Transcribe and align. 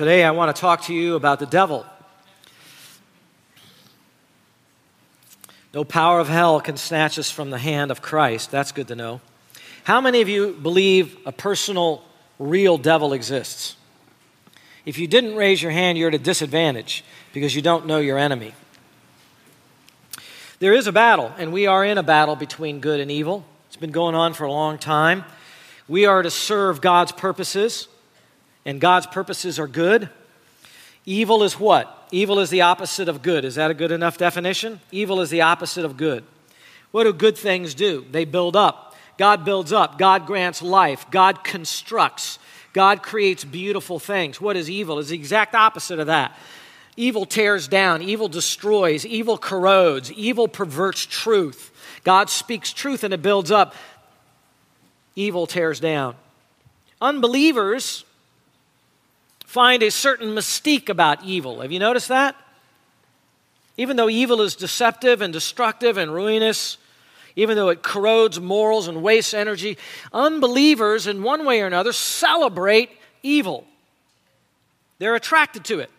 Today, 0.00 0.24
I 0.24 0.30
want 0.30 0.56
to 0.56 0.58
talk 0.58 0.84
to 0.84 0.94
you 0.94 1.14
about 1.14 1.40
the 1.40 1.44
devil. 1.44 1.84
No 5.74 5.84
power 5.84 6.20
of 6.20 6.26
hell 6.26 6.58
can 6.62 6.78
snatch 6.78 7.18
us 7.18 7.30
from 7.30 7.50
the 7.50 7.58
hand 7.58 7.90
of 7.90 8.00
Christ. 8.00 8.50
That's 8.50 8.72
good 8.72 8.88
to 8.88 8.96
know. 8.96 9.20
How 9.84 10.00
many 10.00 10.22
of 10.22 10.28
you 10.30 10.54
believe 10.54 11.18
a 11.26 11.32
personal, 11.32 12.02
real 12.38 12.78
devil 12.78 13.12
exists? 13.12 13.76
If 14.86 14.98
you 14.98 15.06
didn't 15.06 15.36
raise 15.36 15.60
your 15.60 15.70
hand, 15.70 15.98
you're 15.98 16.08
at 16.08 16.14
a 16.14 16.18
disadvantage 16.18 17.04
because 17.34 17.54
you 17.54 17.60
don't 17.60 17.84
know 17.84 17.98
your 17.98 18.16
enemy. 18.16 18.54
There 20.60 20.72
is 20.72 20.86
a 20.86 20.92
battle, 20.92 21.30
and 21.36 21.52
we 21.52 21.66
are 21.66 21.84
in 21.84 21.98
a 21.98 22.02
battle 22.02 22.36
between 22.36 22.80
good 22.80 23.00
and 23.00 23.10
evil. 23.10 23.44
It's 23.66 23.76
been 23.76 23.90
going 23.90 24.14
on 24.14 24.32
for 24.32 24.44
a 24.44 24.50
long 24.50 24.78
time. 24.78 25.26
We 25.88 26.06
are 26.06 26.22
to 26.22 26.30
serve 26.30 26.80
God's 26.80 27.12
purposes, 27.12 27.86
and 28.64 28.80
God's 28.80 29.06
purposes 29.06 29.58
are 29.58 29.66
good. 29.66 30.08
Evil 31.06 31.42
is 31.42 31.58
what? 31.58 32.08
Evil 32.12 32.40
is 32.40 32.50
the 32.50 32.62
opposite 32.62 33.08
of 33.08 33.22
good. 33.22 33.44
Is 33.44 33.54
that 33.54 33.70
a 33.70 33.74
good 33.74 33.92
enough 33.92 34.18
definition? 34.18 34.80
Evil 34.90 35.20
is 35.20 35.30
the 35.30 35.42
opposite 35.42 35.84
of 35.84 35.96
good. 35.96 36.24
What 36.90 37.04
do 37.04 37.12
good 37.12 37.38
things 37.38 37.74
do? 37.74 38.04
They 38.10 38.24
build 38.24 38.56
up. 38.56 38.94
God 39.16 39.44
builds 39.44 39.72
up. 39.72 39.98
God 39.98 40.26
grants 40.26 40.60
life. 40.62 41.06
God 41.10 41.44
constructs. 41.44 42.38
God 42.72 43.02
creates 43.02 43.44
beautiful 43.44 43.98
things. 43.98 44.40
What 44.40 44.56
is 44.56 44.68
evil? 44.68 44.98
Is 44.98 45.08
the 45.08 45.16
exact 45.16 45.54
opposite 45.54 45.98
of 45.98 46.06
that. 46.06 46.36
Evil 46.96 47.24
tears 47.24 47.68
down, 47.68 48.02
evil 48.02 48.28
destroys, 48.28 49.06
evil 49.06 49.38
corrodes, 49.38 50.12
evil 50.12 50.48
perverts 50.48 51.06
truth. 51.06 51.70
God 52.04 52.28
speaks 52.28 52.72
truth 52.72 53.04
and 53.04 53.14
it 53.14 53.22
builds 53.22 53.50
up. 53.50 53.74
Evil 55.14 55.46
tears 55.46 55.80
down. 55.80 56.16
Unbelievers 57.00 58.04
find 59.50 59.82
a 59.82 59.90
certain 59.90 60.28
mystique 60.28 60.88
about 60.88 61.24
evil. 61.24 61.60
Have 61.60 61.72
you 61.72 61.80
noticed 61.80 62.06
that? 62.06 62.36
Even 63.76 63.96
though 63.96 64.08
evil 64.08 64.42
is 64.42 64.54
deceptive 64.54 65.20
and 65.20 65.32
destructive 65.32 65.96
and 65.96 66.14
ruinous, 66.14 66.76
even 67.34 67.56
though 67.56 67.68
it 67.68 67.82
corrodes 67.82 68.38
morals 68.38 68.86
and 68.86 69.02
wastes 69.02 69.34
energy, 69.34 69.76
unbelievers, 70.12 71.08
in 71.08 71.24
one 71.24 71.44
way 71.44 71.60
or 71.62 71.66
another, 71.66 71.92
celebrate 71.92 72.90
evil. 73.24 73.66
They're 75.00 75.16
attracted 75.16 75.64
to 75.64 75.80
it. 75.80 75.90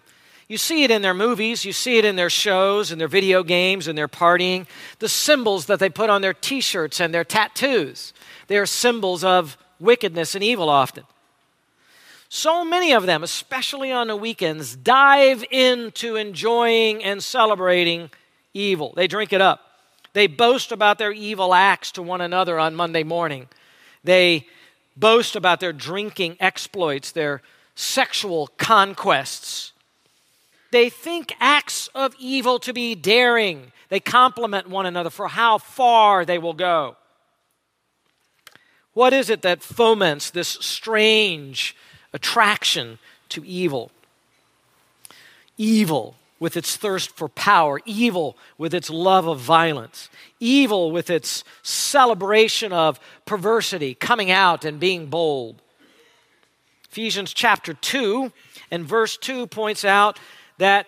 You 0.48 0.58
see 0.58 0.86
it 0.86 0.92
in 0.92 1.02
their 1.02 1.14
movies, 1.14 1.66
you 1.66 1.74
see 1.74 1.98
it 1.98 2.06
in 2.06 2.16
their 2.16 2.30
shows 2.30 2.90
and 2.90 3.02
their 3.02 3.10
video 3.10 3.44
games 3.44 3.86
and 3.90 3.98
their 3.98 4.08
partying. 4.08 4.66
The 5.00 5.10
symbols 5.10 5.66
that 5.66 5.80
they 5.80 5.90
put 5.90 6.10
on 6.10 6.22
their 6.22 6.34
t 6.34 6.62
shirts 6.62 7.02
and 7.02 7.14
their 7.14 7.26
tattoos, 7.26 8.14
they 8.48 8.58
are 8.58 8.66
symbols 8.66 9.26
of 9.26 9.58
wickedness 9.78 10.36
and 10.36 10.44
evil 10.44 10.70
often. 10.70 11.04
So 12.34 12.64
many 12.64 12.94
of 12.94 13.06
them, 13.06 13.24
especially 13.24 13.92
on 13.92 14.08
the 14.08 14.16
weekends, 14.16 14.78
dive 14.78 15.44
into 15.52 16.16
enjoying 16.16 17.04
and 17.04 17.22
celebrating 17.22 18.10
evil. 18.54 18.94
They 18.96 19.08
drink 19.08 19.34
it 19.34 19.42
up. 19.42 19.60
They 20.14 20.28
boast 20.28 20.72
about 20.72 20.98
their 20.98 21.12
evil 21.12 21.54
acts 21.54 21.92
to 21.92 22.02
one 22.02 22.22
another 22.22 22.58
on 22.58 22.74
Monday 22.74 23.04
morning. 23.04 23.50
They 24.06 24.48
boast 24.96 25.36
about 25.36 25.60
their 25.60 25.74
drinking 25.74 26.38
exploits, 26.40 27.12
their 27.12 27.42
sexual 27.76 28.48
conquests. 28.58 29.74
They 30.72 30.90
think 30.90 31.36
acts 31.42 31.90
of 31.94 32.16
evil 32.18 32.60
to 32.60 32.72
be 32.72 32.96
daring. 32.96 33.74
They 33.90 34.00
compliment 34.00 34.70
one 34.70 34.86
another 34.86 35.10
for 35.10 35.28
how 35.28 35.58
far 35.58 36.24
they 36.24 36.38
will 36.38 36.54
go. 36.54 36.96
What 38.94 39.12
is 39.12 39.30
it 39.30 39.42
that 39.42 39.62
foments 39.62 40.30
this 40.30 40.48
strange 40.48 41.76
attraction 42.14 43.00
to 43.30 43.44
evil? 43.46 43.92
Evil 45.58 46.16
with 46.40 46.58
its 46.58 46.76
thirst 46.76 47.16
for 47.16 47.30
power, 47.30 47.80
evil 47.86 48.36
with 48.58 48.74
its 48.74 48.90
love 48.90 49.28
of 49.28 49.40
violence, 49.40 50.10
evil 50.40 50.92
with 50.92 51.10
its 51.10 51.44
celebration 51.62 52.74
of 52.74 53.00
perversity, 53.26 53.94
coming 53.94 54.32
out 54.32 54.66
and 54.66 54.80
being 54.80 55.06
bold. 55.06 55.62
Ephesians 56.90 57.32
chapter 57.32 57.76
2 57.76 58.32
and 58.72 58.86
verse 58.86 59.18
2 59.18 59.46
points 59.48 59.86
out 59.86 60.20
that 60.58 60.88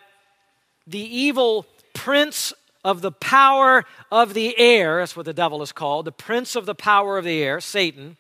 the 0.88 1.00
evil 1.00 1.68
prince 1.94 2.52
of 2.84 3.02
the 3.02 3.12
power 3.12 3.86
of 4.12 4.34
the 4.34 4.58
air, 4.58 5.00
that's 5.00 5.16
what 5.16 5.26
the 5.26 5.34
devil 5.34 5.62
is 5.62 5.72
called, 5.72 6.06
the 6.06 6.12
prince 6.12 6.56
of 6.56 6.66
the 6.66 6.76
power 6.76 7.18
of 7.18 7.26
the 7.26 7.42
air, 7.42 7.62
Satan, 7.62 8.18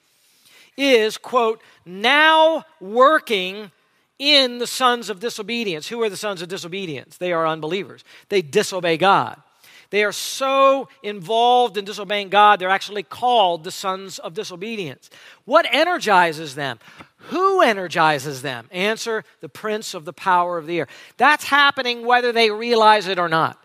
is, 0.77 1.17
quote, 1.17 1.61
now 1.85 2.65
working 2.79 3.71
in 4.19 4.59
the 4.59 4.67
sons 4.67 5.09
of 5.09 5.19
disobedience. 5.19 5.87
Who 5.87 6.01
are 6.01 6.09
the 6.09 6.17
sons 6.17 6.41
of 6.41 6.49
disobedience? 6.49 7.17
They 7.17 7.33
are 7.33 7.47
unbelievers. 7.47 8.03
They 8.29 8.41
disobey 8.41 8.97
God. 8.97 9.41
They 9.89 10.03
are 10.03 10.11
so 10.11 10.87
involved 11.03 11.77
in 11.77 11.85
disobeying 11.85 12.29
God, 12.29 12.59
they're 12.59 12.69
actually 12.69 13.03
called 13.03 13.63
the 13.63 13.69
sons 13.69 14.17
of 14.17 14.33
disobedience. 14.33 15.11
What 15.45 15.67
energizes 15.71 16.55
them? 16.55 16.79
Who 17.27 17.61
energizes 17.61 18.41
them? 18.41 18.67
Answer 18.71 19.23
the 19.41 19.49
prince 19.49 19.93
of 19.93 20.05
the 20.05 20.11
power 20.11 20.57
of 20.57 20.65
the 20.65 20.79
air. 20.79 20.87
That's 21.17 21.43
happening 21.43 22.07
whether 22.07 22.31
they 22.31 22.49
realize 22.49 23.07
it 23.07 23.19
or 23.19 23.29
not. 23.29 23.63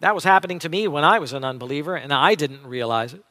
That 0.00 0.14
was 0.14 0.24
happening 0.24 0.58
to 0.58 0.68
me 0.68 0.86
when 0.88 1.04
I 1.04 1.18
was 1.18 1.32
an 1.32 1.42
unbeliever, 1.42 1.96
and 1.96 2.12
I 2.12 2.34
didn't 2.34 2.66
realize 2.66 3.14
it. 3.14 3.24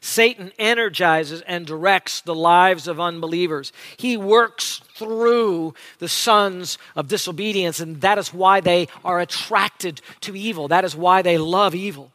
Satan 0.00 0.52
energizes 0.58 1.40
and 1.42 1.66
directs 1.66 2.20
the 2.20 2.34
lives 2.34 2.86
of 2.88 3.00
unbelievers. 3.00 3.72
He 3.96 4.16
works 4.16 4.80
through 4.94 5.74
the 5.98 6.08
sons 6.08 6.78
of 6.96 7.08
disobedience, 7.08 7.80
and 7.80 8.00
that 8.00 8.18
is 8.18 8.32
why 8.32 8.60
they 8.60 8.88
are 9.04 9.20
attracted 9.20 10.00
to 10.22 10.36
evil. 10.36 10.68
That 10.68 10.84
is 10.84 10.94
why 10.96 11.22
they 11.22 11.38
love 11.38 11.74
evil. 11.74 12.12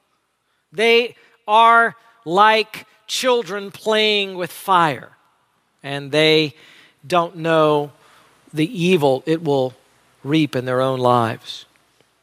They 0.71 1.15
are 1.47 1.95
like 2.25 2.85
children 3.07 3.71
playing 3.71 4.35
with 4.35 4.51
fire, 4.51 5.11
and 5.81 6.11
they 6.11 6.55
don't 7.05 7.37
know 7.37 7.91
the 8.53 8.81
evil 8.81 9.23
it 9.25 9.43
will 9.43 9.73
reap 10.23 10.55
in 10.55 10.65
their 10.65 10.81
own 10.81 10.99
lives. 10.99 11.65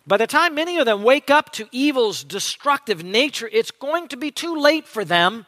By 0.07 0.17
the 0.17 0.27
time 0.27 0.55
many 0.55 0.79
of 0.79 0.87
them 0.87 1.03
wake 1.03 1.31
up 1.31 1.53
to 1.53 1.69
evil's 1.71 2.25
destructive 2.25 3.05
nature, 3.05 3.49
it's 3.53 3.71
going 3.71 4.09
to 4.09 4.17
be 4.17 4.31
too 4.31 4.59
late 4.59 4.87
for 4.87 5.05
them 5.05 5.47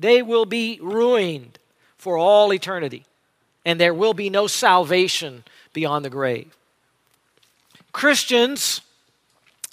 they 0.00 0.22
will 0.22 0.46
be 0.46 0.78
ruined 0.82 1.58
for 1.96 2.16
all 2.16 2.52
eternity, 2.52 3.04
and 3.64 3.78
there 3.78 3.92
will 3.92 4.14
be 4.14 4.30
no 4.30 4.46
salvation 4.46 5.44
beyond 5.72 6.04
the 6.04 6.10
grave. 6.10 6.56
Christians, 7.92 8.80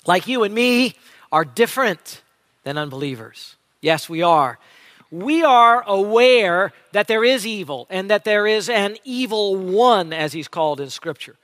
like 0.06 0.28
you 0.28 0.44
and 0.44 0.54
me, 0.54 0.96
are 1.32 1.46
different 1.46 2.22
than 2.64 2.78
unbelievers. 2.78 3.56
Yes, 3.80 4.10
we 4.10 4.22
are. 4.22 4.60
We 5.10 5.44
are 5.44 5.84
aware 5.88 6.74
that 6.92 7.08
there 7.08 7.24
is 7.24 7.48
evil 7.48 7.88
and 7.90 8.10
that 8.10 8.26
there 8.26 8.46
is 8.46 8.68
an 8.70 8.98
evil 9.06 9.56
one, 9.56 10.12
as 10.12 10.34
he's 10.34 10.50
called 10.50 10.82
in 10.82 10.90
Scripture, 10.90 11.38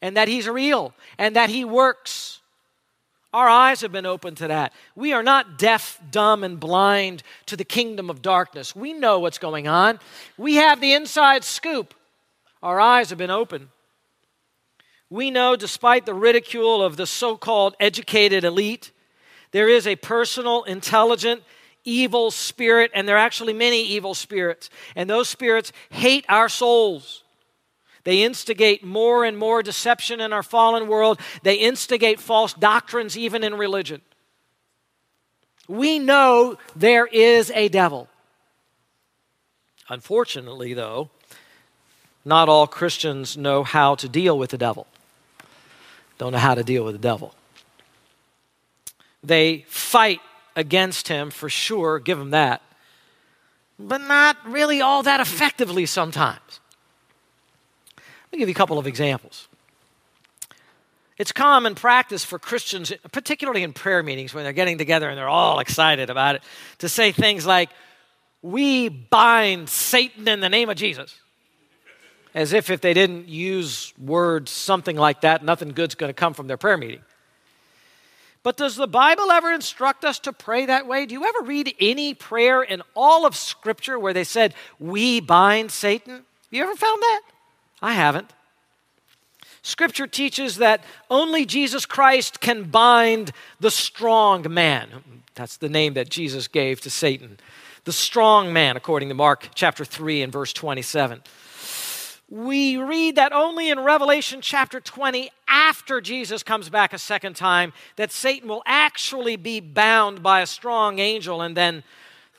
and 0.00 0.16
that 0.16 0.28
he's 0.28 0.48
real 0.48 0.94
and 1.18 1.36
that 1.36 1.50
he 1.50 1.64
works 1.64 2.39
our 3.32 3.48
eyes 3.48 3.80
have 3.82 3.92
been 3.92 4.06
opened 4.06 4.38
to 4.38 4.48
that. 4.48 4.72
We 4.96 5.12
are 5.12 5.22
not 5.22 5.58
deaf, 5.58 6.00
dumb, 6.10 6.42
and 6.42 6.58
blind 6.58 7.22
to 7.46 7.56
the 7.56 7.64
kingdom 7.64 8.10
of 8.10 8.22
darkness. 8.22 8.74
We 8.74 8.92
know 8.92 9.20
what's 9.20 9.38
going 9.38 9.68
on. 9.68 10.00
We 10.36 10.56
have 10.56 10.80
the 10.80 10.94
inside 10.94 11.44
scoop. 11.44 11.94
Our 12.62 12.80
eyes 12.80 13.10
have 13.10 13.18
been 13.18 13.30
opened. 13.30 13.68
We 15.08 15.30
know, 15.30 15.56
despite 15.56 16.06
the 16.06 16.14
ridicule 16.14 16.82
of 16.82 16.96
the 16.96 17.06
so 17.06 17.36
called 17.36 17.74
educated 17.80 18.44
elite, 18.44 18.90
there 19.52 19.68
is 19.68 19.86
a 19.86 19.96
personal, 19.96 20.64
intelligent, 20.64 21.42
evil 21.84 22.30
spirit, 22.30 22.90
and 22.94 23.08
there 23.08 23.16
are 23.16 23.18
actually 23.18 23.52
many 23.52 23.82
evil 23.82 24.14
spirits. 24.14 24.70
And 24.94 25.08
those 25.08 25.28
spirits 25.28 25.72
hate 25.90 26.24
our 26.28 26.48
souls. 26.48 27.24
They 28.04 28.22
instigate 28.22 28.82
more 28.84 29.24
and 29.24 29.36
more 29.36 29.62
deception 29.62 30.20
in 30.20 30.32
our 30.32 30.42
fallen 30.42 30.88
world. 30.88 31.20
They 31.42 31.54
instigate 31.56 32.18
false 32.20 32.52
doctrines 32.52 33.16
even 33.16 33.44
in 33.44 33.54
religion. 33.54 34.00
We 35.68 35.98
know 35.98 36.58
there 36.74 37.06
is 37.06 37.50
a 37.52 37.68
devil. 37.68 38.08
Unfortunately, 39.88 40.72
though, 40.72 41.10
not 42.24 42.48
all 42.48 42.66
Christians 42.66 43.36
know 43.36 43.64
how 43.64 43.94
to 43.96 44.08
deal 44.08 44.38
with 44.38 44.50
the 44.50 44.58
devil. 44.58 44.86
Don't 46.18 46.32
know 46.32 46.38
how 46.38 46.54
to 46.54 46.62
deal 46.62 46.84
with 46.84 46.94
the 46.94 47.00
devil. 47.00 47.34
They 49.22 49.64
fight 49.68 50.20
against 50.56 51.08
him 51.08 51.30
for 51.30 51.48
sure, 51.48 51.98
give 51.98 52.18
him 52.18 52.30
that, 52.30 52.62
but 53.78 54.00
not 54.02 54.36
really 54.46 54.80
all 54.80 55.02
that 55.02 55.20
effectively 55.20 55.86
sometimes. 55.86 56.59
Let 58.30 58.36
me 58.36 58.38
give 58.38 58.48
you 58.48 58.54
a 58.54 58.56
couple 58.56 58.78
of 58.78 58.86
examples. 58.86 59.48
It's 61.18 61.32
common 61.32 61.74
practice 61.74 62.24
for 62.24 62.38
Christians, 62.38 62.92
particularly 63.12 63.62
in 63.62 63.72
prayer 63.72 64.02
meetings 64.02 64.32
when 64.32 64.44
they're 64.44 64.52
getting 64.52 64.78
together 64.78 65.08
and 65.08 65.18
they're 65.18 65.28
all 65.28 65.58
excited 65.58 66.08
about 66.08 66.36
it, 66.36 66.42
to 66.78 66.88
say 66.88 67.12
things 67.12 67.44
like, 67.44 67.68
We 68.40 68.88
bind 68.88 69.68
Satan 69.68 70.28
in 70.28 70.40
the 70.40 70.48
name 70.48 70.70
of 70.70 70.76
Jesus. 70.76 71.14
as 72.34 72.52
if 72.52 72.70
if 72.70 72.80
they 72.80 72.94
didn't 72.94 73.28
use 73.28 73.92
words 73.98 74.50
something 74.50 74.96
like 74.96 75.22
that, 75.22 75.44
nothing 75.44 75.70
good's 75.70 75.96
going 75.96 76.08
to 76.08 76.14
come 76.14 76.32
from 76.32 76.46
their 76.46 76.56
prayer 76.56 76.76
meeting. 76.76 77.00
But 78.42 78.56
does 78.56 78.76
the 78.76 78.86
Bible 78.86 79.30
ever 79.30 79.52
instruct 79.52 80.04
us 80.04 80.18
to 80.20 80.32
pray 80.32 80.64
that 80.66 80.86
way? 80.86 81.04
Do 81.04 81.14
you 81.14 81.26
ever 81.26 81.42
read 81.42 81.74
any 81.78 82.14
prayer 82.14 82.62
in 82.62 82.80
all 82.94 83.26
of 83.26 83.36
Scripture 83.36 83.98
where 83.98 84.14
they 84.14 84.24
said, 84.24 84.54
We 84.78 85.20
bind 85.20 85.70
Satan? 85.70 86.14
Have 86.14 86.24
you 86.50 86.62
ever 86.62 86.76
found 86.76 87.02
that? 87.02 87.20
I 87.82 87.94
haven't. 87.94 88.32
Scripture 89.62 90.06
teaches 90.06 90.56
that 90.56 90.82
only 91.10 91.44
Jesus 91.44 91.84
Christ 91.84 92.40
can 92.40 92.64
bind 92.64 93.32
the 93.58 93.70
strong 93.70 94.46
man. 94.52 94.88
That's 95.34 95.56
the 95.56 95.68
name 95.68 95.94
that 95.94 96.08
Jesus 96.08 96.48
gave 96.48 96.80
to 96.82 96.90
Satan. 96.90 97.38
The 97.84 97.92
strong 97.92 98.52
man, 98.52 98.76
according 98.76 99.08
to 99.10 99.14
Mark 99.14 99.50
chapter 99.54 99.84
3 99.84 100.22
and 100.22 100.32
verse 100.32 100.52
27 100.52 101.22
we 102.30 102.76
read 102.76 103.16
that 103.16 103.32
only 103.32 103.70
in 103.70 103.80
Revelation 103.80 104.40
chapter 104.40 104.80
20, 104.80 105.30
after 105.48 106.00
Jesus 106.00 106.44
comes 106.44 106.70
back 106.70 106.92
a 106.92 106.98
second 106.98 107.34
time, 107.34 107.72
that 107.96 108.12
Satan 108.12 108.48
will 108.48 108.62
actually 108.64 109.34
be 109.34 109.58
bound 109.58 110.22
by 110.22 110.40
a 110.40 110.46
strong 110.46 111.00
angel 111.00 111.42
and 111.42 111.56
then 111.56 111.82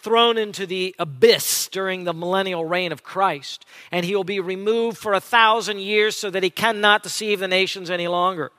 thrown 0.01 0.37
into 0.37 0.65
the 0.65 0.95
abyss 0.99 1.67
during 1.67 2.03
the 2.03 2.13
millennial 2.13 2.65
reign 2.65 2.91
of 2.91 3.03
Christ. 3.03 3.65
And 3.91 4.05
he 4.05 4.15
will 4.15 4.23
be 4.23 4.39
removed 4.39 4.97
for 4.97 5.13
a 5.13 5.19
thousand 5.19 5.79
years 5.79 6.15
so 6.15 6.29
that 6.29 6.43
he 6.43 6.49
cannot 6.49 7.03
deceive 7.03 7.39
the 7.39 7.47
nations 7.47 7.89
any 7.89 8.07
longer. 8.07 8.51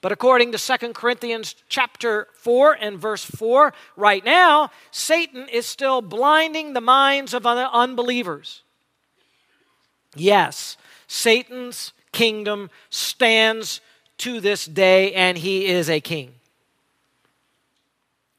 But 0.00 0.10
according 0.10 0.50
to 0.50 0.58
2 0.58 0.92
Corinthians 0.94 1.54
chapter 1.68 2.26
4 2.34 2.72
and 2.80 2.98
verse 2.98 3.24
4, 3.24 3.72
right 3.96 4.24
now, 4.24 4.70
Satan 4.90 5.46
is 5.48 5.64
still 5.64 6.02
blinding 6.02 6.72
the 6.72 6.80
minds 6.80 7.34
of 7.34 7.46
unbelievers. 7.46 8.62
Yes, 10.16 10.76
Satan's 11.06 11.92
kingdom 12.10 12.68
stands 12.90 13.80
to 14.18 14.40
this 14.40 14.66
day, 14.66 15.12
and 15.12 15.38
he 15.38 15.66
is 15.66 15.88
a 15.88 16.00
king. 16.00 16.34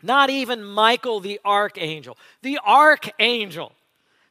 Not 0.03 0.29
even 0.29 0.63
Michael 0.63 1.19
the 1.19 1.39
archangel, 1.43 2.17
the 2.41 2.59
archangel, 2.63 3.71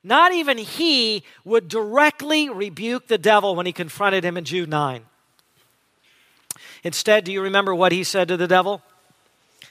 not 0.05 0.33
even 0.33 0.59
he 0.59 1.25
would 1.45 1.69
directly 1.69 2.49
rebuke 2.49 3.09
the 3.09 3.19
devil 3.19 3.57
when 3.57 3.67
he 3.67 3.73
confronted 3.73 4.25
him 4.25 4.37
in 4.37 4.45
Jude 4.45 4.69
9. 4.69 5.05
Instead, 6.85 7.25
do 7.25 7.33
you 7.33 7.41
remember 7.41 7.75
what 7.75 7.93
he 7.93 8.05
said 8.05 8.29
to 8.29 8.37
the 8.37 8.49
devil? 8.49 8.83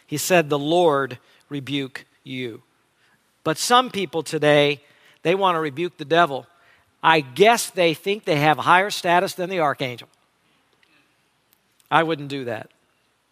He 0.07 0.17
said, 0.17 0.49
The 0.49 0.59
Lord 0.59 1.19
rebuke 1.49 2.05
you. 2.23 2.63
But 3.43 3.57
some 3.57 3.91
people 3.91 4.23
today, 4.23 4.81
they 5.21 5.35
want 5.35 5.55
to 5.55 5.59
rebuke 5.59 5.97
the 5.97 6.05
devil 6.05 6.47
I 7.03 7.21
guess 7.21 7.69
they 7.69 7.93
think 7.93 8.25
they 8.25 8.37
have 8.37 8.59
higher 8.59 8.89
status 8.89 9.33
than 9.33 9.49
the 9.49 9.59
archangel. 9.59 10.07
I 11.89 12.03
wouldn't 12.03 12.29
do 12.29 12.45
that. 12.45 12.69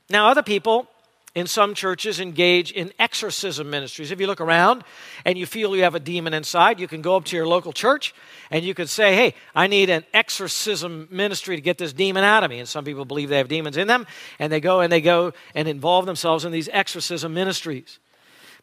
Now, 0.10 0.30
other 0.30 0.44
people 0.44 0.88
in 1.36 1.46
some 1.46 1.76
churches 1.76 2.20
engage 2.20 2.72
in 2.72 2.92
exorcism 2.98 3.70
ministries. 3.70 4.12
If 4.12 4.20
you 4.20 4.28
look 4.28 4.42
around 4.42 4.84
and 5.26 5.38
you 5.38 5.46
feel 5.46 5.76
you 5.76 5.84
have 5.84 5.96
a 5.96 6.00
demon 6.00 6.34
inside, 6.34 6.80
you 6.80 6.88
can 6.88 7.02
go 7.02 7.16
up 7.16 7.26
to 7.26 7.36
your 7.36 7.48
local 7.48 7.72
church 7.72 8.16
and 8.50 8.66
you 8.66 8.74
can 8.74 8.88
say, 8.88 9.16
Hey, 9.16 9.36
I 9.56 9.68
need 9.68 9.90
an 9.90 10.06
exorcism 10.14 11.08
ministry 11.12 11.56
to 11.56 11.62
get 11.62 11.78
this 11.78 11.94
demon 11.94 12.24
out 12.24 12.44
of 12.44 12.50
me. 12.50 12.60
And 12.60 12.68
some 12.68 12.84
people 12.84 13.06
believe 13.06 13.30
they 13.30 13.38
have 13.38 13.48
demons 13.48 13.78
in 13.78 13.88
them, 13.88 14.08
and 14.40 14.52
they 14.52 14.60
go 14.60 14.81
and 14.81 14.92
they 14.92 15.02
go 15.02 15.34
and 15.54 15.68
involve 15.68 16.06
themselves 16.06 16.46
in 16.46 16.52
these 16.52 16.70
exorcism 16.72 17.34
ministries. 17.34 18.00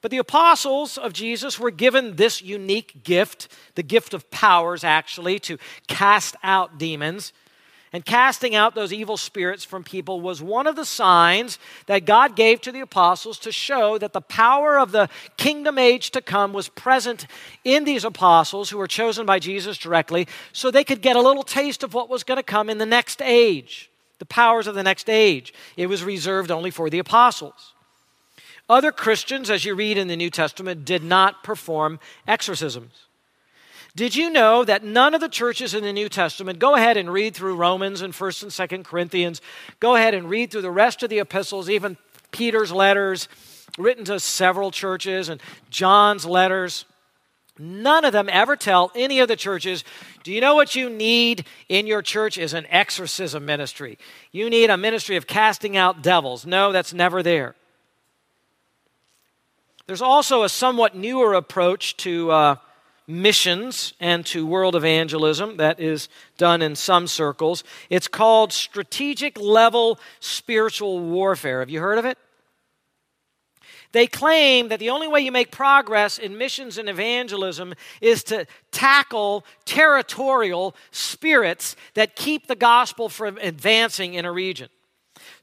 But 0.02 0.10
the 0.10 0.18
apostles 0.18 0.98
of 0.98 1.12
Jesus 1.12 1.58
were 1.58 1.70
given 1.70 2.16
this 2.16 2.42
unique 2.42 3.02
gift, 3.02 3.48
the 3.74 3.82
gift 3.82 4.12
of 4.12 4.30
powers, 4.30 4.84
actually, 4.84 5.38
to 5.40 5.58
cast 5.88 6.36
out 6.42 6.78
demons. 6.78 7.32
And 7.92 8.04
casting 8.04 8.54
out 8.54 8.74
those 8.74 8.92
evil 8.92 9.16
spirits 9.16 9.64
from 9.64 9.84
people 9.84 10.20
was 10.20 10.42
one 10.42 10.66
of 10.66 10.76
the 10.76 10.84
signs 10.84 11.58
that 11.86 12.04
God 12.04 12.34
gave 12.34 12.60
to 12.62 12.72
the 12.72 12.80
apostles 12.80 13.38
to 13.38 13.52
show 13.52 13.96
that 13.96 14.12
the 14.12 14.20
power 14.20 14.78
of 14.78 14.92
the 14.92 15.08
kingdom 15.36 15.78
age 15.78 16.10
to 16.10 16.20
come 16.20 16.52
was 16.52 16.68
present 16.68 17.26
in 17.64 17.84
these 17.84 18.04
apostles 18.04 18.70
who 18.70 18.78
were 18.78 18.88
chosen 18.88 19.24
by 19.24 19.38
Jesus 19.38 19.78
directly, 19.78 20.26
so 20.52 20.70
they 20.70 20.84
could 20.84 21.00
get 21.00 21.16
a 21.16 21.22
little 21.22 21.44
taste 21.44 21.82
of 21.82 21.94
what 21.94 22.10
was 22.10 22.24
going 22.24 22.36
to 22.36 22.42
come 22.42 22.68
in 22.68 22.78
the 22.78 22.84
next 22.84 23.22
age, 23.22 23.88
the 24.18 24.26
powers 24.26 24.66
of 24.66 24.74
the 24.74 24.82
next 24.82 25.08
age. 25.08 25.54
It 25.76 25.86
was 25.86 26.02
reserved 26.02 26.50
only 26.50 26.72
for 26.72 26.90
the 26.90 26.98
apostles. 26.98 27.72
Other 28.68 28.90
Christians, 28.90 29.48
as 29.48 29.64
you 29.64 29.76
read 29.76 29.96
in 29.96 30.08
the 30.08 30.16
New 30.16 30.30
Testament, 30.30 30.84
did 30.84 31.04
not 31.04 31.44
perform 31.44 32.00
exorcisms. 32.26 33.05
Did 33.96 34.14
you 34.14 34.28
know 34.28 34.62
that 34.62 34.84
none 34.84 35.14
of 35.14 35.22
the 35.22 35.28
churches 35.28 35.72
in 35.72 35.82
the 35.82 35.92
New 35.92 36.10
Testament, 36.10 36.58
go 36.58 36.74
ahead 36.74 36.98
and 36.98 37.10
read 37.10 37.34
through 37.34 37.56
Romans 37.56 38.02
and 38.02 38.12
1st 38.12 38.42
and 38.42 38.52
2nd 38.52 38.84
Corinthians, 38.84 39.40
go 39.80 39.96
ahead 39.96 40.12
and 40.12 40.28
read 40.28 40.50
through 40.50 40.60
the 40.60 40.70
rest 40.70 41.02
of 41.02 41.08
the 41.08 41.18
epistles, 41.18 41.70
even 41.70 41.96
Peter's 42.30 42.70
letters 42.70 43.26
written 43.78 44.04
to 44.04 44.20
several 44.20 44.70
churches 44.70 45.30
and 45.30 45.40
John's 45.70 46.26
letters. 46.26 46.84
None 47.58 48.04
of 48.04 48.12
them 48.12 48.28
ever 48.30 48.54
tell 48.54 48.92
any 48.94 49.20
of 49.20 49.28
the 49.28 49.36
churches, 49.36 49.82
do 50.24 50.30
you 50.30 50.42
know 50.42 50.54
what 50.54 50.76
you 50.76 50.90
need 50.90 51.46
in 51.70 51.86
your 51.86 52.02
church 52.02 52.36
is 52.36 52.52
an 52.52 52.66
exorcism 52.68 53.46
ministry? 53.46 53.98
You 54.30 54.50
need 54.50 54.68
a 54.68 54.76
ministry 54.76 55.16
of 55.16 55.26
casting 55.26 55.74
out 55.74 56.02
devils. 56.02 56.44
No, 56.44 56.70
that's 56.70 56.92
never 56.92 57.22
there. 57.22 57.54
There's 59.86 60.02
also 60.02 60.42
a 60.42 60.50
somewhat 60.50 60.94
newer 60.94 61.32
approach 61.32 61.96
to 61.98 62.30
uh, 62.30 62.56
missions 63.06 63.94
and 64.00 64.26
to 64.26 64.46
world 64.46 64.74
evangelism 64.74 65.56
that 65.58 65.78
is 65.78 66.08
done 66.38 66.62
in 66.62 66.74
some 66.74 67.06
circles. 67.06 67.62
It's 67.90 68.08
called 68.08 68.52
strategic 68.52 69.38
level 69.38 69.98
spiritual 70.20 71.00
warfare. 71.00 71.60
Have 71.60 71.70
you 71.70 71.80
heard 71.80 71.98
of 71.98 72.04
it? 72.04 72.18
They 73.92 74.06
claim 74.06 74.68
that 74.68 74.80
the 74.80 74.90
only 74.90 75.08
way 75.08 75.20
you 75.20 75.32
make 75.32 75.50
progress 75.50 76.18
in 76.18 76.36
missions 76.36 76.76
and 76.76 76.88
evangelism 76.88 77.74
is 78.00 78.24
to 78.24 78.46
tackle 78.70 79.44
territorial 79.64 80.74
spirits 80.90 81.76
that 81.94 82.16
keep 82.16 82.46
the 82.46 82.56
gospel 82.56 83.08
from 83.08 83.38
advancing 83.38 84.14
in 84.14 84.24
a 84.24 84.32
region. 84.32 84.68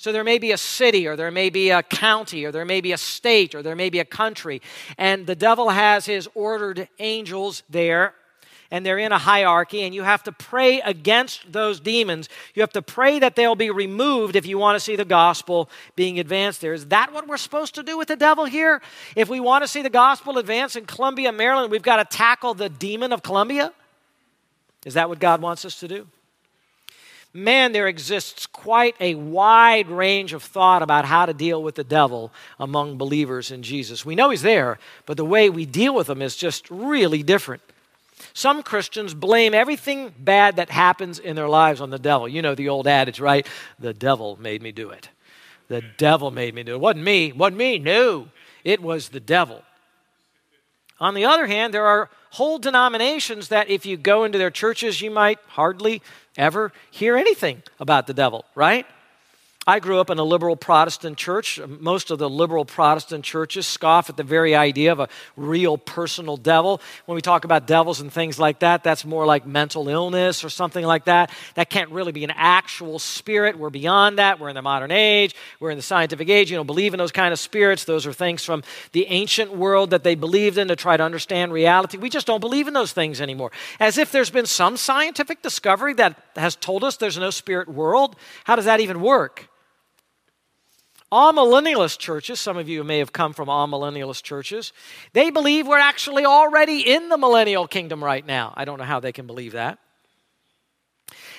So 0.03 0.11
there 0.11 0.25
may 0.25 0.37
be 0.37 0.51
a 0.51 0.57
city, 0.57 1.07
or 1.07 1.15
there 1.15 1.31
may 1.31 1.49
be 1.49 1.69
a 1.69 1.81
county, 1.81 2.43
or 2.43 2.51
there 2.51 2.65
may 2.65 2.81
be 2.81 2.91
a 2.91 2.97
state, 2.97 3.55
or 3.55 3.63
there 3.63 3.73
may 3.73 3.89
be 3.89 3.99
a 3.99 4.05
country, 4.05 4.61
and 4.97 5.25
the 5.25 5.33
devil 5.33 5.69
has 5.69 6.05
his 6.05 6.27
ordered 6.35 6.89
angels 6.99 7.63
there. 7.69 8.13
And 8.69 8.85
they're 8.85 8.97
in 8.97 9.13
a 9.13 9.17
hierarchy, 9.17 9.83
and 9.83 9.95
you 9.95 10.03
have 10.03 10.21
to 10.23 10.33
pray 10.33 10.81
against 10.81 11.49
those 11.53 11.79
demons. 11.79 12.27
You 12.53 12.63
have 12.63 12.73
to 12.73 12.81
pray 12.81 13.19
that 13.19 13.37
they'll 13.37 13.55
be 13.55 13.69
removed 13.69 14.35
if 14.35 14.45
you 14.45 14.57
want 14.57 14.75
to 14.75 14.81
see 14.81 14.97
the 14.97 15.05
gospel 15.05 15.69
being 15.95 16.19
advanced 16.19 16.59
there. 16.59 16.73
Is 16.73 16.87
that 16.87 17.13
what 17.13 17.25
we're 17.25 17.37
supposed 17.37 17.73
to 17.75 17.83
do 17.83 17.97
with 17.97 18.09
the 18.09 18.17
devil 18.17 18.43
here? 18.43 18.81
If 19.15 19.29
we 19.29 19.39
want 19.39 19.63
to 19.63 19.69
see 19.69 19.83
the 19.83 19.89
gospel 19.89 20.37
advance 20.37 20.75
in 20.75 20.85
Columbia, 20.85 21.31
Maryland, 21.31 21.71
we've 21.71 21.81
got 21.81 21.97
to 21.97 22.17
tackle 22.17 22.55
the 22.55 22.67
demon 22.67 23.13
of 23.13 23.23
Columbia? 23.23 23.71
Is 24.85 24.95
that 24.95 25.07
what 25.07 25.19
God 25.19 25.41
wants 25.41 25.63
us 25.63 25.79
to 25.79 25.87
do? 25.87 26.07
Man, 27.33 27.71
there 27.71 27.87
exists 27.87 28.45
quite 28.45 28.95
a 28.99 29.15
wide 29.15 29.89
range 29.89 30.33
of 30.33 30.43
thought 30.43 30.81
about 30.81 31.05
how 31.05 31.25
to 31.25 31.33
deal 31.33 31.61
with 31.63 31.75
the 31.75 31.83
devil 31.83 32.31
among 32.59 32.97
believers 32.97 33.51
in 33.51 33.63
Jesus. 33.63 34.05
We 34.05 34.15
know 34.15 34.29
he's 34.29 34.43
there, 34.43 34.77
but 35.05 35.17
the 35.17 35.25
way 35.25 35.49
we 35.49 35.65
deal 35.65 35.95
with 35.95 36.09
him 36.09 36.21
is 36.21 36.35
just 36.35 36.69
really 36.69 37.23
different. 37.23 37.61
Some 38.33 38.63
Christians 38.63 39.13
blame 39.13 39.53
everything 39.53 40.13
bad 40.17 40.55
that 40.55 40.69
happens 40.69 41.19
in 41.19 41.35
their 41.35 41.49
lives 41.49 41.81
on 41.81 41.89
the 41.89 41.99
devil. 41.99 42.27
You 42.27 42.41
know 42.41 42.55
the 42.55 42.69
old 42.69 42.87
adage, 42.87 43.19
right? 43.19 43.45
The 43.79 43.93
devil 43.93 44.37
made 44.39 44.61
me 44.61 44.71
do 44.71 44.91
it. 44.91 45.09
The 45.67 45.81
devil 45.97 46.31
made 46.31 46.53
me 46.53 46.63
do 46.63 46.73
it. 46.73 46.75
It 46.75 46.81
wasn't 46.81 47.03
me. 47.03 47.27
It 47.27 47.37
wasn't 47.37 47.57
me. 47.57 47.79
No, 47.79 48.27
it 48.63 48.81
was 48.81 49.09
the 49.09 49.19
devil. 49.19 49.63
On 51.03 51.15
the 51.15 51.25
other 51.25 51.47
hand, 51.47 51.73
there 51.73 51.85
are 51.85 52.09
whole 52.29 52.57
denominations 52.57 53.49
that 53.49 53.69
if 53.69 53.85
you 53.85 53.97
go 53.97 54.23
into 54.23 54.37
their 54.37 54.49
churches, 54.49 55.01
you 55.01 55.11
might 55.11 55.37
hardly 55.47 56.01
ever 56.37 56.71
hear 56.91 57.17
anything 57.17 57.61
about 57.77 58.07
the 58.07 58.13
devil, 58.13 58.45
right? 58.55 58.85
I 59.65 59.79
grew 59.79 59.99
up 59.99 60.09
in 60.09 60.19
a 60.19 60.23
liberal 60.23 60.57
Protestant 60.57 61.17
church. 61.17 61.57
Most 61.79 62.11
of 62.11 62.19
the 62.19 62.29
liberal 62.29 62.65
Protestant 62.65 63.23
churches 63.23 63.65
scoff 63.65 64.09
at 64.09 64.17
the 64.17 64.23
very 64.23 64.55
idea 64.55 64.91
of 64.91 64.99
a 64.99 65.07
real 65.37 65.77
personal 65.77 66.35
devil. 66.35 66.81
When 67.05 67.15
we 67.15 67.21
talk 67.21 67.45
about 67.45 67.65
devils 67.65 68.01
and 68.01 68.11
things 68.11 68.37
like 68.37 68.59
that, 68.59 68.83
that's 68.83 69.05
more 69.05 69.25
like 69.25 69.45
mental 69.45 69.87
illness 69.87 70.43
or 70.43 70.49
something 70.49 70.83
like 70.83 71.05
that. 71.05 71.31
That 71.55 71.69
can't 71.69 71.89
really 71.91 72.11
be 72.11 72.25
an 72.25 72.33
actual 72.35 72.99
spirit. 72.99 73.57
We're 73.57 73.69
beyond 73.69 74.19
that. 74.19 74.37
We're 74.37 74.49
in 74.49 74.55
the 74.55 74.61
modern 74.61 74.91
age. 74.91 75.33
We're 75.61 75.71
in 75.71 75.77
the 75.77 75.81
scientific 75.81 76.27
age. 76.27 76.51
You 76.51 76.57
don't 76.57 76.65
believe 76.65 76.93
in 76.93 76.97
those 76.97 77.13
kind 77.13 77.31
of 77.31 77.39
spirits. 77.39 77.85
Those 77.85 78.05
are 78.05 78.11
things 78.11 78.43
from 78.43 78.63
the 78.91 79.05
ancient 79.07 79.55
world 79.55 79.91
that 79.91 80.03
they 80.03 80.15
believed 80.15 80.57
in 80.57 80.67
to 80.67 80.75
try 80.75 80.97
to 80.97 81.03
understand 81.03 81.53
reality. 81.53 81.97
We 81.97 82.09
just 82.09 82.27
don't 82.27 82.41
believe 82.41 82.67
in 82.67 82.73
those 82.73 82.91
things 82.91 83.21
anymore. 83.21 83.53
As 83.79 83.97
if 83.97 84.11
there's 84.11 84.29
been 84.29 84.45
some 84.45 84.75
scientific 84.75 85.41
discovery 85.41 85.93
that 85.93 86.21
has 86.35 86.57
told 86.57 86.83
us 86.83 86.97
there's 86.97 87.17
no 87.17 87.29
spirit 87.29 87.69
world. 87.69 88.17
How 88.43 88.57
does 88.57 88.65
that 88.65 88.81
even 88.81 88.99
work? 88.99 89.47
Amillennialist 91.13 91.99
churches, 91.99 92.39
some 92.39 92.57
of 92.57 92.67
you 92.67 92.83
may 92.83 92.97
have 92.97 93.13
come 93.13 93.33
from 93.33 93.47
amillennialist 93.47 94.23
churches, 94.23 94.73
they 95.13 95.29
believe 95.29 95.67
we're 95.67 95.77
actually 95.77 96.25
already 96.25 96.91
in 96.91 97.09
the 97.09 97.19
millennial 97.19 97.67
kingdom 97.67 98.03
right 98.03 98.25
now. 98.25 98.51
I 98.57 98.65
don't 98.65 98.79
know 98.79 98.83
how 98.83 98.99
they 98.99 99.11
can 99.11 99.27
believe 99.27 99.51
that. 99.51 99.77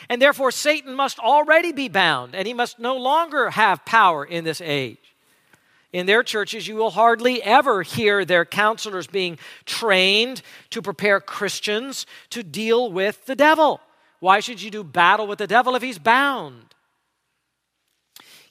And 0.08 0.22
therefore, 0.22 0.52
Satan 0.52 0.94
must 0.94 1.18
already 1.18 1.72
be 1.72 1.88
bound, 1.88 2.36
and 2.36 2.46
he 2.46 2.54
must 2.54 2.78
no 2.78 2.96
longer 2.96 3.50
have 3.50 3.84
power 3.84 4.24
in 4.24 4.44
this 4.44 4.60
age. 4.60 5.16
In 5.92 6.06
their 6.06 6.22
churches, 6.22 6.68
you 6.68 6.76
will 6.76 6.90
hardly 6.90 7.42
ever 7.42 7.82
hear 7.82 8.24
their 8.24 8.44
counselors 8.44 9.08
being 9.08 9.40
trained 9.64 10.42
to 10.70 10.82
prepare 10.82 11.18
Christians 11.18 12.06
to 12.30 12.44
deal 12.44 12.92
with 12.92 13.26
the 13.26 13.34
devil. 13.34 13.80
Why 14.20 14.38
should 14.38 14.62
you 14.62 14.70
do 14.70 14.84
battle 14.84 15.26
with 15.26 15.38
the 15.40 15.48
devil 15.48 15.74
if 15.74 15.82
he's 15.82 15.98
bound? 15.98 16.74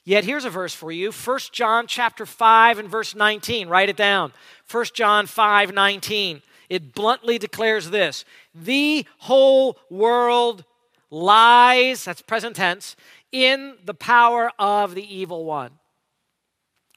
Yet 0.04 0.24
here's 0.24 0.44
a 0.44 0.50
verse 0.50 0.74
for 0.74 0.92
you 0.92 1.10
1 1.10 1.38
John 1.52 1.86
chapter 1.86 2.26
5 2.26 2.78
and 2.78 2.88
verse 2.88 3.14
19. 3.14 3.68
Write 3.68 3.88
it 3.88 3.96
down. 3.96 4.32
1 4.70 4.86
John 4.94 5.26
5 5.26 5.72
19. 5.72 6.42
It 6.68 6.94
bluntly 6.94 7.38
declares 7.38 7.90
this 7.90 8.24
The 8.54 9.06
whole 9.18 9.78
world 9.90 10.64
lies, 11.10 12.04
that's 12.04 12.22
present 12.22 12.56
tense, 12.56 12.96
in 13.32 13.76
the 13.84 13.94
power 13.94 14.50
of 14.58 14.94
the 14.94 15.14
evil 15.14 15.44
one. 15.44 15.70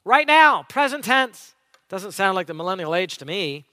Right 0.03 0.27
now, 0.27 0.63
present 0.63 1.03
tense. 1.03 1.53
Doesn't 1.89 2.11
sound 2.11 2.35
like 2.35 2.47
the 2.47 2.53
millennial 2.53 2.93
age 2.93 3.17
to 3.19 3.25
me. 3.25 3.65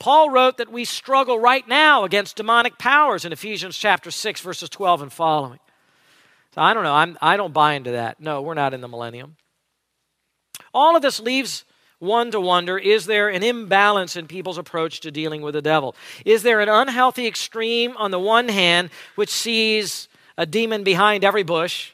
Paul 0.00 0.30
wrote 0.30 0.56
that 0.56 0.72
we 0.72 0.84
struggle 0.84 1.38
right 1.38 1.66
now 1.68 2.02
against 2.02 2.34
demonic 2.34 2.78
powers 2.78 3.24
in 3.24 3.32
Ephesians 3.32 3.76
chapter 3.76 4.10
6, 4.10 4.40
verses 4.40 4.68
12 4.68 5.02
and 5.02 5.12
following. 5.12 5.60
So 6.54 6.60
I 6.60 6.74
don't 6.74 6.82
know. 6.82 6.94
I'm, 6.94 7.18
I 7.20 7.36
don't 7.36 7.54
buy 7.54 7.74
into 7.74 7.92
that. 7.92 8.20
No, 8.20 8.42
we're 8.42 8.54
not 8.54 8.74
in 8.74 8.80
the 8.80 8.88
millennium. 8.88 9.36
All 10.74 10.96
of 10.96 11.02
this 11.02 11.20
leaves 11.20 11.64
one 11.98 12.30
to 12.30 12.40
wonder 12.40 12.78
is 12.78 13.06
there 13.06 13.28
an 13.28 13.42
imbalance 13.42 14.16
in 14.16 14.26
people's 14.26 14.58
approach 14.58 15.00
to 15.00 15.10
dealing 15.10 15.42
with 15.42 15.54
the 15.54 15.62
devil? 15.62 15.94
Is 16.24 16.42
there 16.42 16.60
an 16.60 16.68
unhealthy 16.68 17.26
extreme 17.26 17.96
on 17.96 18.10
the 18.10 18.18
one 18.18 18.48
hand, 18.48 18.90
which 19.16 19.30
sees 19.30 20.08
a 20.36 20.46
demon 20.46 20.82
behind 20.82 21.22
every 21.22 21.42
bush, 21.42 21.92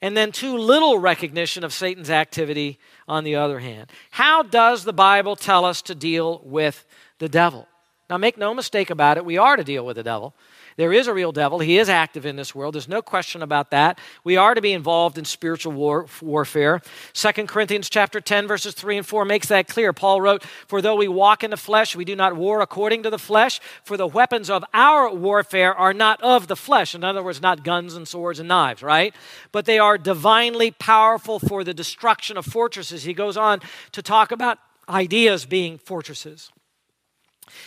and 0.00 0.16
then 0.16 0.32
too 0.32 0.56
little 0.56 0.98
recognition 0.98 1.62
of 1.64 1.72
Satan's 1.72 2.10
activity 2.10 2.78
on 3.06 3.24
the 3.24 3.36
other 3.36 3.58
hand. 3.58 3.90
How 4.10 4.42
does 4.42 4.84
the 4.84 4.92
Bible 4.92 5.36
tell 5.36 5.64
us 5.64 5.82
to 5.82 5.94
deal 5.94 6.40
with 6.44 6.86
the 7.18 7.28
devil? 7.28 7.68
Now, 8.08 8.16
make 8.16 8.38
no 8.38 8.54
mistake 8.54 8.90
about 8.90 9.16
it, 9.16 9.24
we 9.24 9.38
are 9.38 9.56
to 9.56 9.64
deal 9.64 9.84
with 9.84 9.96
the 9.96 10.02
devil. 10.02 10.34
There 10.76 10.92
is 10.92 11.06
a 11.06 11.14
real 11.14 11.30
devil. 11.30 11.60
He 11.60 11.78
is 11.78 11.88
active 11.88 12.26
in 12.26 12.36
this 12.36 12.54
world. 12.54 12.74
There's 12.74 12.88
no 12.88 13.02
question 13.02 13.42
about 13.42 13.70
that. 13.70 13.98
We 14.24 14.36
are 14.36 14.54
to 14.54 14.60
be 14.60 14.72
involved 14.72 15.18
in 15.18 15.24
spiritual 15.24 15.72
war, 15.72 16.06
warfare. 16.20 16.82
2 17.12 17.46
Corinthians 17.46 17.88
chapter 17.88 18.20
10 18.20 18.46
verses 18.46 18.74
3 18.74 18.98
and 18.98 19.06
4 19.06 19.24
makes 19.24 19.48
that 19.48 19.68
clear. 19.68 19.92
Paul 19.92 20.20
wrote, 20.20 20.42
"For 20.66 20.82
though 20.82 20.96
we 20.96 21.06
walk 21.06 21.44
in 21.44 21.50
the 21.50 21.56
flesh, 21.56 21.94
we 21.94 22.04
do 22.04 22.16
not 22.16 22.34
war 22.34 22.60
according 22.60 23.02
to 23.04 23.10
the 23.10 23.18
flesh, 23.18 23.60
for 23.84 23.96
the 23.96 24.06
weapons 24.06 24.50
of 24.50 24.64
our 24.74 25.10
warfare 25.10 25.74
are 25.74 25.94
not 25.94 26.20
of 26.22 26.48
the 26.48 26.56
flesh." 26.56 26.94
In 26.94 27.04
other 27.04 27.22
words, 27.22 27.40
not 27.40 27.62
guns 27.62 27.94
and 27.94 28.08
swords 28.08 28.40
and 28.40 28.48
knives, 28.48 28.82
right? 28.82 29.14
But 29.52 29.66
they 29.66 29.78
are 29.78 29.96
divinely 29.96 30.70
powerful 30.72 31.38
for 31.38 31.62
the 31.62 31.74
destruction 31.74 32.36
of 32.36 32.46
fortresses. 32.46 33.04
He 33.04 33.14
goes 33.14 33.36
on 33.36 33.60
to 33.92 34.02
talk 34.02 34.32
about 34.32 34.58
ideas 34.88 35.46
being 35.46 35.78
fortresses. 35.78 36.50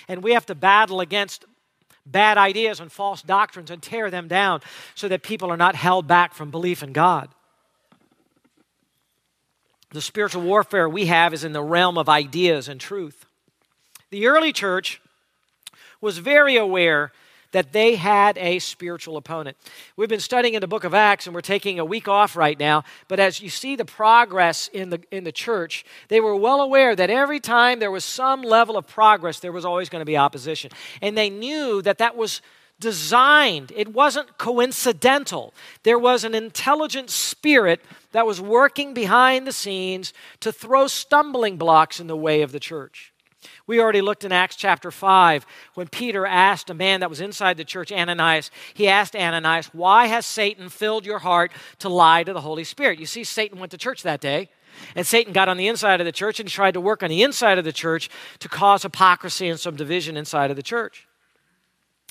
And 0.08 0.24
we 0.24 0.34
have 0.34 0.46
to 0.48 0.56
battle 0.56 1.00
against 1.00 1.46
bad 2.12 2.38
ideas 2.38 2.80
and 2.80 2.92
false 2.92 3.22
doctrines 3.22 3.70
and 3.70 3.82
tear 3.82 4.10
them 4.10 4.28
down 4.28 4.62
so 4.96 5.08
that 5.08 5.24
people 5.24 5.52
are 5.52 5.58
not 5.58 5.76
held 5.76 6.08
back 6.08 6.34
from 6.34 6.52
belief 6.52 6.84
in 6.84 6.94
God. 6.94 7.30
The 9.92 10.02
spiritual 10.02 10.44
warfare 10.44 10.90
we 10.90 11.06
have 11.06 11.34
is 11.34 11.44
in 11.44 11.54
the 11.54 11.64
realm 11.64 11.98
of 11.98 12.10
ideas 12.10 12.68
and 12.68 12.80
truth. 12.80 13.26
The 14.10 14.28
early 14.28 14.52
church 14.52 15.02
was 16.02 16.18
very 16.18 16.58
aware 16.58 17.12
that 17.51 17.74
they 17.74 17.96
had 17.96 18.38
a 18.38 18.60
spiritual 18.60 19.18
opponent. 19.18 19.58
We've 19.96 20.10
been 20.10 20.20
studying 20.20 20.54
in 20.54 20.62
the 20.62 20.68
book 20.68 20.84
of 20.84 20.94
Acts 20.94 21.27
and 21.27 21.34
we're 21.34 21.42
taking 21.42 21.80
a 21.80 21.86
week 21.86 22.08
off 22.08 22.36
right 22.36 22.60
now, 22.60 22.84
but 23.08 23.20
as 23.20 23.42
you 23.42 23.50
see 23.50 23.75
the 23.75 23.86
progress 23.86 24.68
in 24.68 24.89
the 24.89 25.01
in 25.12 25.24
the 25.24 25.32
church, 25.32 25.86
they 26.08 26.20
were 26.20 26.36
well 26.36 26.62
aware 26.62 26.96
that 26.96 27.10
every 27.10 27.39
time 27.39 27.80
there 27.80 27.92
was 27.92 28.06
some 28.06 28.42
level 28.42 28.77
of 28.77 28.88
progress, 28.88 29.39
there 29.39 29.51
was 29.51 29.66
always 29.66 29.89
going 29.89 30.01
to 30.01 30.06
be 30.06 30.18
opposition. 30.18 30.72
And 31.01 31.18
they 31.18 31.30
knew 31.30 31.82
that 31.82 31.98
that 31.98 32.16
was 32.16 32.42
designed. 32.80 33.72
It 33.75 33.88
wasn't 33.89 34.38
coincidental. 34.38 35.54
There 35.84 36.00
was 36.00 36.24
an 36.24 36.36
intelligent 36.36 37.10
spirit 37.10 37.82
that 38.12 38.27
was 38.27 38.39
working 38.39 38.94
behind 38.94 39.48
the 39.48 39.51
scenes 39.51 40.13
to 40.42 40.51
throw 40.51 40.88
stumbling 40.88 41.58
blocks 41.58 42.00
in 42.00 42.08
the 42.08 42.18
way 42.18 42.42
of 42.42 42.51
the 42.51 42.60
church. 42.60 43.13
We 43.68 43.82
already 43.82 44.02
looked 44.02 44.24
in 44.24 44.32
Acts 44.32 44.56
chapter 44.56 44.92
5 44.92 45.46
when 45.74 45.88
Peter 45.90 46.26
asked 46.26 46.70
a 46.70 46.74
man 46.74 47.02
that 47.02 47.10
was 47.10 47.20
inside 47.20 47.58
the 47.58 47.66
church, 47.66 47.92
Ananias, 47.92 48.50
he 48.74 48.88
asked 48.88 49.14
Ananias, 49.16 49.68
Why 49.74 50.08
has 50.08 50.26
Satan 50.26 50.70
filled 50.70 51.06
your 51.06 51.20
heart 51.20 51.52
to 51.80 51.90
lie 51.90 52.24
to 52.24 52.32
the 52.32 52.42
Holy 52.42 52.64
Spirit? 52.64 52.98
You 52.98 53.06
see, 53.06 53.26
Satan 53.26 53.60
went 53.60 53.72
to 53.72 53.78
church 53.78 54.04
that 54.04 54.22
day. 54.22 54.50
And 54.96 55.06
Satan 55.08 55.34
got 55.34 55.50
on 55.50 55.58
the 55.58 55.68
inside 55.68 56.00
of 56.02 56.06
the 56.06 56.12
church 56.12 56.40
and 56.40 56.48
tried 56.48 56.76
to 56.76 56.82
work 56.82 57.02
on 57.02 57.10
the 57.10 57.24
inside 57.24 57.58
of 57.58 57.66
the 57.66 57.74
church 57.74 58.10
to 58.40 58.48
cause 58.48 58.84
hypocrisy 58.84 59.50
and 59.50 59.60
some 59.60 59.76
division 59.76 60.16
inside 60.16 60.50
of 60.50 60.56
the 60.56 60.64
church. 60.64 61.07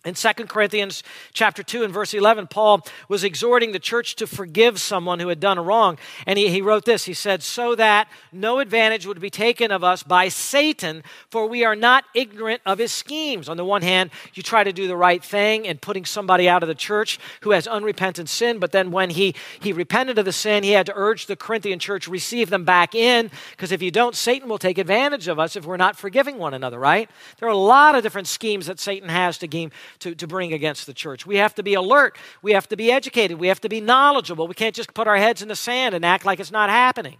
In 0.06 0.14
2 0.14 0.32
Corinthians 0.44 1.02
chapter 1.32 1.64
2 1.64 1.82
and 1.82 1.92
verse 1.92 2.14
11, 2.14 2.46
Paul 2.46 2.86
was 3.08 3.24
exhorting 3.24 3.72
the 3.72 3.80
church 3.80 4.14
to 4.16 4.28
forgive 4.28 4.80
someone 4.80 5.18
who 5.18 5.26
had 5.26 5.40
done 5.40 5.58
a 5.58 5.62
wrong. 5.62 5.98
And 6.28 6.38
he, 6.38 6.48
he 6.48 6.62
wrote 6.62 6.84
this 6.84 7.06
He 7.06 7.12
said, 7.12 7.42
So 7.42 7.74
that 7.74 8.08
no 8.30 8.60
advantage 8.60 9.04
would 9.04 9.20
be 9.20 9.30
taken 9.30 9.72
of 9.72 9.82
us 9.82 10.04
by 10.04 10.28
Satan, 10.28 11.02
for 11.28 11.48
we 11.48 11.64
are 11.64 11.74
not 11.74 12.04
ignorant 12.14 12.62
of 12.64 12.78
his 12.78 12.92
schemes. 12.92 13.48
On 13.48 13.56
the 13.56 13.64
one 13.64 13.82
hand, 13.82 14.10
you 14.34 14.44
try 14.44 14.62
to 14.62 14.72
do 14.72 14.86
the 14.86 14.96
right 14.96 15.24
thing 15.24 15.66
and 15.66 15.82
putting 15.82 16.04
somebody 16.04 16.48
out 16.48 16.62
of 16.62 16.68
the 16.68 16.74
church 16.76 17.18
who 17.40 17.50
has 17.50 17.66
unrepentant 17.66 18.28
sin, 18.28 18.60
but 18.60 18.70
then 18.70 18.92
when 18.92 19.10
he, 19.10 19.34
he 19.58 19.72
repented 19.72 20.20
of 20.20 20.24
the 20.24 20.32
sin, 20.32 20.62
he 20.62 20.70
had 20.70 20.86
to 20.86 20.92
urge 20.94 21.26
the 21.26 21.34
Corinthian 21.34 21.80
church, 21.80 22.06
receive 22.06 22.48
them 22.48 22.64
back 22.64 22.94
in, 22.94 23.28
because 23.50 23.72
if 23.72 23.82
you 23.82 23.90
don't, 23.90 24.14
Satan 24.14 24.48
will 24.48 24.58
take 24.58 24.78
advantage 24.78 25.26
of 25.26 25.40
us 25.40 25.56
if 25.56 25.66
we're 25.66 25.76
not 25.76 25.96
forgiving 25.96 26.38
one 26.38 26.54
another, 26.54 26.78
right? 26.78 27.10
There 27.40 27.48
are 27.48 27.52
a 27.52 27.56
lot 27.56 27.96
of 27.96 28.04
different 28.04 28.28
schemes 28.28 28.66
that 28.66 28.78
Satan 28.78 29.08
has 29.08 29.38
to 29.38 29.48
game 29.48 29.72
to, 30.00 30.14
to 30.14 30.26
bring 30.26 30.52
against 30.52 30.86
the 30.86 30.94
church. 30.94 31.26
We 31.26 31.36
have 31.36 31.54
to 31.56 31.62
be 31.62 31.74
alert. 31.74 32.16
We 32.42 32.52
have 32.52 32.68
to 32.68 32.76
be 32.76 32.90
educated. 32.90 33.38
We 33.38 33.48
have 33.48 33.60
to 33.60 33.68
be 33.68 33.80
knowledgeable. 33.80 34.46
We 34.48 34.54
can't 34.54 34.74
just 34.74 34.94
put 34.94 35.06
our 35.06 35.16
heads 35.16 35.42
in 35.42 35.48
the 35.48 35.56
sand 35.56 35.94
and 35.94 36.04
act 36.04 36.24
like 36.24 36.40
it's 36.40 36.50
not 36.50 36.70
happening. 36.70 37.18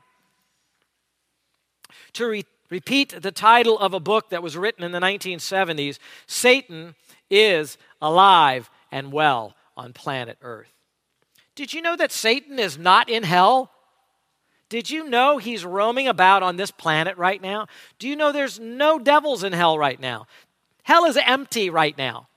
To 2.14 2.26
re- 2.26 2.44
repeat 2.70 3.20
the 3.20 3.32
title 3.32 3.78
of 3.78 3.94
a 3.94 4.00
book 4.00 4.30
that 4.30 4.42
was 4.42 4.56
written 4.56 4.84
in 4.84 4.92
the 4.92 5.00
1970s 5.00 5.98
Satan 6.26 6.94
is 7.30 7.78
alive 8.00 8.70
and 8.90 9.12
well 9.12 9.54
on 9.76 9.92
planet 9.92 10.38
Earth. 10.42 10.72
Did 11.54 11.72
you 11.72 11.82
know 11.82 11.96
that 11.96 12.12
Satan 12.12 12.58
is 12.58 12.78
not 12.78 13.08
in 13.08 13.22
hell? 13.22 13.70
Did 14.68 14.90
you 14.90 15.08
know 15.08 15.38
he's 15.38 15.64
roaming 15.64 16.08
about 16.08 16.42
on 16.42 16.56
this 16.56 16.70
planet 16.70 17.16
right 17.16 17.40
now? 17.40 17.66
Do 17.98 18.08
you 18.08 18.16
know 18.16 18.32
there's 18.32 18.58
no 18.58 18.98
devils 18.98 19.44
in 19.44 19.52
hell 19.52 19.78
right 19.78 19.98
now? 19.98 20.26
Hell 20.82 21.04
is 21.04 21.16
empty 21.16 21.70
right 21.70 21.96
now. 21.96 22.28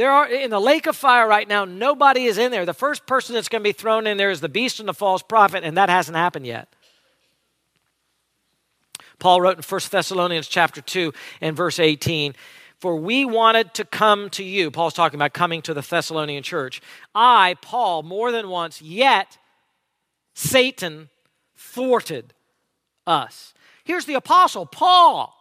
There 0.00 0.10
are 0.10 0.26
in 0.26 0.48
the 0.48 0.58
lake 0.58 0.86
of 0.86 0.96
fire 0.96 1.28
right 1.28 1.46
now, 1.46 1.66
nobody 1.66 2.24
is 2.24 2.38
in 2.38 2.50
there. 2.50 2.64
The 2.64 2.72
first 2.72 3.04
person 3.04 3.34
that's 3.34 3.50
going 3.50 3.62
to 3.62 3.68
be 3.68 3.74
thrown 3.74 4.06
in 4.06 4.16
there 4.16 4.30
is 4.30 4.40
the 4.40 4.48
beast 4.48 4.80
and 4.80 4.88
the 4.88 4.94
false 4.94 5.22
prophet, 5.22 5.62
and 5.62 5.76
that 5.76 5.90
hasn't 5.90 6.16
happened 6.16 6.46
yet. 6.46 6.74
Paul 9.18 9.42
wrote 9.42 9.58
in 9.58 9.62
1 9.62 9.80
Thessalonians 9.90 10.48
chapter 10.48 10.80
2 10.80 11.12
and 11.42 11.54
verse 11.54 11.78
18, 11.78 12.34
for 12.78 12.96
we 12.96 13.26
wanted 13.26 13.74
to 13.74 13.84
come 13.84 14.30
to 14.30 14.42
you. 14.42 14.70
Paul's 14.70 14.94
talking 14.94 15.18
about 15.18 15.34
coming 15.34 15.60
to 15.60 15.74
the 15.74 15.82
Thessalonian 15.82 16.42
church. 16.42 16.80
I, 17.14 17.56
Paul, 17.60 18.02
more 18.02 18.32
than 18.32 18.48
once, 18.48 18.80
yet 18.80 19.36
Satan 20.32 21.10
thwarted 21.54 22.32
us. 23.06 23.52
Here's 23.84 24.06
the 24.06 24.14
apostle, 24.14 24.64
Paul 24.64 25.36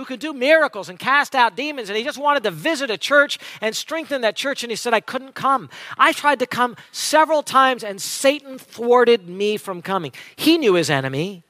who 0.00 0.06
could 0.06 0.18
do 0.18 0.32
miracles 0.32 0.88
and 0.88 0.98
cast 0.98 1.34
out 1.34 1.54
demons. 1.54 1.90
And 1.90 1.98
he 1.98 2.02
just 2.02 2.16
wanted 2.16 2.42
to 2.44 2.50
visit 2.50 2.90
a 2.90 2.96
church 2.96 3.38
and 3.60 3.76
strengthen 3.76 4.22
that 4.22 4.34
church. 4.34 4.62
And 4.62 4.72
he 4.72 4.76
said, 4.76 4.94
I 4.94 5.00
couldn't 5.00 5.34
come. 5.34 5.68
I 5.98 6.12
tried 6.12 6.38
to 6.38 6.46
come 6.46 6.74
several 6.90 7.42
times, 7.42 7.84
and 7.84 8.00
Satan 8.00 8.58
thwarted 8.58 9.28
me 9.28 9.58
from 9.58 9.82
coming. 9.82 10.12
He 10.36 10.56
knew 10.56 10.72
his 10.72 10.88
enemy. 10.88 11.42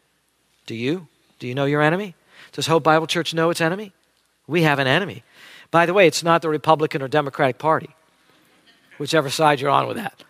Do 0.67 0.75
you? 0.75 1.07
Do 1.39 1.47
you 1.47 1.55
know 1.55 1.65
your 1.65 1.81
enemy? 1.81 2.17
Does 2.51 2.67
Hope 2.67 2.83
Bible 2.83 3.07
Church 3.07 3.33
know 3.33 3.51
its 3.51 3.61
enemy? 3.61 3.93
We 4.49 4.63
have 4.63 4.81
an 4.81 4.89
enemy. 4.89 5.23
By 5.71 5.87
the 5.87 5.95
way, 5.95 6.09
it's 6.09 6.25
not 6.25 6.43
the 6.43 6.49
Republican 6.49 7.03
or 7.03 7.07
Democratic 7.07 7.59
Party, 7.59 7.91
whichever 8.99 9.31
side 9.31 9.61
you're 9.61 9.71
on 9.71 9.87
with 9.87 9.97
that. 9.97 10.25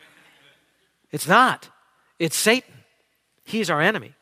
It's 1.10 1.26
not. 1.26 1.70
It's 2.18 2.36
Satan. 2.36 2.74
He's 3.44 3.70
our 3.70 3.80
enemy. 3.80 4.12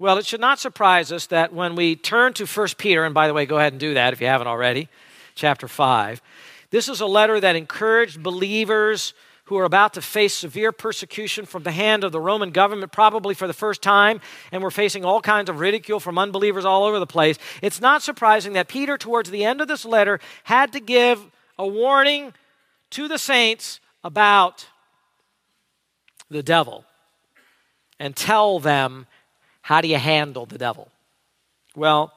Well, 0.00 0.16
it 0.16 0.24
should 0.24 0.40
not 0.40 0.58
surprise 0.58 1.12
us 1.12 1.26
that 1.26 1.52
when 1.52 1.74
we 1.74 1.94
turn 1.94 2.32
to 2.32 2.46
1 2.46 2.68
Peter, 2.78 3.04
and 3.04 3.12
by 3.12 3.28
the 3.28 3.34
way, 3.34 3.44
go 3.44 3.58
ahead 3.58 3.74
and 3.74 3.78
do 3.78 3.92
that 3.92 4.14
if 4.14 4.20
you 4.22 4.28
haven't 4.28 4.46
already, 4.46 4.88
chapter 5.34 5.68
5, 5.68 6.22
this 6.70 6.88
is 6.88 7.02
a 7.02 7.06
letter 7.06 7.38
that 7.38 7.54
encouraged 7.54 8.22
believers 8.22 9.12
who 9.44 9.58
are 9.58 9.66
about 9.66 9.92
to 9.92 10.00
face 10.00 10.32
severe 10.32 10.72
persecution 10.72 11.44
from 11.44 11.64
the 11.64 11.70
hand 11.70 12.02
of 12.02 12.12
the 12.12 12.20
Roman 12.20 12.50
government, 12.50 12.92
probably 12.92 13.34
for 13.34 13.46
the 13.46 13.52
first 13.52 13.82
time, 13.82 14.22
and 14.50 14.62
we're 14.62 14.70
facing 14.70 15.04
all 15.04 15.20
kinds 15.20 15.50
of 15.50 15.60
ridicule 15.60 16.00
from 16.00 16.16
unbelievers 16.16 16.64
all 16.64 16.84
over 16.84 16.98
the 16.98 17.06
place. 17.06 17.36
It's 17.60 17.82
not 17.82 18.00
surprising 18.00 18.54
that 18.54 18.68
Peter, 18.68 18.96
towards 18.96 19.30
the 19.30 19.44
end 19.44 19.60
of 19.60 19.68
this 19.68 19.84
letter, 19.84 20.18
had 20.44 20.72
to 20.72 20.80
give 20.80 21.26
a 21.58 21.66
warning 21.66 22.32
to 22.92 23.06
the 23.06 23.18
saints 23.18 23.80
about 24.02 24.66
the 26.30 26.42
devil 26.42 26.86
and 27.98 28.16
tell 28.16 28.60
them 28.60 29.06
how 29.62 29.80
do 29.80 29.88
you 29.88 29.98
handle 29.98 30.46
the 30.46 30.58
devil? 30.58 30.88
Well, 31.74 32.12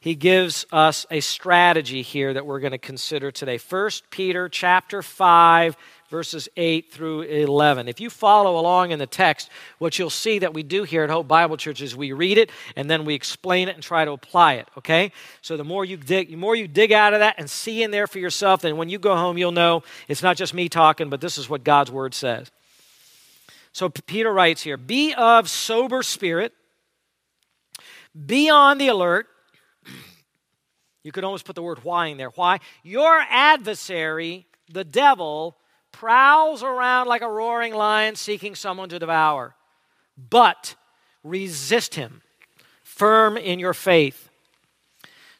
he 0.00 0.14
gives 0.14 0.64
us 0.70 1.06
a 1.10 1.20
strategy 1.20 2.02
here 2.02 2.32
that 2.32 2.46
we're 2.46 2.60
going 2.60 2.72
to 2.72 2.78
consider 2.78 3.32
today. 3.32 3.58
1 3.58 3.90
Peter 4.10 4.48
chapter 4.48 5.02
5 5.02 5.76
verses 6.08 6.48
8 6.56 6.90
through 6.90 7.22
11. 7.22 7.88
If 7.88 8.00
you 8.00 8.08
follow 8.08 8.58
along 8.58 8.92
in 8.92 8.98
the 8.98 9.06
text, 9.06 9.50
what 9.78 9.98
you'll 9.98 10.08
see 10.08 10.38
that 10.38 10.54
we 10.54 10.62
do 10.62 10.84
here 10.84 11.04
at 11.04 11.10
Hope 11.10 11.28
Bible 11.28 11.56
Church 11.56 11.82
is 11.82 11.94
we 11.94 12.12
read 12.12 12.38
it 12.38 12.50
and 12.76 12.88
then 12.88 13.04
we 13.04 13.14
explain 13.14 13.68
it 13.68 13.74
and 13.74 13.82
try 13.82 14.04
to 14.04 14.12
apply 14.12 14.54
it, 14.54 14.68
okay? 14.78 15.12
So 15.42 15.56
the 15.56 15.64
more 15.64 15.84
you 15.84 15.96
dig, 15.96 16.30
the 16.30 16.36
more 16.36 16.56
you 16.56 16.66
dig 16.66 16.92
out 16.92 17.12
of 17.12 17.20
that 17.20 17.34
and 17.36 17.50
see 17.50 17.82
in 17.82 17.90
there 17.90 18.06
for 18.06 18.20
yourself, 18.20 18.62
then 18.62 18.76
when 18.76 18.88
you 18.88 18.98
go 18.98 19.16
home, 19.16 19.36
you'll 19.36 19.52
know 19.52 19.82
it's 20.06 20.22
not 20.22 20.36
just 20.36 20.54
me 20.54 20.68
talking, 20.68 21.10
but 21.10 21.20
this 21.20 21.36
is 21.36 21.50
what 21.50 21.64
God's 21.64 21.90
word 21.90 22.14
says. 22.14 22.50
So 23.72 23.90
Peter 23.90 24.32
writes 24.32 24.62
here, 24.62 24.78
"Be 24.78 25.12
of 25.12 25.50
sober 25.50 26.02
spirit, 26.02 26.54
be 28.26 28.50
on 28.50 28.78
the 28.78 28.88
alert." 28.88 29.28
You 31.02 31.12
could 31.12 31.24
almost 31.24 31.44
put 31.44 31.54
the 31.54 31.62
word 31.62 31.84
why 31.84 32.06
in 32.06 32.18
there. 32.18 32.30
Why? 32.30 32.60
Your 32.82 33.24
adversary, 33.30 34.46
the 34.68 34.84
devil, 34.84 35.56
prowls 35.92 36.62
around 36.62 37.06
like 37.06 37.22
a 37.22 37.30
roaring 37.30 37.72
lion 37.72 38.14
seeking 38.16 38.54
someone 38.54 38.88
to 38.90 38.98
devour. 38.98 39.54
But 40.16 40.74
resist 41.22 41.94
him, 41.94 42.22
firm 42.82 43.36
in 43.36 43.58
your 43.58 43.74
faith, 43.74 44.28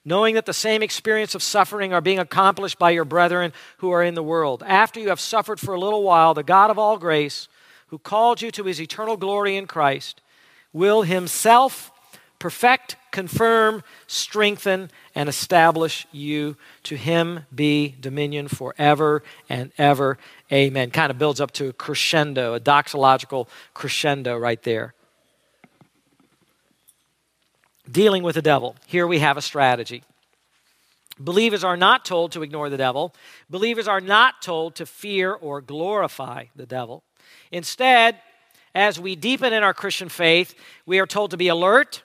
knowing 0.05 0.35
that 0.37 0.47
the 0.47 0.55
same 0.55 0.83
experience 0.83 1.35
of 1.35 1.43
suffering 1.43 1.93
are 1.93 2.01
being 2.01 2.19
accomplished 2.19 2.79
by 2.79 2.91
your 2.91 3.05
brethren 3.05 3.53
who 3.79 3.91
are 3.91 4.03
in 4.03 4.15
the 4.15 4.23
world. 4.23 4.63
After 4.67 5.01
you 5.01 5.09
have 5.09 5.21
suffered 5.21 5.61
for 5.61 5.75
a 5.75 5.81
little 5.81 6.03
while, 6.03 6.33
the 6.33 6.43
God 6.43 6.71
of 6.71 6.79
all 6.79 6.97
grace, 6.97 7.49
who 7.89 7.99
called 7.99 8.41
you 8.41 8.51
to 8.53 8.65
his 8.65 8.81
eternal 8.81 9.17
glory 9.17 9.57
in 9.57 9.67
Christ, 9.67 10.23
will 10.73 11.03
himself 11.03 11.91
perfect, 12.39 12.97
confirm, 13.11 13.83
strengthen, 14.07 14.91
and 15.15 15.29
establish 15.29 16.07
you. 16.13 16.57
To 16.85 16.97
him 16.97 17.47
be 17.55 17.97
dominion 18.01 18.49
forever 18.49 19.23
and 19.49 19.73
ever. 19.79 20.19
Amen. 20.53 20.91
Kind 20.91 21.11
of 21.11 21.19
builds 21.19 21.41
up 21.41 21.53
to 21.53 21.69
a 21.69 21.73
crescendo, 21.73 22.55
a 22.55 22.61
doxological 22.61 23.49
crescendo 23.75 24.37
right 24.37 24.63
there. 24.63 24.95
Dealing 27.91 28.23
with 28.23 28.35
the 28.35 28.43
devil. 28.43 28.77
Here 28.87 29.07
we 29.07 29.19
have 29.19 29.37
a 29.37 29.43
strategy. 29.43 30.03
Believers 31.19 31.65
are 31.65 31.77
not 31.77 32.05
told 32.05 32.33
to 32.33 32.43
ignore 32.43 32.71
the 32.71 32.77
devil. 32.77 33.15
Believers 33.51 33.89
are 33.89 34.01
not 34.01 34.41
told 34.41 34.77
to 34.77 34.87
fear 34.87 35.33
or 35.33 35.61
glorify 35.61 36.45
the 36.55 36.67
devil. 36.67 37.03
Instead, 37.51 38.21
as 38.75 39.01
we 39.01 39.17
deepen 39.17 39.53
in 39.53 39.65
our 39.65 39.75
Christian 39.75 40.09
faith, 40.09 40.55
we 40.87 41.01
are 41.01 41.07
told 41.07 41.33
to 41.33 41.37
be 41.37 41.49
alert, 41.49 42.03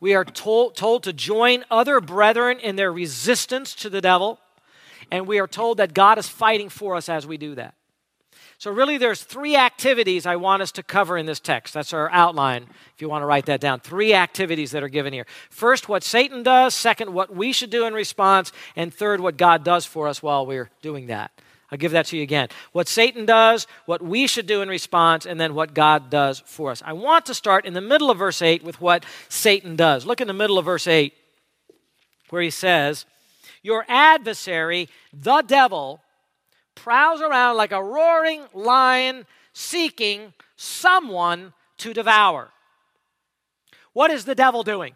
we 0.00 0.14
are 0.14 0.24
told, 0.24 0.76
told 0.76 1.02
to 1.04 1.12
join 1.12 1.64
other 1.70 2.00
brethren 2.00 2.58
in 2.58 2.76
their 2.76 2.92
resistance 2.92 3.74
to 3.76 3.90
the 3.90 4.00
devil, 4.00 4.38
and 5.10 5.26
we 5.26 5.38
are 5.38 5.46
told 5.46 5.78
that 5.78 5.94
God 5.94 6.18
is 6.18 6.28
fighting 6.28 6.68
for 6.68 6.96
us 6.96 7.08
as 7.08 7.26
we 7.26 7.36
do 7.36 7.54
that. 7.54 7.74
So, 8.58 8.70
really, 8.70 8.96
there's 8.96 9.22
three 9.22 9.54
activities 9.54 10.24
I 10.24 10.36
want 10.36 10.62
us 10.62 10.72
to 10.72 10.82
cover 10.82 11.18
in 11.18 11.26
this 11.26 11.40
text. 11.40 11.74
That's 11.74 11.92
our 11.92 12.10
outline, 12.10 12.66
if 12.94 13.02
you 13.02 13.08
want 13.08 13.20
to 13.20 13.26
write 13.26 13.46
that 13.46 13.60
down. 13.60 13.80
Three 13.80 14.14
activities 14.14 14.70
that 14.70 14.82
are 14.82 14.88
given 14.88 15.12
here. 15.12 15.26
First, 15.50 15.90
what 15.90 16.02
Satan 16.02 16.42
does. 16.42 16.74
Second, 16.74 17.12
what 17.12 17.34
we 17.34 17.52
should 17.52 17.68
do 17.68 17.84
in 17.84 17.92
response. 17.92 18.52
And 18.74 18.94
third, 18.94 19.20
what 19.20 19.36
God 19.36 19.62
does 19.62 19.84
for 19.84 20.08
us 20.08 20.22
while 20.22 20.46
we're 20.46 20.70
doing 20.80 21.08
that. 21.08 21.32
I'll 21.70 21.78
give 21.78 21.92
that 21.92 22.06
to 22.06 22.16
you 22.16 22.22
again. 22.22 22.48
What 22.72 22.86
Satan 22.86 23.26
does, 23.26 23.66
what 23.86 24.00
we 24.00 24.26
should 24.26 24.46
do 24.46 24.62
in 24.62 24.68
response, 24.68 25.26
and 25.26 25.40
then 25.40 25.54
what 25.54 25.74
God 25.74 26.10
does 26.10 26.40
for 26.46 26.70
us. 26.70 26.82
I 26.84 26.92
want 26.92 27.26
to 27.26 27.34
start 27.34 27.64
in 27.64 27.74
the 27.74 27.80
middle 27.80 28.10
of 28.10 28.18
verse 28.18 28.40
8 28.40 28.62
with 28.62 28.80
what 28.80 29.04
Satan 29.28 29.74
does. 29.74 30.06
Look 30.06 30.20
in 30.20 30.28
the 30.28 30.32
middle 30.32 30.58
of 30.58 30.64
verse 30.64 30.86
8, 30.86 31.12
where 32.30 32.42
he 32.42 32.50
says, 32.50 33.04
Your 33.62 33.84
adversary, 33.88 34.88
the 35.12 35.42
devil, 35.42 36.00
prowls 36.76 37.20
around 37.20 37.56
like 37.56 37.72
a 37.72 37.82
roaring 37.82 38.44
lion 38.54 39.26
seeking 39.52 40.34
someone 40.54 41.52
to 41.78 41.92
devour. 41.92 42.50
What 43.92 44.12
is 44.12 44.24
the 44.24 44.34
devil 44.36 44.62
doing? 44.62 44.94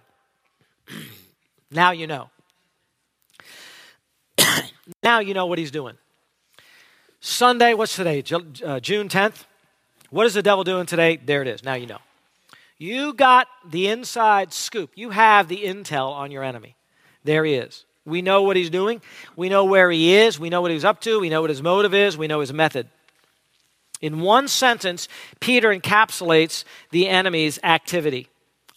now 1.71 1.91
you 1.91 2.07
know. 2.07 2.31
now 5.03 5.19
you 5.19 5.35
know 5.35 5.47
what 5.47 5.59
he's 5.59 5.73
doing. 5.73 5.97
Sunday, 7.21 7.75
what's 7.75 7.95
today? 7.95 8.23
Uh, 8.65 8.81
June 8.81 9.09
10th? 9.09 9.45
What 10.09 10.27
is 10.27 10.35
the 10.35 10.43
devil 10.43 10.65
doing 10.65 10.87
today? 10.87 11.17
There 11.17 11.43
it 11.43 11.49
is. 11.49 11.63
Now 11.63 11.75
you 11.75 11.87
know. 11.87 11.99
You 12.79 13.13
got 13.13 13.47
the 13.69 13.89
inside 13.89 14.55
scoop. 14.55 14.93
You 14.95 15.11
have 15.11 15.49
the 15.49 15.65
intel 15.65 16.13
on 16.13 16.31
your 16.31 16.43
enemy. 16.43 16.77
There 17.23 17.45
he 17.45 17.55
is. 17.55 17.85
We 18.07 18.23
know 18.23 18.43
what 18.43 18.57
he's 18.57 18.71
doing. 18.71 19.03
We 19.37 19.51
know 19.51 19.67
where 19.67 19.91
he 19.91 20.15
is. 20.15 20.41
We 20.41 20.49
know 20.49 20.63
what 20.63 20.71
he's 20.71 20.85
up 20.85 21.03
to. 21.03 21.21
We 21.21 21.29
know 21.29 21.43
what 21.43 21.51
his 21.51 21.63
motive 21.63 21.93
is. 21.93 22.17
We 22.17 22.27
know 22.27 22.41
his 22.41 22.55
method. 22.55 22.89
In 24.01 24.21
one 24.21 24.49
sentence, 24.49 25.07
Peter 25.41 25.69
encapsulates 25.69 26.65
the 26.91 27.07
enemy's 27.07 27.59
activity. 27.63 28.29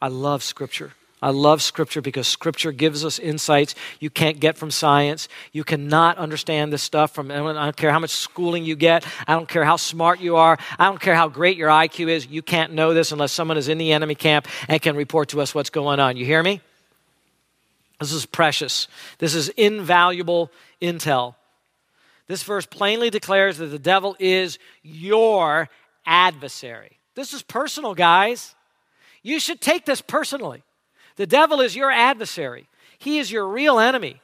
I 0.01 0.09
love 0.09 0.43
scripture. 0.43 0.91
I 1.23 1.29
love 1.29 1.61
Scripture 1.61 2.01
because 2.01 2.27
Scripture 2.27 2.73
gives 2.73 3.05
us 3.05 3.17
insights 3.17 3.75
you 4.01 4.09
can't 4.09 4.41
get 4.41 4.57
from 4.57 4.69
science. 4.71 5.29
You 5.53 5.63
cannot 5.63 6.17
understand 6.17 6.73
this 6.73 6.83
stuff 6.83 7.15
from, 7.15 7.31
I 7.31 7.35
don't 7.35 7.77
care 7.77 7.91
how 7.93 7.99
much 7.99 8.09
schooling 8.09 8.65
you 8.65 8.75
get. 8.75 9.05
I 9.25 9.33
don't 9.33 9.47
care 9.47 9.63
how 9.63 9.77
smart 9.77 10.19
you 10.19 10.35
are. 10.35 10.57
I 10.77 10.83
don't 10.83 10.99
care 10.99 11.15
how 11.15 11.29
great 11.29 11.55
your 11.55 11.69
IQ 11.69 12.09
is. 12.09 12.27
You 12.27 12.41
can't 12.41 12.73
know 12.73 12.93
this 12.93 13.13
unless 13.13 13.31
someone 13.31 13.57
is 13.57 13.69
in 13.69 13.77
the 13.77 13.93
enemy 13.93 14.15
camp 14.15 14.49
and 14.67 14.81
can 14.81 14.97
report 14.97 15.29
to 15.29 15.39
us 15.39 15.55
what's 15.55 15.69
going 15.69 16.01
on. 16.01 16.17
You 16.17 16.25
hear 16.25 16.43
me? 16.43 16.59
This 18.01 18.11
is 18.11 18.25
precious. 18.25 18.89
This 19.19 19.33
is 19.33 19.47
invaluable 19.47 20.51
intel. 20.81 21.35
This 22.27 22.43
verse 22.43 22.65
plainly 22.65 23.09
declares 23.09 23.59
that 23.59 23.67
the 23.67 23.79
devil 23.79 24.17
is 24.19 24.59
your 24.81 25.69
adversary. 26.05 26.99
This 27.15 27.31
is 27.31 27.41
personal, 27.43 27.95
guys. 27.95 28.55
You 29.21 29.39
should 29.39 29.61
take 29.61 29.85
this 29.85 30.01
personally. 30.01 30.63
The 31.15 31.27
devil 31.27 31.61
is 31.61 31.75
your 31.75 31.91
adversary, 31.91 32.67
he 32.97 33.19
is 33.19 33.31
your 33.31 33.47
real 33.47 33.79
enemy. 33.79 34.19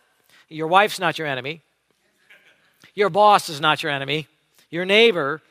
Your 0.51 0.67
wife's 0.67 0.99
not 0.99 1.19
your 1.19 1.27
enemy, 1.27 1.61
your 2.95 3.09
boss 3.09 3.49
is 3.49 3.61
not 3.61 3.83
your 3.83 3.91
enemy, 3.91 4.27
your 4.71 4.83
neighbor 4.83 5.41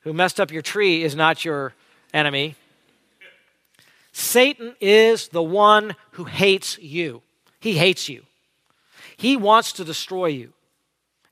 who 0.00 0.12
messed 0.12 0.40
up 0.40 0.50
your 0.50 0.62
tree 0.62 1.02
is 1.04 1.14
not 1.14 1.44
your 1.44 1.74
enemy. 2.12 2.56
Satan 4.12 4.74
is 4.80 5.28
the 5.28 5.42
one 5.42 5.94
who 6.12 6.24
hates 6.24 6.76
you. 6.78 7.22
He 7.60 7.74
hates 7.74 8.08
you. 8.08 8.24
He 9.16 9.36
wants 9.36 9.72
to 9.74 9.84
destroy 9.84 10.26
you. 10.26 10.52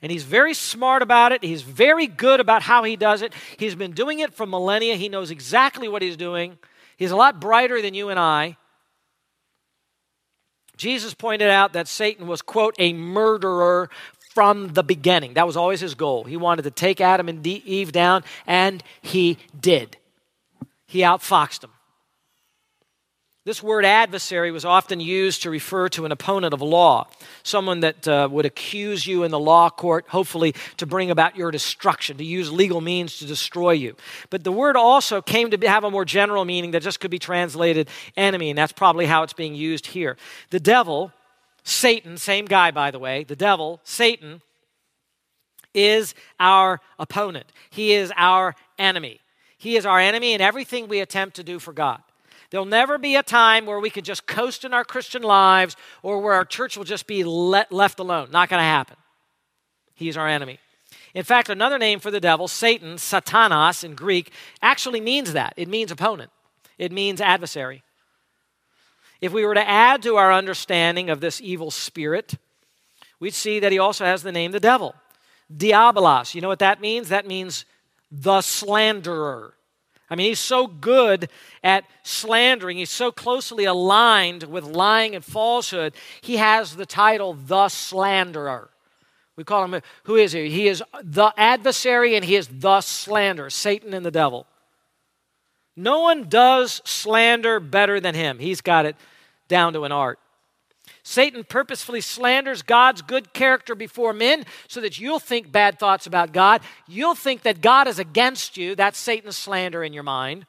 And 0.01 0.11
he's 0.11 0.23
very 0.23 0.53
smart 0.53 1.01
about 1.01 1.31
it. 1.31 1.43
He's 1.43 1.63
very 1.63 2.07
good 2.07 2.39
about 2.39 2.61
how 2.61 2.83
he 2.83 2.95
does 2.95 3.21
it. 3.21 3.33
He's 3.57 3.75
been 3.75 3.91
doing 3.91 4.19
it 4.19 4.33
for 4.33 4.45
millennia. 4.45 4.95
He 4.95 5.09
knows 5.09 5.31
exactly 5.31 5.87
what 5.87 6.01
he's 6.01 6.17
doing. 6.17 6.57
He's 6.97 7.11
a 7.11 7.15
lot 7.15 7.41
brighter 7.41 7.81
than 7.81 7.93
you 7.93 8.09
and 8.09 8.19
I. 8.19 8.57
Jesus 10.77 11.13
pointed 11.13 11.49
out 11.49 11.73
that 11.73 11.87
Satan 11.87 12.27
was, 12.27 12.41
quote, 12.41 12.75
a 12.77 12.93
murderer 12.93 13.89
from 14.33 14.73
the 14.73 14.83
beginning. 14.83 15.33
That 15.33 15.47
was 15.47 15.57
always 15.57 15.81
his 15.81 15.95
goal. 15.95 16.23
He 16.23 16.37
wanted 16.37 16.61
to 16.63 16.71
take 16.71 17.01
Adam 17.01 17.27
and 17.27 17.45
Eve 17.45 17.91
down, 17.91 18.23
and 18.45 18.83
he 19.01 19.37
did. 19.59 19.97
He 20.85 20.99
outfoxed 20.99 21.61
them. 21.61 21.71
This 23.47 23.63
word 23.63 23.85
adversary 23.85 24.51
was 24.51 24.65
often 24.65 24.99
used 24.99 25.43
to 25.43 25.49
refer 25.49 25.87
to 25.87 26.03
an 26.03 26.11
opponent 26.11 26.53
of 26.53 26.61
law, 26.61 27.07
someone 27.43 27.79
that 27.79 28.05
uh, 28.05 28.27
would 28.29 28.45
accuse 28.45 29.07
you 29.07 29.23
in 29.23 29.31
the 29.31 29.39
law 29.39 29.69
court, 29.69 30.03
hopefully 30.09 30.53
to 30.75 30.85
bring 30.85 31.11
about 31.11 31.37
your 31.37 31.49
destruction, 31.49 32.17
to 32.17 32.25
use 32.25 32.51
legal 32.51 32.81
means 32.81 33.19
to 33.19 33.25
destroy 33.25 33.71
you. 33.71 33.95
But 34.29 34.43
the 34.43 34.51
word 34.51 34.75
also 34.75 35.21
came 35.21 35.49
to 35.51 35.65
have 35.65 35.85
a 35.85 35.89
more 35.89 36.03
general 36.03 36.43
meaning 36.43 36.71
that 36.71 36.83
just 36.83 36.99
could 36.99 37.09
be 37.09 37.19
translated 37.19 37.87
enemy, 38.17 38.49
and 38.49 38.57
that's 38.57 38.73
probably 38.73 39.05
how 39.05 39.23
it's 39.23 39.31
being 39.31 39.55
used 39.55 39.87
here. 39.87 40.17
The 40.49 40.59
devil, 40.59 41.13
Satan, 41.63 42.17
same 42.17 42.47
guy 42.47 42.71
by 42.71 42.91
the 42.91 42.99
way, 42.99 43.23
the 43.23 43.37
devil, 43.37 43.79
Satan, 43.85 44.41
is 45.73 46.15
our 46.37 46.81
opponent. 46.99 47.53
He 47.69 47.93
is 47.93 48.11
our 48.17 48.55
enemy. 48.77 49.21
He 49.57 49.77
is 49.77 49.85
our 49.85 50.01
enemy 50.01 50.33
in 50.33 50.41
everything 50.41 50.89
we 50.89 50.99
attempt 50.99 51.37
to 51.37 51.45
do 51.45 51.59
for 51.59 51.71
God. 51.71 52.01
There'll 52.49 52.65
never 52.65 52.97
be 52.97 53.15
a 53.15 53.23
time 53.23 53.65
where 53.65 53.79
we 53.79 53.89
can 53.89 54.03
just 54.03 54.25
coast 54.25 54.63
in 54.63 54.73
our 54.73 54.85
Christian 54.85 55.21
lives 55.21 55.75
or 56.01 56.19
where 56.19 56.33
our 56.33 56.45
church 56.45 56.77
will 56.77 56.85
just 56.85 57.07
be 57.07 57.23
let, 57.23 57.71
left 57.71 57.99
alone. 57.99 58.29
Not 58.31 58.49
going 58.49 58.59
to 58.59 58.63
happen. 58.63 58.95
He's 59.93 60.15
our 60.15 60.27
enemy. 60.27 60.59
In 61.13 61.23
fact, 61.23 61.49
another 61.49 61.77
name 61.77 61.99
for 61.99 62.11
the 62.11 62.19
devil, 62.19 62.47
Satan, 62.47 62.95
Satanas 62.95 63.83
in 63.83 63.95
Greek, 63.95 64.31
actually 64.61 65.01
means 65.01 65.33
that. 65.33 65.53
It 65.57 65.67
means 65.67 65.91
opponent, 65.91 66.31
it 66.77 66.91
means 66.91 67.19
adversary. 67.19 67.83
If 69.19 69.33
we 69.33 69.43
were 69.43 69.55
to 69.55 69.67
add 69.67 70.03
to 70.03 70.15
our 70.15 70.31
understanding 70.31 71.09
of 71.09 71.19
this 71.19 71.41
evil 71.41 71.71
spirit, 71.71 72.35
we'd 73.19 73.33
see 73.33 73.59
that 73.59 73.71
he 73.71 73.79
also 73.79 74.05
has 74.05 74.21
the 74.21 74.31
name 74.31 74.51
the 74.51 74.59
devil. 74.59 74.93
diabolos. 75.51 76.35
You 76.35 76.41
know 76.41 76.47
what 76.47 76.59
that 76.59 76.81
means? 76.81 77.09
That 77.09 77.25
means 77.25 77.65
the 78.11 78.41
slanderer. 78.41 79.56
I 80.09 80.15
mean, 80.15 80.29
he's 80.29 80.39
so 80.39 80.67
good 80.67 81.29
at 81.63 81.85
slandering. 82.03 82.77
He's 82.77 82.89
so 82.89 83.11
closely 83.11 83.65
aligned 83.65 84.43
with 84.43 84.63
lying 84.63 85.15
and 85.15 85.23
falsehood. 85.23 85.93
He 86.21 86.37
has 86.37 86.75
the 86.75 86.85
title, 86.85 87.33
the 87.33 87.67
slanderer. 87.67 88.69
We 89.35 89.43
call 89.43 89.65
him, 89.65 89.81
who 90.03 90.15
is 90.15 90.31
he? 90.31 90.49
He 90.49 90.67
is 90.67 90.81
the 91.03 91.31
adversary 91.37 92.15
and 92.15 92.25
he 92.25 92.35
is 92.35 92.47
the 92.47 92.81
slanderer, 92.81 93.49
Satan 93.49 93.93
and 93.93 94.05
the 94.05 94.11
devil. 94.11 94.47
No 95.75 95.99
one 96.01 96.27
does 96.27 96.81
slander 96.85 97.59
better 97.59 97.99
than 97.99 98.15
him. 98.15 98.39
He's 98.39 98.61
got 98.61 98.85
it 98.85 98.95
down 99.47 99.73
to 99.73 99.83
an 99.83 99.91
art. 99.91 100.19
Satan 101.07 101.45
purposefully 101.45 102.01
slanders 102.01 102.61
God's 102.61 103.01
good 103.01 103.31
character 103.31 103.75
before 103.75 104.11
men 104.11 104.43
so 104.67 104.81
that 104.81 104.99
you'll 104.99 105.19
think 105.19 105.53
bad 105.53 105.79
thoughts 105.79 106.05
about 106.05 106.33
God. 106.33 106.59
You'll 106.85 107.15
think 107.15 107.43
that 107.43 107.61
God 107.61 107.87
is 107.87 107.97
against 107.97 108.57
you. 108.57 108.75
That's 108.75 108.97
Satan's 108.97 109.37
slander 109.37 109.85
in 109.85 109.93
your 109.93 110.03
mind. 110.03 110.47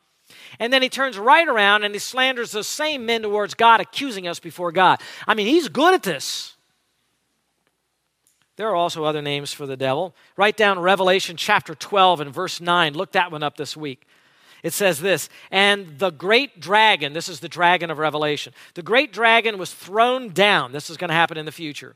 And 0.59 0.73
then 0.73 0.83
he 0.83 0.89
turns 0.89 1.17
right 1.17 1.47
around 1.47 1.85
and 1.85 1.95
he 1.95 2.01
slanders 2.01 2.51
those 2.51 2.67
same 2.67 3.07
men 3.07 3.23
towards 3.23 3.55
God, 3.55 3.81
accusing 3.81 4.27
us 4.27 4.41
before 4.41 4.73
God. 4.73 5.01
I 5.29 5.35
mean, 5.35 5.47
he's 5.47 5.69
good 5.69 5.95
at 5.95 6.03
this. 6.03 6.57
There 8.57 8.69
are 8.69 8.75
also 8.75 9.05
other 9.05 9.23
names 9.23 9.53
for 9.53 9.65
the 9.65 9.77
devil. 9.77 10.13
Write 10.37 10.57
down 10.57 10.81
Revelation 10.81 11.37
chapter 11.37 11.77
12 11.77 12.21
and 12.21 12.35
verse 12.35 12.61
9. 12.61 12.95
Look 12.95 13.13
that 13.13 13.31
one 13.31 13.45
up 13.45 13.57
this 13.57 13.77
week. 13.77 14.09
It 14.63 14.73
says 14.73 15.01
this, 15.01 15.29
and 15.51 15.99
the 15.99 16.11
great 16.11 16.61
dragon, 16.61 17.13
this 17.13 17.29
is 17.29 17.41
the 17.41 17.49
dragon 17.49 17.91
of 17.91 17.99
Revelation, 17.99 18.53
the 18.75 18.83
great 18.83 19.13
dragon 19.13 19.57
was 19.57 19.73
thrown 19.73 20.31
down. 20.31 20.73
This 20.73 20.91
is 20.91 20.97
going 20.97 21.09
to 21.09 21.15
happen 21.15 21.39
in 21.39 21.47
the 21.47 21.53
future. 21.53 21.95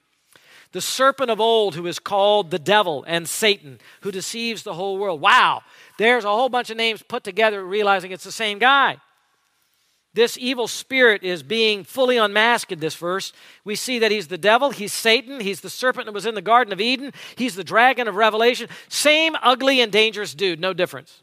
The 0.71 0.81
serpent 0.81 1.31
of 1.31 1.41
old, 1.41 1.75
who 1.75 1.87
is 1.87 1.99
called 1.99 2.51
the 2.51 2.59
devil 2.59 3.05
and 3.07 3.29
Satan, 3.29 3.79
who 4.01 4.11
deceives 4.11 4.63
the 4.63 4.75
whole 4.75 4.97
world. 4.97 5.21
Wow, 5.21 5.63
there's 5.99 6.25
a 6.25 6.29
whole 6.29 6.49
bunch 6.49 6.71
of 6.71 6.77
names 6.77 7.03
put 7.03 7.25
together, 7.25 7.65
realizing 7.65 8.11
it's 8.11 8.25
the 8.25 8.33
same 8.33 8.59
guy. 8.59 8.99
This 10.15 10.37
evil 10.39 10.69
spirit 10.69 11.23
is 11.23 11.43
being 11.43 11.85
fully 11.85 12.19
unmasked 12.19 12.71
in 12.71 12.81
this 12.81 12.95
verse. 12.95 13.33
We 13.65 13.75
see 13.75 13.99
that 13.99 14.11
he's 14.11 14.29
the 14.29 14.39
devil, 14.39 14.71
he's 14.71 14.93
Satan, 14.93 15.41
he's 15.41 15.63
the 15.63 15.71
serpent 15.71 16.07
that 16.07 16.13
was 16.13 16.27
in 16.27 16.35
the 16.35 16.43
Garden 16.43 16.73
of 16.73 16.81
Eden, 16.81 17.13
he's 17.37 17.55
the 17.55 17.65
dragon 17.65 18.09
of 18.09 18.15
Revelation. 18.15 18.69
Same 18.89 19.35
ugly 19.43 19.81
and 19.81 19.91
dangerous 19.91 20.35
dude, 20.35 20.61
no 20.61 20.75
difference. 20.75 21.22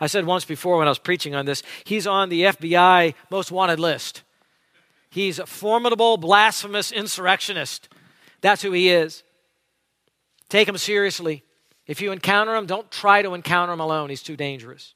I 0.00 0.06
said 0.06 0.24
once 0.24 0.44
before 0.46 0.78
when 0.78 0.88
I 0.88 0.90
was 0.90 0.98
preaching 0.98 1.34
on 1.34 1.44
this, 1.44 1.62
he's 1.84 2.06
on 2.06 2.30
the 2.30 2.42
FBI 2.42 3.14
most 3.30 3.52
wanted 3.52 3.78
list. 3.78 4.22
He's 5.10 5.38
a 5.38 5.46
formidable, 5.46 6.16
blasphemous 6.16 6.90
insurrectionist. 6.90 7.88
That's 8.40 8.62
who 8.62 8.72
he 8.72 8.88
is. 8.88 9.22
Take 10.48 10.68
him 10.68 10.78
seriously. 10.78 11.44
If 11.86 12.00
you 12.00 12.12
encounter 12.12 12.54
him, 12.54 12.66
don't 12.66 12.90
try 12.90 13.20
to 13.22 13.34
encounter 13.34 13.72
him 13.72 13.80
alone. 13.80 14.08
He's 14.08 14.22
too 14.22 14.36
dangerous. 14.36 14.94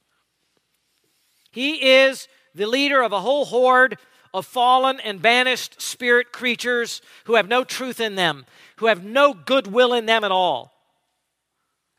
He 1.51 1.87
is 1.87 2.29
the 2.55 2.67
leader 2.67 3.03
of 3.03 3.13
a 3.13 3.21
whole 3.21 3.45
horde 3.45 3.99
of 4.33 4.47
fallen 4.47 5.01
and 5.01 5.21
banished 5.21 5.81
spirit 5.81 6.33
creatures 6.33 7.03
who 7.25 7.35
have 7.35 7.49
no 7.49 7.63
truth 7.63 8.01
in 8.01 8.15
them, 8.15 8.47
who 8.77 8.87
have 8.87 9.05
no 9.05 9.35
goodwill 9.35 9.93
in 9.93 10.07
them 10.07 10.25
at 10.25 10.33
all. 10.33 10.73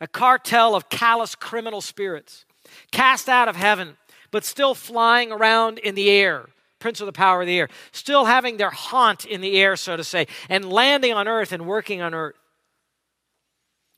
A 0.02 0.08
cartel 0.08 0.76
of 0.76 0.90
callous 0.90 1.36
criminal 1.36 1.82
spirits 1.82 2.46
cast 2.92 3.30
out 3.30 3.48
of 3.48 3.56
heaven, 3.56 3.98
but 4.32 4.44
still 4.44 4.76
flying 4.76 5.32
around 5.32 5.80
in 5.80 5.96
the 5.96 6.10
air, 6.10 6.46
prince 6.80 7.00
of 7.00 7.06
the 7.06 7.14
power 7.14 7.42
of 7.42 7.48
the 7.48 7.58
air, 7.58 7.70
still 7.92 8.26
having 8.26 8.58
their 8.58 8.70
haunt 8.70 9.26
in 9.26 9.42
the 9.42 9.60
air, 9.60 9.76
so 9.76 9.98
to 9.98 10.04
say, 10.04 10.28
and 10.50 10.72
landing 10.72 11.14
on 11.14 11.28
earth 11.28 11.52
and 11.52 11.66
working 11.66 12.02
on 12.02 12.14
earth. 12.14 12.36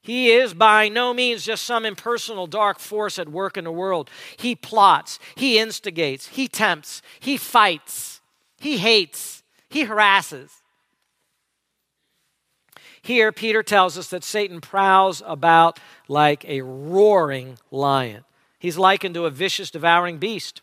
He 0.01 0.31
is 0.31 0.53
by 0.53 0.87
no 0.87 1.13
means 1.13 1.43
just 1.43 1.65
some 1.65 1.85
impersonal 1.85 2.47
dark 2.47 2.79
force 2.79 3.19
at 3.19 3.27
work 3.27 3.57
in 3.57 3.65
the 3.65 3.71
world. 3.71 4.09
He 4.37 4.55
plots, 4.55 5.19
he 5.35 5.59
instigates, 5.59 6.27
he 6.27 6.47
tempts, 6.47 7.01
he 7.19 7.35
fights, 7.35 8.21
he 8.57 8.77
hates, 8.77 9.43
he 9.69 9.83
harasses. 9.83 10.51
Here, 13.01 13.31
Peter 13.31 13.63
tells 13.63 13.97
us 13.97 14.09
that 14.09 14.23
Satan 14.23 14.61
prowls 14.61 15.21
about 15.25 15.79
like 16.07 16.45
a 16.45 16.61
roaring 16.61 17.57
lion. 17.71 18.23
He's 18.59 18.77
likened 18.77 19.15
to 19.15 19.25
a 19.25 19.29
vicious, 19.29 19.69
devouring 19.69 20.17
beast, 20.17 20.61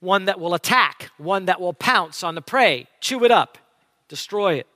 one 0.00 0.24
that 0.26 0.40
will 0.40 0.54
attack, 0.54 1.10
one 1.18 1.46
that 1.46 1.60
will 1.60 1.72
pounce 1.72 2.22
on 2.22 2.34
the 2.34 2.42
prey, 2.42 2.86
chew 3.00 3.24
it 3.24 3.30
up, 3.30 3.58
destroy 4.08 4.54
it. 4.54 4.66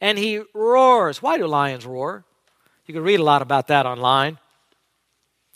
And 0.00 0.18
he 0.18 0.42
roars. 0.54 1.22
Why 1.22 1.38
do 1.38 1.46
lions 1.46 1.84
roar? 1.84 2.24
You 2.86 2.94
can 2.94 3.02
read 3.02 3.20
a 3.20 3.24
lot 3.24 3.42
about 3.42 3.66
that 3.68 3.86
online. 3.86 4.38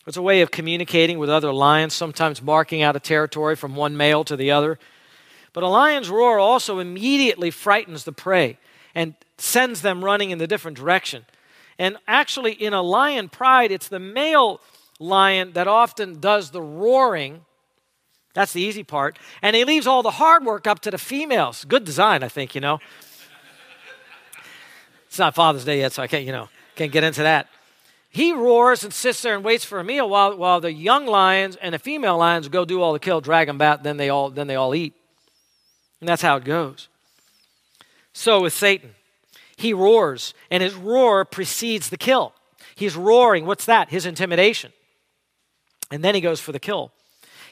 It's 0.06 0.16
a 0.16 0.22
way 0.22 0.40
of 0.40 0.50
communicating 0.50 1.18
with 1.18 1.30
other 1.30 1.52
lions, 1.52 1.94
sometimes 1.94 2.42
marking 2.42 2.82
out 2.82 2.96
a 2.96 3.00
territory 3.00 3.54
from 3.54 3.76
one 3.76 3.96
male 3.96 4.24
to 4.24 4.36
the 4.36 4.50
other. 4.50 4.78
But 5.52 5.62
a 5.62 5.68
lion's 5.68 6.10
roar 6.10 6.38
also 6.38 6.78
immediately 6.80 7.50
frightens 7.50 8.04
the 8.04 8.12
prey 8.12 8.58
and 8.94 9.14
sends 9.38 9.82
them 9.82 10.04
running 10.04 10.30
in 10.30 10.38
the 10.38 10.46
different 10.46 10.76
direction. 10.76 11.24
And 11.78 11.96
actually, 12.08 12.52
in 12.52 12.72
a 12.72 12.82
lion 12.82 13.28
pride, 13.28 13.70
it's 13.70 13.88
the 13.88 14.00
male 14.00 14.60
lion 15.02 15.52
that 15.52 15.68
often 15.68 16.20
does 16.20 16.50
the 16.50 16.62
roaring. 16.62 17.44
That's 18.34 18.52
the 18.52 18.62
easy 18.62 18.84
part. 18.84 19.18
And 19.42 19.54
he 19.54 19.64
leaves 19.64 19.86
all 19.86 20.02
the 20.02 20.12
hard 20.12 20.44
work 20.44 20.66
up 20.66 20.80
to 20.80 20.90
the 20.90 20.98
females. 20.98 21.64
Good 21.64 21.84
design, 21.84 22.22
I 22.22 22.28
think, 22.28 22.54
you 22.54 22.60
know. 22.60 22.78
it's 25.06 25.18
not 25.18 25.34
Father's 25.34 25.64
Day 25.64 25.80
yet, 25.80 25.92
so 25.92 26.02
I 26.02 26.06
can't, 26.06 26.24
you 26.24 26.32
know, 26.32 26.48
can't 26.76 26.92
get 26.92 27.04
into 27.04 27.22
that. 27.22 27.48
He 28.08 28.32
roars 28.32 28.84
and 28.84 28.92
sits 28.92 29.22
there 29.22 29.34
and 29.34 29.42
waits 29.42 29.64
for 29.64 29.80
a 29.80 29.84
meal 29.84 30.08
while, 30.08 30.36
while 30.36 30.60
the 30.60 30.72
young 30.72 31.06
lions 31.06 31.56
and 31.56 31.74
the 31.74 31.78
female 31.78 32.18
lions 32.18 32.48
go 32.48 32.64
do 32.64 32.82
all 32.82 32.92
the 32.92 32.98
kill, 32.98 33.20
drag 33.20 33.46
them 33.46 33.58
back, 33.58 33.82
then 33.82 33.96
they 33.96 34.10
all, 34.10 34.30
then 34.30 34.46
they 34.46 34.56
all 34.56 34.74
eat. 34.74 34.94
And 36.00 36.08
that's 36.08 36.22
how 36.22 36.36
it 36.36 36.44
goes. 36.44 36.88
So 38.12 38.42
with 38.42 38.52
Satan, 38.52 38.94
he 39.56 39.72
roars, 39.72 40.34
and 40.50 40.62
his 40.62 40.74
roar 40.74 41.24
precedes 41.24 41.88
the 41.88 41.96
kill. 41.96 42.34
He's 42.74 42.96
roaring. 42.96 43.46
What's 43.46 43.64
that? 43.66 43.90
His 43.90 44.04
intimidation. 44.04 44.72
And 45.92 46.02
then 46.02 46.14
he 46.14 46.22
goes 46.22 46.40
for 46.40 46.52
the 46.52 46.58
kill. 46.58 46.90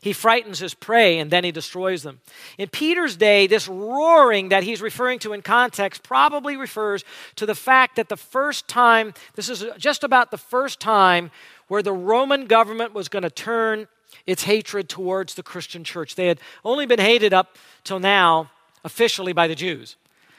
He 0.00 0.14
frightens 0.14 0.58
his 0.58 0.72
prey 0.72 1.18
and 1.18 1.30
then 1.30 1.44
he 1.44 1.52
destroys 1.52 2.02
them. 2.02 2.20
In 2.56 2.70
Peter's 2.70 3.16
day, 3.16 3.46
this 3.46 3.68
roaring 3.68 4.48
that 4.48 4.62
he's 4.62 4.80
referring 4.80 5.18
to 5.20 5.34
in 5.34 5.42
context 5.42 6.02
probably 6.02 6.56
refers 6.56 7.04
to 7.36 7.44
the 7.44 7.54
fact 7.54 7.96
that 7.96 8.08
the 8.08 8.16
first 8.16 8.66
time, 8.66 9.12
this 9.34 9.50
is 9.50 9.66
just 9.76 10.02
about 10.02 10.30
the 10.30 10.38
first 10.38 10.80
time 10.80 11.30
where 11.68 11.82
the 11.82 11.92
Roman 11.92 12.46
government 12.46 12.94
was 12.94 13.10
going 13.10 13.24
to 13.24 13.30
turn 13.30 13.88
its 14.26 14.44
hatred 14.44 14.88
towards 14.88 15.34
the 15.34 15.42
Christian 15.42 15.84
church. 15.84 16.14
They 16.14 16.28
had 16.28 16.40
only 16.64 16.86
been 16.86 16.98
hated 16.98 17.34
up 17.34 17.58
till 17.84 18.00
now 18.00 18.50
officially 18.82 19.34
by 19.34 19.48
the 19.48 19.54
Jews. 19.54 19.96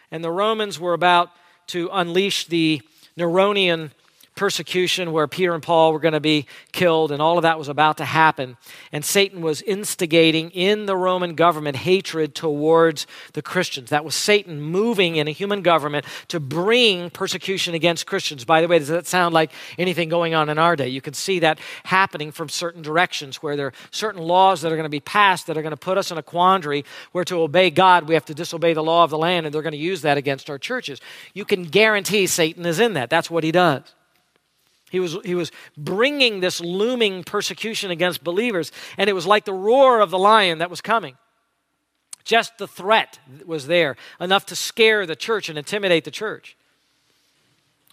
And 0.09 0.23
the 0.23 0.31
Romans 0.31 0.79
were 0.79 0.93
about 0.93 1.29
to 1.67 1.87
unleash 1.93 2.47
the 2.47 2.81
Neronian 3.15 3.91
persecution 4.35 5.11
where 5.11 5.27
Peter 5.27 5.53
and 5.53 5.61
Paul 5.61 5.93
were 5.93 5.99
going 5.99 6.13
to 6.13 6.19
be 6.19 6.45
killed, 6.71 7.11
and 7.11 7.21
all 7.21 7.37
of 7.37 7.43
that 7.43 7.59
was 7.59 7.67
about 7.67 7.97
to 7.97 8.05
happen. 8.05 8.57
And 8.91 9.03
Satan 9.03 9.41
was 9.41 9.61
instigating 9.61 10.49
in 10.51 10.85
the 10.85 10.95
Roman 10.95 11.35
government 11.35 11.77
hatred 11.77 12.33
towards 12.33 13.07
the 13.33 13.41
Christians. 13.41 13.89
That 13.89 14.05
was 14.05 14.15
Satan 14.15 14.61
moving 14.61 15.15
in 15.17 15.27
a 15.27 15.31
human 15.31 15.61
government 15.61 16.05
to 16.29 16.39
bring 16.39 17.09
persecution 17.09 17.73
against 17.73 18.07
Christians. 18.07 18.45
By 18.45 18.61
the 18.61 18.67
way, 18.67 18.79
does 18.79 18.87
that 18.87 19.05
sound 19.05 19.33
like 19.33 19.51
anything 19.77 20.09
going 20.09 20.33
on 20.33 20.49
in 20.49 20.57
our 20.57 20.75
day? 20.75 20.87
You 20.87 21.01
can 21.01 21.13
see 21.13 21.39
that 21.39 21.59
happening 21.83 22.31
from 22.31 22.49
certain 22.49 22.81
directions 22.81 23.37
where 23.37 23.55
there 23.55 23.67
are 23.67 23.73
certain 23.91 24.21
laws 24.21 24.61
that 24.61 24.71
are 24.71 24.75
going 24.75 24.83
to 24.83 24.89
be 24.89 24.99
passed 24.99 25.47
that 25.47 25.57
are 25.57 25.61
going 25.61 25.71
to 25.71 25.77
put 25.77 25.97
us 25.97 26.11
in 26.11 26.17
a 26.17 26.23
quandary 26.23 26.85
where 27.11 27.25
to 27.25 27.41
obey 27.41 27.69
God, 27.69 28.07
we 28.07 28.13
have 28.13 28.25
to 28.25 28.33
disobey 28.33 28.73
the 28.73 28.83
law 28.83 29.03
of 29.03 29.09
the 29.09 29.17
land, 29.17 29.45
and 29.45 29.53
they're 29.53 29.61
going 29.61 29.71
to 29.71 29.77
use 29.77 30.01
that 30.01 30.17
against 30.17 30.49
our 30.49 30.57
churches. 30.57 31.01
You 31.33 31.45
can 31.45 31.63
guarantee 31.63 32.27
Satan 32.27 32.65
is 32.65 32.79
in 32.79 32.93
that. 32.93 33.09
That's 33.09 33.29
what 33.29 33.43
he 33.43 33.51
does. 33.51 33.83
He 34.91 34.99
was, 34.99 35.17
he 35.23 35.35
was 35.35 35.53
bringing 35.77 36.41
this 36.41 36.59
looming 36.59 37.23
persecution 37.23 37.91
against 37.91 38.25
believers, 38.25 38.73
and 38.97 39.09
it 39.09 39.13
was 39.13 39.25
like 39.25 39.45
the 39.45 39.53
roar 39.53 40.01
of 40.01 40.11
the 40.11 40.19
lion 40.19 40.57
that 40.57 40.69
was 40.69 40.81
coming. 40.81 41.15
Just 42.25 42.57
the 42.57 42.67
threat 42.67 43.17
was 43.45 43.67
there, 43.67 43.95
enough 44.19 44.45
to 44.47 44.55
scare 44.55 45.05
the 45.05 45.15
church 45.15 45.47
and 45.47 45.57
intimidate 45.57 46.03
the 46.03 46.11
church. 46.11 46.57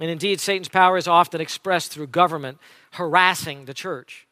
And 0.00 0.11
indeed, 0.11 0.40
Satan's 0.40 0.68
power 0.68 0.96
is 0.96 1.06
often 1.06 1.40
expressed 1.40 1.92
through 1.92 2.08
government 2.08 2.58
harassing 2.92 3.66
the 3.66 3.74
church. 3.74 4.26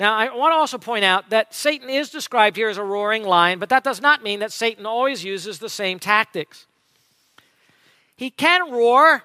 Now, 0.00 0.16
I 0.16 0.34
want 0.34 0.50
to 0.50 0.56
also 0.56 0.78
point 0.78 1.04
out 1.04 1.30
that 1.30 1.54
Satan 1.54 1.88
is 1.88 2.10
described 2.10 2.56
here 2.56 2.68
as 2.68 2.76
a 2.76 2.82
roaring 2.82 3.22
lion, 3.22 3.60
but 3.60 3.68
that 3.68 3.84
does 3.84 4.00
not 4.00 4.24
mean 4.24 4.40
that 4.40 4.50
Satan 4.50 4.84
always 4.84 5.22
uses 5.22 5.60
the 5.60 5.68
same 5.68 6.00
tactics. 6.00 6.66
He 8.16 8.30
can 8.30 8.72
roar 8.72 9.22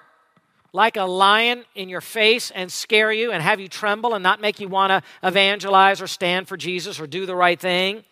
like 0.72 0.96
a 0.96 1.04
lion 1.04 1.64
in 1.74 1.88
your 1.88 2.00
face 2.00 2.50
and 2.50 2.70
scare 2.70 3.12
you 3.12 3.32
and 3.32 3.42
have 3.42 3.60
you 3.60 3.68
tremble 3.68 4.14
and 4.14 4.22
not 4.22 4.40
make 4.40 4.60
you 4.60 4.68
want 4.68 4.90
to 4.90 5.02
evangelize 5.26 6.02
or 6.02 6.06
stand 6.06 6.48
for 6.48 6.56
Jesus 6.56 7.00
or 7.00 7.06
do 7.06 7.26
the 7.26 7.34
right 7.34 7.58
thing. 7.58 8.04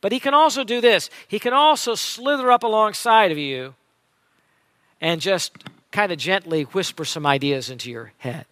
But 0.00 0.12
he 0.12 0.20
can 0.20 0.34
also 0.34 0.64
do 0.64 0.80
this. 0.80 1.10
He 1.28 1.38
can 1.38 1.52
also 1.52 1.94
slither 1.94 2.50
up 2.50 2.62
alongside 2.62 3.32
of 3.32 3.38
you 3.38 3.74
and 5.00 5.20
just 5.20 5.52
kind 5.92 6.12
of 6.12 6.18
gently 6.18 6.62
whisper 6.64 7.04
some 7.04 7.26
ideas 7.26 7.70
into 7.70 7.90
your 7.90 8.12
head. 8.18 8.46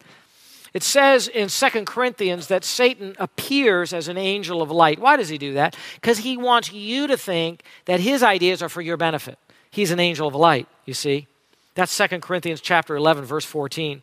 It 0.72 0.82
says 0.82 1.28
in 1.28 1.48
Second 1.48 1.86
Corinthians 1.86 2.48
that 2.48 2.64
Satan 2.64 3.14
appears 3.18 3.92
as 3.92 4.08
an 4.08 4.18
angel 4.18 4.60
of 4.60 4.70
light. 4.72 4.98
Why 4.98 5.16
does 5.16 5.28
he 5.28 5.38
do 5.38 5.54
that? 5.54 5.76
Because 5.94 6.18
he 6.18 6.36
wants 6.36 6.72
you 6.72 7.06
to 7.06 7.16
think 7.16 7.62
that 7.84 8.00
his 8.00 8.22
ideas 8.24 8.60
are 8.60 8.68
for 8.68 8.82
your 8.82 8.96
benefit. 8.96 9.38
He's 9.70 9.92
an 9.92 10.00
angel 10.00 10.26
of 10.26 10.34
light, 10.34 10.66
you 10.84 10.94
see. 10.94 11.28
That's 11.74 11.92
Second 11.92 12.22
Corinthians 12.22 12.60
chapter 12.60 12.96
11 12.96 13.24
verse 13.24 13.44
14. 13.44 14.02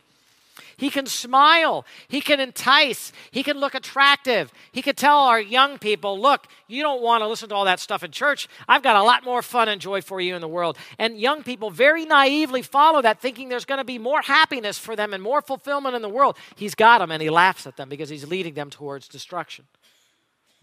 He 0.77 0.89
can 0.89 1.05
smile. 1.05 1.85
He 2.07 2.21
can 2.21 2.39
entice. 2.39 3.13
He 3.29 3.43
can 3.43 3.57
look 3.59 3.75
attractive. 3.75 4.51
He 4.71 4.81
can 4.81 4.95
tell 4.95 5.19
our 5.19 5.39
young 5.39 5.77
people, 5.77 6.19
look, 6.19 6.47
you 6.67 6.81
don't 6.81 7.03
want 7.03 7.21
to 7.21 7.27
listen 7.27 7.49
to 7.49 7.55
all 7.55 7.65
that 7.65 7.79
stuff 7.79 8.03
in 8.03 8.09
church. 8.09 8.47
I've 8.67 8.81
got 8.81 8.95
a 8.95 9.03
lot 9.03 9.23
more 9.23 9.43
fun 9.43 9.69
and 9.69 9.79
joy 9.79 10.01
for 10.01 10.19
you 10.19 10.33
in 10.33 10.41
the 10.41 10.47
world. 10.47 10.77
And 10.97 11.19
young 11.19 11.43
people 11.43 11.69
very 11.69 12.05
naively 12.05 12.63
follow 12.63 13.01
that, 13.03 13.21
thinking 13.21 13.47
there's 13.47 13.65
going 13.65 13.77
to 13.77 13.83
be 13.83 13.99
more 13.99 14.21
happiness 14.21 14.79
for 14.79 14.95
them 14.95 15.13
and 15.13 15.21
more 15.21 15.41
fulfillment 15.41 15.95
in 15.95 16.01
the 16.01 16.09
world. 16.09 16.35
He's 16.55 16.73
got 16.73 16.97
them 16.97 17.11
and 17.11 17.21
he 17.21 17.29
laughs 17.29 17.67
at 17.67 17.77
them 17.77 17.87
because 17.87 18.09
he's 18.09 18.27
leading 18.27 18.55
them 18.55 18.71
towards 18.71 19.07
destruction. 19.07 19.65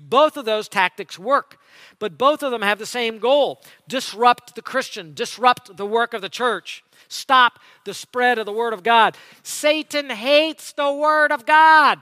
Both 0.01 0.37
of 0.37 0.45
those 0.45 0.69
tactics 0.69 1.19
work, 1.19 1.59
but 1.99 2.19
both 2.19 2.43
of 2.43 2.51
them 2.51 2.63
have 2.63 2.79
the 2.79 2.87
same 2.87 3.19
goal 3.19 3.63
disrupt 3.89 4.55
the 4.55 4.63
Christian, 4.63 5.13
disrupt 5.15 5.77
the 5.77 5.87
work 5.87 6.13
of 6.13 6.23
the 6.23 6.29
church 6.29 6.83
stop 7.09 7.59
the 7.85 7.95
spread 7.95 8.39
of 8.39 8.47
the 8.47 8.53
Word 8.53 8.73
of 8.73 8.83
God. 8.83 9.17
Satan 9.43 10.11
hates 10.11 10.73
the 10.73 10.93
Word 10.93 11.33
of 11.33 11.45
God 11.47 11.99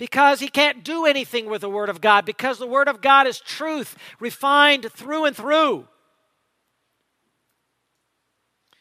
because 0.00 0.40
he 0.40 0.48
can't 0.48 0.82
do 0.82 1.04
anything 1.04 1.44
with 1.44 1.60
the 1.60 1.68
Word 1.68 1.90
of 1.90 2.00
God, 2.00 2.24
because 2.24 2.58
the 2.58 2.66
Word 2.66 2.88
of 2.88 3.02
God 3.02 3.26
is 3.26 3.38
truth, 3.38 3.96
refined 4.18 4.90
through 4.90 5.26
and 5.26 5.36
through. 5.36 5.86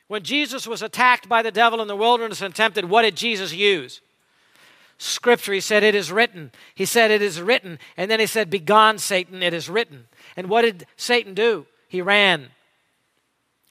When 0.08 0.24
Jesus 0.24 0.66
was 0.66 0.82
attacked 0.82 1.28
by 1.28 1.42
the 1.42 1.52
devil 1.52 1.82
in 1.82 1.90
the 1.90 1.96
wilderness 1.96 2.42
and 2.42 2.56
tempted, 2.56 2.86
what 2.86 3.02
did 3.02 3.18
Jesus 3.18 3.54
use? 3.54 4.02
Scripture. 4.98 5.54
He 5.54 5.60
said, 5.60 5.84
It 5.84 5.94
is 5.94 6.12
written. 6.12 6.52
He 6.74 6.86
said, 6.86 7.12
It 7.12 7.22
is 7.22 7.42
written. 7.42 7.80
And 7.98 8.10
then 8.10 8.20
he 8.20 8.26
said, 8.26 8.50
Begone, 8.50 8.98
Satan, 8.98 9.44
it 9.44 9.54
is 9.54 9.70
written. 9.70 10.08
And 10.36 10.50
what 10.50 10.62
did 10.62 10.86
Satan 10.98 11.34
do? 11.34 11.66
He 11.88 12.02
ran. 12.02 12.50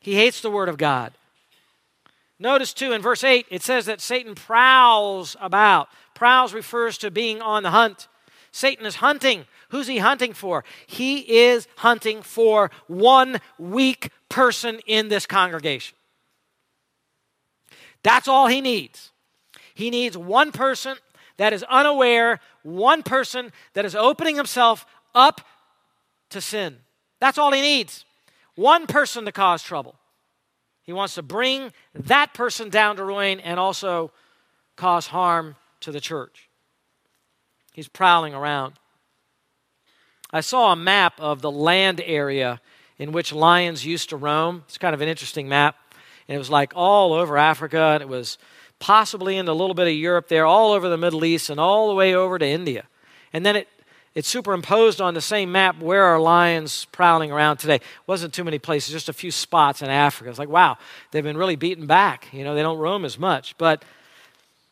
He 0.01 0.15
hates 0.15 0.41
the 0.41 0.51
Word 0.51 0.69
of 0.69 0.79
God. 0.79 1.13
Notice 2.39 2.73
too 2.73 2.93
in 2.93 3.03
verse 3.03 3.25
8, 3.25 3.47
it 3.51 3.63
says 3.63 3.87
that 3.87 4.01
Satan 4.01 4.35
prowls 4.35 5.37
about. 5.41 5.89
Prowls 6.15 6.55
refers 6.55 6.97
to 6.99 7.11
being 7.11 7.43
on 7.43 7.65
the 7.65 7.71
hunt. 7.71 8.07
Satan 8.53 8.87
is 8.87 8.97
hunting. 8.97 9.47
Who's 9.71 9.89
he 9.89 9.99
hunting 9.99 10.33
for? 10.33 10.65
He 10.87 11.19
is 11.39 11.67
hunting 11.77 12.23
for 12.23 12.71
one 12.87 13.41
weak 13.59 14.11
person 14.29 14.81
in 14.87 15.09
this 15.09 15.27
congregation. 15.27 15.97
That's 18.03 18.29
all 18.29 18.47
he 18.47 18.61
needs. 18.61 19.11
He 19.75 19.91
needs 19.91 20.17
one 20.17 20.53
person 20.53 20.97
that 21.37 21.53
is 21.53 21.65
unaware, 21.65 22.41
one 22.63 23.03
person 23.03 23.53
that 23.75 23.85
is 23.85 23.95
opening 23.95 24.37
himself 24.37 24.87
up 25.15 25.41
to 26.31 26.41
sin. 26.41 26.79
That's 27.21 27.39
all 27.39 27.53
he 27.53 27.61
needs. 27.61 28.05
One 28.59 28.89
person 28.89 29.25
to 29.25 29.31
cause 29.31 29.63
trouble. 29.63 29.95
He 30.83 30.93
wants 30.93 31.15
to 31.15 31.23
bring 31.23 31.73
that 31.95 32.35
person 32.35 32.71
down 32.71 32.97
to 32.97 33.05
ruin 33.05 33.39
and 33.39 33.61
also 33.61 34.11
cause 34.75 35.07
harm 35.07 35.55
to 35.79 35.93
the 35.93 36.01
church. 36.01 36.49
He's 37.73 37.87
prowling 37.87 38.35
around. 38.35 38.75
I 40.33 40.41
saw 40.41 40.73
a 40.73 40.77
map 40.77 41.21
of 41.21 41.41
the 41.41 41.53
land 41.53 42.03
area 42.05 42.61
in 42.99 43.13
which 43.13 43.33
lions 43.33 43.87
used 43.87 44.09
to 44.09 44.17
roam. 44.17 44.65
It's 44.67 44.77
kind 44.77 44.93
of 44.93 45.01
an 45.03 45.09
interesting 45.09 45.49
map. 45.49 45.77
And 46.27 46.35
it 46.35 46.39
was 46.39 46.51
like 46.51 46.73
all 46.75 47.13
over 47.13 47.39
Africa, 47.39 47.93
and 47.93 48.03
it 48.03 48.09
was 48.09 48.39
possibly 48.81 49.37
into 49.37 49.53
a 49.53 49.55
little 49.55 49.73
bit 49.73 49.87
of 49.87 49.95
Europe 49.95 50.27
there, 50.27 50.47
all 50.47 50.73
over 50.73 50.89
the 50.89 50.99
Middle 50.99 51.25
East, 51.25 51.49
and 51.49 51.61
all 51.61 51.87
the 51.87 51.95
way 51.95 52.13
over 52.13 52.41
to 52.41 52.47
India. 52.47 52.89
And 53.33 53.47
then 53.47 53.55
it 53.55 53.69
it's 54.19 54.29
superimposed 54.29 55.01
on 55.01 55.15
the 55.15 55.21
same 55.21 55.53
map 55.53 55.79
where 55.79 56.03
are 56.03 56.19
lions 56.19 56.87
prowling 56.87 57.31
around 57.31 57.59
today. 57.59 57.81
Wasn't 58.09 58.35
too 58.35 58.43
many 58.43 58.59
places, 58.59 58.91
just 58.91 59.09
a 59.09 59.13
few 59.13 59.31
spots 59.31 59.81
in 59.81 59.89
Africa. 59.89 60.29
It's 60.29 60.41
like, 60.41 60.49
wow, 60.49 60.77
they've 61.13 61.23
been 61.23 61.37
really 61.37 61.55
beaten 61.55 61.87
back. 61.87 62.27
You 62.33 62.43
know, 62.43 62.57
they 62.57 62.63
don't 62.63 62.79
roam 62.79 63.05
as 63.05 63.17
much. 63.17 63.57
But 63.59 63.85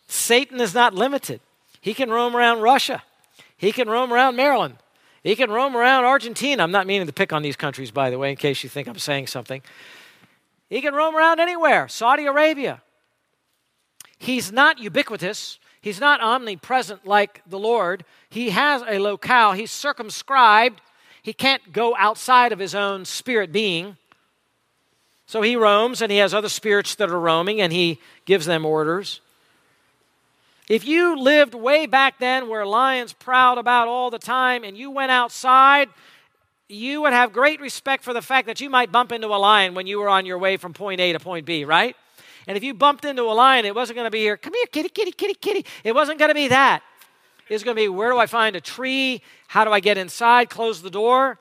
Satan 0.08 0.60
is 0.60 0.74
not 0.74 0.94
limited. 0.94 1.38
He 1.80 1.94
can 1.94 2.10
roam 2.10 2.34
around 2.34 2.60
Russia. 2.60 3.04
He 3.56 3.70
can 3.70 3.88
roam 3.88 4.12
around 4.12 4.34
Maryland. 4.34 4.78
He 5.22 5.36
can 5.36 5.48
roam 5.48 5.76
around 5.76 6.04
Argentina. 6.04 6.64
I'm 6.64 6.72
not 6.72 6.88
meaning 6.88 7.06
to 7.06 7.12
pick 7.12 7.32
on 7.32 7.42
these 7.42 7.54
countries, 7.54 7.92
by 7.92 8.10
the 8.10 8.18
way, 8.18 8.30
in 8.30 8.36
case 8.36 8.64
you 8.64 8.68
think 8.68 8.88
I'm 8.88 8.98
saying 8.98 9.28
something. 9.28 9.62
He 10.68 10.80
can 10.80 10.92
roam 10.92 11.14
around 11.14 11.38
anywhere, 11.38 11.86
Saudi 11.86 12.26
Arabia. 12.26 12.82
He's 14.18 14.50
not 14.50 14.80
ubiquitous. 14.80 15.60
He's 15.86 16.00
not 16.00 16.20
omnipresent 16.20 17.06
like 17.06 17.42
the 17.48 17.60
Lord. 17.60 18.04
He 18.36 18.50
has 18.50 18.82
a 18.86 18.98
locale. 18.98 19.52
He's 19.52 19.70
circumscribed. 19.70 20.82
He 21.22 21.32
can't 21.32 21.72
go 21.72 21.96
outside 21.96 22.52
of 22.52 22.58
his 22.58 22.74
own 22.74 23.06
spirit 23.06 23.50
being. 23.50 23.96
So 25.26 25.40
he 25.40 25.56
roams 25.56 26.02
and 26.02 26.12
he 26.12 26.18
has 26.18 26.34
other 26.34 26.50
spirits 26.50 26.96
that 26.96 27.08
are 27.08 27.18
roaming 27.18 27.62
and 27.62 27.72
he 27.72 27.98
gives 28.26 28.44
them 28.44 28.66
orders. 28.66 29.22
If 30.68 30.86
you 30.86 31.18
lived 31.18 31.54
way 31.54 31.86
back 31.86 32.18
then 32.18 32.50
where 32.50 32.66
lions 32.66 33.14
prowled 33.14 33.56
about 33.56 33.88
all 33.88 34.10
the 34.10 34.18
time 34.18 34.64
and 34.64 34.76
you 34.76 34.90
went 34.90 35.10
outside, 35.10 35.88
you 36.68 37.00
would 37.00 37.14
have 37.14 37.32
great 37.32 37.58
respect 37.58 38.04
for 38.04 38.12
the 38.12 38.20
fact 38.20 38.48
that 38.48 38.60
you 38.60 38.68
might 38.68 38.92
bump 38.92 39.12
into 39.12 39.28
a 39.28 39.40
lion 39.40 39.72
when 39.72 39.86
you 39.86 39.98
were 39.98 40.10
on 40.10 40.26
your 40.26 40.36
way 40.36 40.58
from 40.58 40.74
point 40.74 41.00
A 41.00 41.14
to 41.14 41.18
point 41.18 41.46
B, 41.46 41.64
right? 41.64 41.96
And 42.46 42.54
if 42.54 42.62
you 42.62 42.74
bumped 42.74 43.06
into 43.06 43.22
a 43.22 43.32
lion, 43.32 43.64
it 43.64 43.74
wasn't 43.74 43.96
going 43.96 44.06
to 44.06 44.10
be 44.10 44.20
here, 44.20 44.36
come 44.36 44.52
here, 44.52 44.66
kitty, 44.70 44.90
kitty, 44.90 45.12
kitty, 45.12 45.34
kitty. 45.34 45.64
It 45.84 45.94
wasn't 45.94 46.18
going 46.18 46.28
to 46.28 46.34
be 46.34 46.48
that. 46.48 46.82
Was 47.48 47.62
going 47.62 47.76
to 47.76 47.80
be, 47.80 47.88
where 47.88 48.10
do 48.10 48.18
I 48.18 48.26
find 48.26 48.56
a 48.56 48.60
tree? 48.60 49.22
How 49.48 49.64
do 49.64 49.70
I 49.70 49.80
get 49.80 49.96
inside? 49.96 50.50
Close 50.50 50.82
the 50.82 50.90
door. 50.90 51.38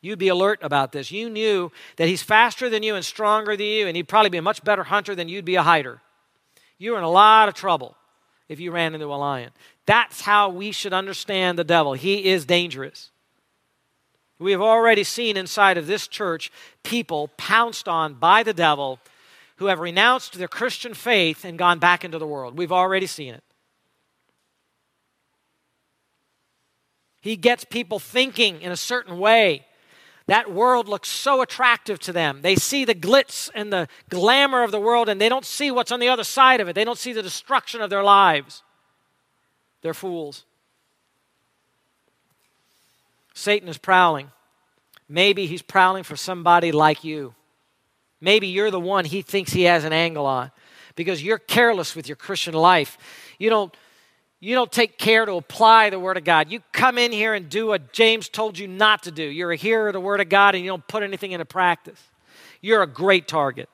You'd 0.00 0.18
be 0.18 0.28
alert 0.28 0.58
about 0.62 0.90
this. 0.90 1.12
You 1.12 1.30
knew 1.30 1.70
that 1.96 2.08
he's 2.08 2.22
faster 2.22 2.68
than 2.68 2.82
you 2.82 2.96
and 2.96 3.04
stronger 3.04 3.56
than 3.56 3.66
you, 3.66 3.86
and 3.86 3.96
he'd 3.96 4.08
probably 4.08 4.30
be 4.30 4.38
a 4.38 4.42
much 4.42 4.64
better 4.64 4.82
hunter 4.82 5.14
than 5.14 5.28
you'd 5.28 5.44
be 5.44 5.54
a 5.54 5.62
hider. 5.62 6.00
You're 6.78 6.98
in 6.98 7.04
a 7.04 7.10
lot 7.10 7.48
of 7.48 7.54
trouble 7.54 7.96
if 8.48 8.58
you 8.58 8.72
ran 8.72 8.94
into 8.94 9.06
a 9.06 9.14
lion. 9.14 9.50
That's 9.86 10.22
how 10.22 10.48
we 10.48 10.72
should 10.72 10.92
understand 10.92 11.56
the 11.56 11.64
devil. 11.64 11.92
He 11.92 12.24
is 12.24 12.44
dangerous. 12.44 13.10
We 14.40 14.50
have 14.50 14.60
already 14.60 15.04
seen 15.04 15.36
inside 15.36 15.78
of 15.78 15.86
this 15.86 16.08
church 16.08 16.50
people 16.82 17.28
pounced 17.36 17.86
on 17.86 18.14
by 18.14 18.42
the 18.42 18.52
devil 18.52 18.98
who 19.56 19.66
have 19.66 19.78
renounced 19.78 20.34
their 20.34 20.48
Christian 20.48 20.94
faith 20.94 21.44
and 21.44 21.56
gone 21.56 21.78
back 21.78 22.04
into 22.04 22.18
the 22.18 22.26
world. 22.26 22.58
We've 22.58 22.72
already 22.72 23.06
seen 23.06 23.34
it. 23.34 23.44
He 27.22 27.36
gets 27.36 27.64
people 27.64 27.98
thinking 28.00 28.60
in 28.60 28.72
a 28.72 28.76
certain 28.76 29.16
way. 29.18 29.64
That 30.26 30.52
world 30.52 30.88
looks 30.88 31.08
so 31.08 31.40
attractive 31.40 31.98
to 32.00 32.12
them. 32.12 32.42
They 32.42 32.56
see 32.56 32.84
the 32.84 32.94
glitz 32.94 33.48
and 33.54 33.72
the 33.72 33.88
glamour 34.08 34.64
of 34.64 34.72
the 34.72 34.80
world, 34.80 35.08
and 35.08 35.20
they 35.20 35.28
don't 35.28 35.44
see 35.44 35.70
what's 35.70 35.92
on 35.92 36.00
the 36.00 36.08
other 36.08 36.24
side 36.24 36.60
of 36.60 36.68
it. 36.68 36.74
They 36.74 36.84
don't 36.84 36.98
see 36.98 37.12
the 37.12 37.22
destruction 37.22 37.80
of 37.80 37.90
their 37.90 38.02
lives. 38.02 38.62
They're 39.82 39.94
fools. 39.94 40.44
Satan 43.34 43.68
is 43.68 43.78
prowling. 43.78 44.30
Maybe 45.08 45.46
he's 45.46 45.62
prowling 45.62 46.02
for 46.02 46.16
somebody 46.16 46.72
like 46.72 47.04
you. 47.04 47.34
Maybe 48.20 48.48
you're 48.48 48.70
the 48.70 48.80
one 48.80 49.04
he 49.04 49.22
thinks 49.22 49.52
he 49.52 49.64
has 49.64 49.84
an 49.84 49.92
angle 49.92 50.26
on 50.26 50.50
because 50.96 51.22
you're 51.22 51.38
careless 51.38 51.94
with 51.94 52.08
your 52.08 52.16
Christian 52.16 52.54
life. 52.54 52.98
You 53.38 53.50
don't 53.50 53.76
you 54.44 54.56
don't 54.56 54.72
take 54.72 54.98
care 54.98 55.24
to 55.24 55.34
apply 55.34 55.90
the 55.90 56.00
Word 56.00 56.16
of 56.16 56.24
God. 56.24 56.50
You 56.50 56.64
come 56.72 56.98
in 56.98 57.12
here 57.12 57.32
and 57.32 57.48
do 57.48 57.68
what 57.68 57.92
James 57.92 58.28
told 58.28 58.58
you 58.58 58.66
not 58.66 59.04
to 59.04 59.12
do. 59.12 59.22
You're 59.22 59.52
a 59.52 59.56
hearer 59.56 59.86
of 59.86 59.92
the 59.92 60.00
Word 60.00 60.20
of 60.20 60.28
God 60.28 60.56
and 60.56 60.64
you 60.64 60.70
don't 60.70 60.86
put 60.88 61.04
anything 61.04 61.30
into 61.30 61.44
practice. 61.44 62.02
You're 62.60 62.82
a 62.82 62.88
great 62.88 63.28
target. 63.28 63.68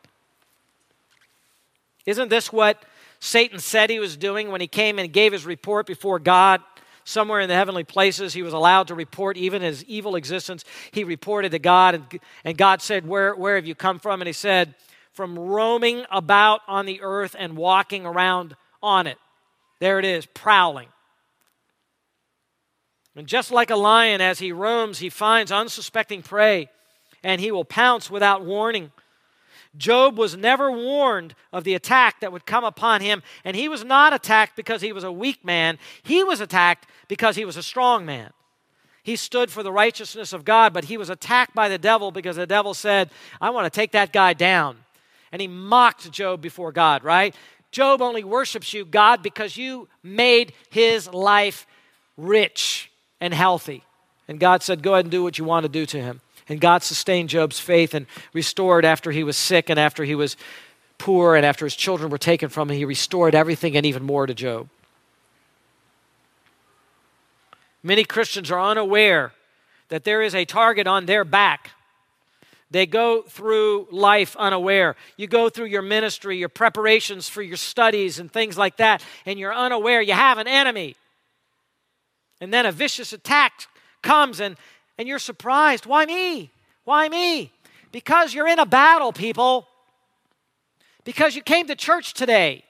Isn't 2.05 2.29
this 2.29 2.53
what 2.53 2.83
Satan 3.19 3.61
said 3.61 3.89
he 3.89 3.99
was 3.99 4.19
doing 4.19 4.51
when 4.51 4.61
he 4.61 4.67
came 4.67 4.99
and 4.99 5.11
gave 5.11 5.33
his 5.33 5.47
report 5.47 5.87
before 5.87 6.19
God? 6.19 6.61
somewhere 7.05 7.41
in 7.41 7.49
the 7.49 7.55
heavenly 7.55 7.85
places. 7.85 8.35
He 8.35 8.43
was 8.43 8.53
allowed 8.53 8.89
to 8.89 8.95
report 8.95 9.39
even 9.39 9.63
his 9.63 9.83
evil 9.85 10.15
existence. 10.15 10.63
He 10.91 11.05
reported 11.05 11.53
to 11.53 11.59
God, 11.59 11.95
and, 11.95 12.21
and 12.45 12.59
God 12.59 12.83
said, 12.83 13.09
where, 13.09 13.35
where 13.35 13.57
have 13.57 13.67
you 13.67 13.75
come 13.75 13.99
from? 13.99 14.21
And 14.21 14.27
he 14.27 14.35
said, 14.35 14.75
From 15.15 15.39
roaming 15.39 16.05
about 16.11 16.61
on 16.69 16.85
the 16.85 17.01
earth 17.01 17.35
and 17.39 17.57
walking 17.57 18.05
around 18.05 18.57
on 18.83 19.07
it. 19.07 19.17
There 19.81 19.99
it 19.99 20.05
is, 20.05 20.27
prowling. 20.27 20.89
And 23.17 23.27
just 23.27 23.51
like 23.51 23.71
a 23.71 23.77
lion, 23.77 24.21
as 24.21 24.39
he 24.39 24.53
roams, 24.53 24.99
he 24.99 25.11
finds 25.11 25.51
unsuspecting 25.51 26.23
prey, 26.23 26.69
and 27.25 27.41
he 27.41 27.51
will 27.51 27.65
pounce 27.65 28.11
without 28.11 28.45
warning. 28.45 28.93
Job 29.77 30.17
was 30.17 30.37
never 30.37 30.71
warned 30.71 31.35
of 31.53 31.65
the 31.65 31.75
attack 31.75 32.21
that 32.21 32.33
would 32.33 32.47
come 32.47 32.65
upon 32.65 33.01
him, 33.01 33.23
and 33.45 33.57
he 33.57 33.69
was 33.69 33.85
not 33.85 34.13
attacked 34.13 34.57
because 34.57 34.83
he 34.83 34.93
was 34.93 35.05
a 35.05 35.13
weak 35.13 35.45
man. 35.45 35.79
He 36.03 36.23
was 36.25 36.41
attacked 36.41 36.87
because 37.09 37.37
he 37.37 37.45
was 37.45 37.57
a 37.57 37.63
strong 37.63 38.07
man. 38.07 38.31
He 39.03 39.17
stood 39.17 39.51
for 39.51 39.63
the 39.63 39.73
righteousness 39.73 40.33
of 40.33 40.45
God, 40.45 40.73
but 40.73 40.85
he 40.85 40.97
was 40.97 41.11
attacked 41.11 41.55
by 41.55 41.69
the 41.69 41.79
devil 41.79 42.11
because 42.11 42.37
the 42.37 42.47
devil 42.47 42.75
said, 42.75 43.11
I 43.41 43.51
want 43.51 43.65
to 43.65 43.71
take 43.71 43.93
that 43.93 44.13
guy 44.13 44.33
down. 44.33 44.77
And 45.33 45.41
he 45.41 45.49
mocked 45.49 46.11
Job 46.11 46.41
before 46.41 46.73
God, 46.73 47.05
right? 47.05 47.35
Job 47.79 48.03
only 48.03 48.25
worships 48.25 48.75
you, 48.75 48.85
God, 48.85 49.23
because 49.23 49.57
you 49.57 49.87
made 50.03 50.53
his 50.69 51.07
life 51.15 51.65
rich 52.17 52.91
and 53.21 53.33
healthy. 53.33 53.85
And 54.27 54.41
God 54.41 54.65
said, 54.65 54.83
Go 54.83 54.95
ahead 54.95 55.05
and 55.05 55.13
do 55.13 55.23
what 55.23 55.39
you 55.39 55.45
want 55.45 55.63
to 55.63 55.69
do 55.69 55.87
to 55.87 56.03
him. 56.03 56.21
And 56.49 56.61
God 56.61 56.83
sustained 56.83 57.29
Job's 57.29 57.61
faith 57.61 57.95
and 57.95 58.07
restored 58.33 58.85
after 58.85 59.13
he 59.13 59.23
was 59.23 59.37
sick 59.37 59.71
and 59.71 59.79
after 59.79 60.03
he 60.03 60.17
was 60.17 60.37
poor 60.99 61.37
and 61.37 61.47
after 61.47 61.65
his 61.65 61.77
children 61.77 62.11
were 62.11 62.19
taken 62.19 62.49
from 62.49 62.69
him. 62.69 62.77
He 62.77 62.85
restored 62.85 63.37
everything 63.37 63.77
and 63.77 63.87
even 63.87 64.03
more 64.03 64.27
to 64.27 64.35
Job. 64.35 64.69
Many 67.85 68.03
Christians 68.03 68.51
are 68.51 68.61
unaware 68.61 69.35
that 69.89 70.03
there 70.03 70.21
is 70.21 70.35
a 70.35 70.45
target 70.45 70.89
on 70.89 71.07
their 71.07 71.25
back. 71.25 71.71
They 72.71 72.87
go 72.87 73.23
through 73.23 73.89
life 73.91 74.37
unaware. 74.37 74.95
You 75.17 75.27
go 75.27 75.49
through 75.49 75.67
your 75.67 75.83
ministry, 75.83 76.37
your 76.37 76.51
preparations 76.51 77.29
for 77.29 77.41
your 77.41 77.57
studies, 77.57 78.19
and 78.19 78.31
things 78.31 78.59
like 78.59 78.77
that, 78.77 79.03
and 79.25 79.39
you're 79.39 79.55
unaware 79.55 80.03
you 80.03 80.13
have 80.13 80.39
an 80.39 80.47
enemy. 80.47 80.95
And 82.41 82.53
then 82.53 82.67
a 82.67 82.73
vicious 82.73 83.13
attack 83.13 83.67
comes, 84.03 84.41
and, 84.41 84.57
and 84.99 85.09
you're 85.09 85.19
surprised. 85.19 85.87
Why 85.87 86.05
me? 86.05 86.51
Why 86.85 87.09
me? 87.09 87.53
Because 87.91 88.35
you're 88.35 88.49
in 88.49 88.59
a 88.59 88.67
battle, 88.67 89.13
people. 89.13 89.67
Because 91.05 91.35
you 91.35 91.43
came 91.43 91.67
to 91.69 91.75
church 91.75 92.13
today. 92.13 92.65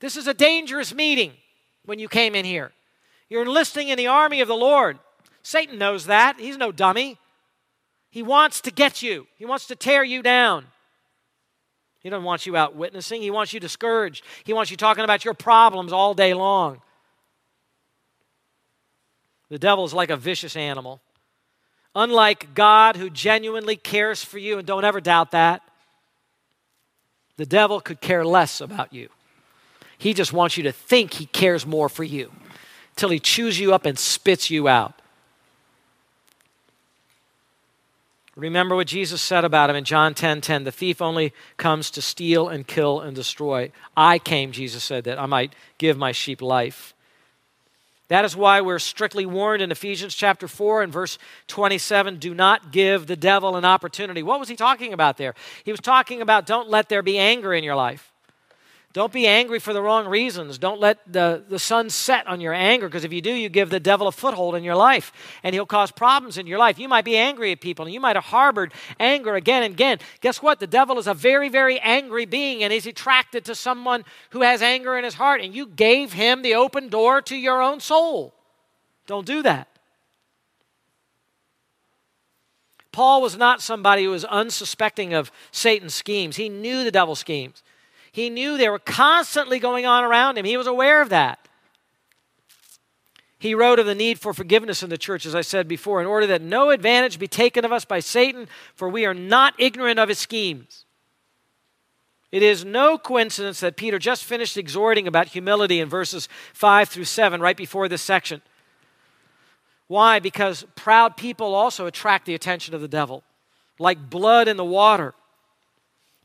This 0.00 0.16
is 0.16 0.26
a 0.26 0.34
dangerous 0.34 0.94
meeting 0.94 1.32
when 1.84 1.98
you 1.98 2.08
came 2.08 2.34
in 2.34 2.46
here. 2.46 2.72
You're 3.28 3.42
enlisting 3.42 3.88
in 3.88 3.98
the 3.98 4.06
army 4.06 4.40
of 4.40 4.48
the 4.48 4.56
Lord. 4.56 4.98
Satan 5.42 5.78
knows 5.78 6.06
that. 6.06 6.40
He's 6.40 6.56
no 6.56 6.72
dummy. 6.72 7.18
He 8.10 8.22
wants 8.22 8.60
to 8.62 8.70
get 8.70 9.02
you, 9.02 9.26
he 9.36 9.46
wants 9.46 9.66
to 9.68 9.76
tear 9.76 10.04
you 10.04 10.22
down. 10.22 10.66
He 12.00 12.08
doesn't 12.08 12.24
want 12.24 12.46
you 12.46 12.56
out 12.56 12.74
witnessing. 12.74 13.20
He 13.20 13.30
wants 13.30 13.52
you 13.52 13.60
discouraged. 13.60 14.24
He 14.44 14.54
wants 14.54 14.70
you 14.70 14.76
talking 14.78 15.04
about 15.04 15.22
your 15.22 15.34
problems 15.34 15.92
all 15.92 16.14
day 16.14 16.32
long. 16.32 16.80
The 19.50 19.58
devil 19.58 19.84
is 19.84 19.92
like 19.92 20.08
a 20.08 20.16
vicious 20.16 20.56
animal. 20.56 21.02
Unlike 21.94 22.54
God, 22.54 22.96
who 22.96 23.10
genuinely 23.10 23.76
cares 23.76 24.24
for 24.24 24.38
you, 24.38 24.58
and 24.58 24.66
don't 24.66 24.84
ever 24.84 25.00
doubt 25.00 25.32
that, 25.32 25.60
the 27.36 27.44
devil 27.44 27.80
could 27.80 28.00
care 28.00 28.24
less 28.24 28.60
about 28.60 28.92
you. 28.92 29.08
He 29.98 30.14
just 30.14 30.32
wants 30.32 30.56
you 30.56 30.62
to 30.62 30.72
think 30.72 31.14
he 31.14 31.26
cares 31.26 31.66
more 31.66 31.88
for 31.88 32.04
you 32.04 32.30
till 32.96 33.10
he 33.10 33.18
chews 33.18 33.58
you 33.58 33.74
up 33.74 33.84
and 33.84 33.98
spits 33.98 34.50
you 34.50 34.68
out. 34.68 34.99
Remember 38.36 38.76
what 38.76 38.86
Jesus 38.86 39.20
said 39.20 39.44
about 39.44 39.70
him 39.70 39.76
in 39.76 39.84
John 39.84 40.14
10 40.14 40.40
10. 40.40 40.64
The 40.64 40.72
thief 40.72 41.02
only 41.02 41.32
comes 41.56 41.90
to 41.92 42.02
steal 42.02 42.48
and 42.48 42.66
kill 42.66 43.00
and 43.00 43.14
destroy. 43.14 43.72
I 43.96 44.18
came, 44.18 44.52
Jesus 44.52 44.84
said, 44.84 45.04
that 45.04 45.18
I 45.18 45.26
might 45.26 45.54
give 45.78 45.98
my 45.98 46.12
sheep 46.12 46.40
life. 46.40 46.94
That 48.10 48.24
is 48.24 48.34
why 48.34 48.60
we're 48.60 48.80
strictly 48.80 49.24
warned 49.24 49.62
in 49.62 49.70
Ephesians 49.70 50.16
chapter 50.16 50.48
4 50.48 50.82
and 50.82 50.92
verse 50.92 51.16
27 51.46 52.18
do 52.18 52.34
not 52.34 52.72
give 52.72 53.06
the 53.06 53.14
devil 53.14 53.54
an 53.56 53.64
opportunity. 53.64 54.22
What 54.22 54.40
was 54.40 54.48
he 54.48 54.56
talking 54.56 54.92
about 54.92 55.16
there? 55.16 55.34
He 55.64 55.70
was 55.70 55.80
talking 55.80 56.20
about 56.20 56.44
don't 56.44 56.68
let 56.68 56.88
there 56.88 57.02
be 57.02 57.18
anger 57.18 57.54
in 57.54 57.62
your 57.62 57.76
life. 57.76 58.09
Don't 58.92 59.12
be 59.12 59.28
angry 59.28 59.60
for 59.60 59.72
the 59.72 59.80
wrong 59.80 60.08
reasons. 60.08 60.58
Don't 60.58 60.80
let 60.80 60.98
the, 61.10 61.44
the 61.48 61.60
sun 61.60 61.90
set 61.90 62.26
on 62.26 62.40
your 62.40 62.52
anger, 62.52 62.88
because 62.88 63.04
if 63.04 63.12
you 63.12 63.20
do, 63.20 63.32
you 63.32 63.48
give 63.48 63.70
the 63.70 63.78
devil 63.78 64.08
a 64.08 64.12
foothold 64.12 64.56
in 64.56 64.64
your 64.64 64.74
life, 64.74 65.12
and 65.44 65.54
he'll 65.54 65.64
cause 65.64 65.92
problems 65.92 66.38
in 66.38 66.48
your 66.48 66.58
life. 66.58 66.76
You 66.76 66.88
might 66.88 67.04
be 67.04 67.16
angry 67.16 67.52
at 67.52 67.60
people, 67.60 67.84
and 67.84 67.94
you 67.94 68.00
might 68.00 68.16
have 68.16 68.24
harbored 68.24 68.74
anger 68.98 69.36
again 69.36 69.62
and 69.62 69.74
again. 69.74 69.98
Guess 70.20 70.42
what? 70.42 70.58
The 70.58 70.66
devil 70.66 70.98
is 70.98 71.06
a 71.06 71.14
very, 71.14 71.48
very 71.48 71.78
angry 71.78 72.24
being, 72.24 72.64
and 72.64 72.72
he's 72.72 72.86
attracted 72.86 73.44
to 73.44 73.54
someone 73.54 74.04
who 74.30 74.42
has 74.42 74.60
anger 74.60 74.98
in 74.98 75.04
his 75.04 75.14
heart, 75.14 75.40
and 75.40 75.54
you 75.54 75.66
gave 75.66 76.12
him 76.12 76.42
the 76.42 76.56
open 76.56 76.88
door 76.88 77.22
to 77.22 77.36
your 77.36 77.62
own 77.62 77.78
soul. 77.78 78.34
Don't 79.06 79.26
do 79.26 79.40
that. 79.42 79.68
Paul 82.90 83.22
was 83.22 83.36
not 83.36 83.62
somebody 83.62 84.02
who 84.02 84.10
was 84.10 84.24
unsuspecting 84.24 85.14
of 85.14 85.30
Satan's 85.52 85.94
schemes. 85.94 86.34
He 86.34 86.48
knew 86.48 86.82
the 86.82 86.90
devil's 86.90 87.20
schemes. 87.20 87.62
He 88.12 88.30
knew 88.30 88.56
they 88.56 88.68
were 88.68 88.78
constantly 88.78 89.58
going 89.58 89.86
on 89.86 90.04
around 90.04 90.36
him. 90.36 90.44
He 90.44 90.56
was 90.56 90.66
aware 90.66 91.00
of 91.00 91.10
that. 91.10 91.38
He 93.38 93.54
wrote 93.54 93.78
of 93.78 93.86
the 93.86 93.94
need 93.94 94.18
for 94.18 94.34
forgiveness 94.34 94.82
in 94.82 94.90
the 94.90 94.98
church, 94.98 95.24
as 95.24 95.34
I 95.34 95.40
said 95.40 95.66
before, 95.66 96.00
in 96.00 96.06
order 96.06 96.26
that 96.26 96.42
no 96.42 96.70
advantage 96.70 97.18
be 97.18 97.26
taken 97.26 97.64
of 97.64 97.72
us 97.72 97.86
by 97.86 98.00
Satan, 98.00 98.48
for 98.74 98.88
we 98.88 99.06
are 99.06 99.14
not 99.14 99.54
ignorant 99.58 99.98
of 99.98 100.10
his 100.10 100.18
schemes. 100.18 100.84
It 102.30 102.42
is 102.42 102.64
no 102.64 102.98
coincidence 102.98 103.60
that 103.60 103.76
Peter 103.76 103.98
just 103.98 104.24
finished 104.24 104.56
exhorting 104.56 105.08
about 105.08 105.28
humility 105.28 105.80
in 105.80 105.88
verses 105.88 106.28
5 106.52 106.88
through 106.88 107.04
7, 107.04 107.40
right 107.40 107.56
before 107.56 107.88
this 107.88 108.02
section. 108.02 108.42
Why? 109.88 110.20
Because 110.20 110.64
proud 110.76 111.16
people 111.16 111.54
also 111.54 111.86
attract 111.86 112.26
the 112.26 112.34
attention 112.34 112.74
of 112.74 112.82
the 112.82 112.88
devil, 112.88 113.24
like 113.78 114.10
blood 114.10 114.48
in 114.48 114.56
the 114.58 114.64
water. 114.64 115.14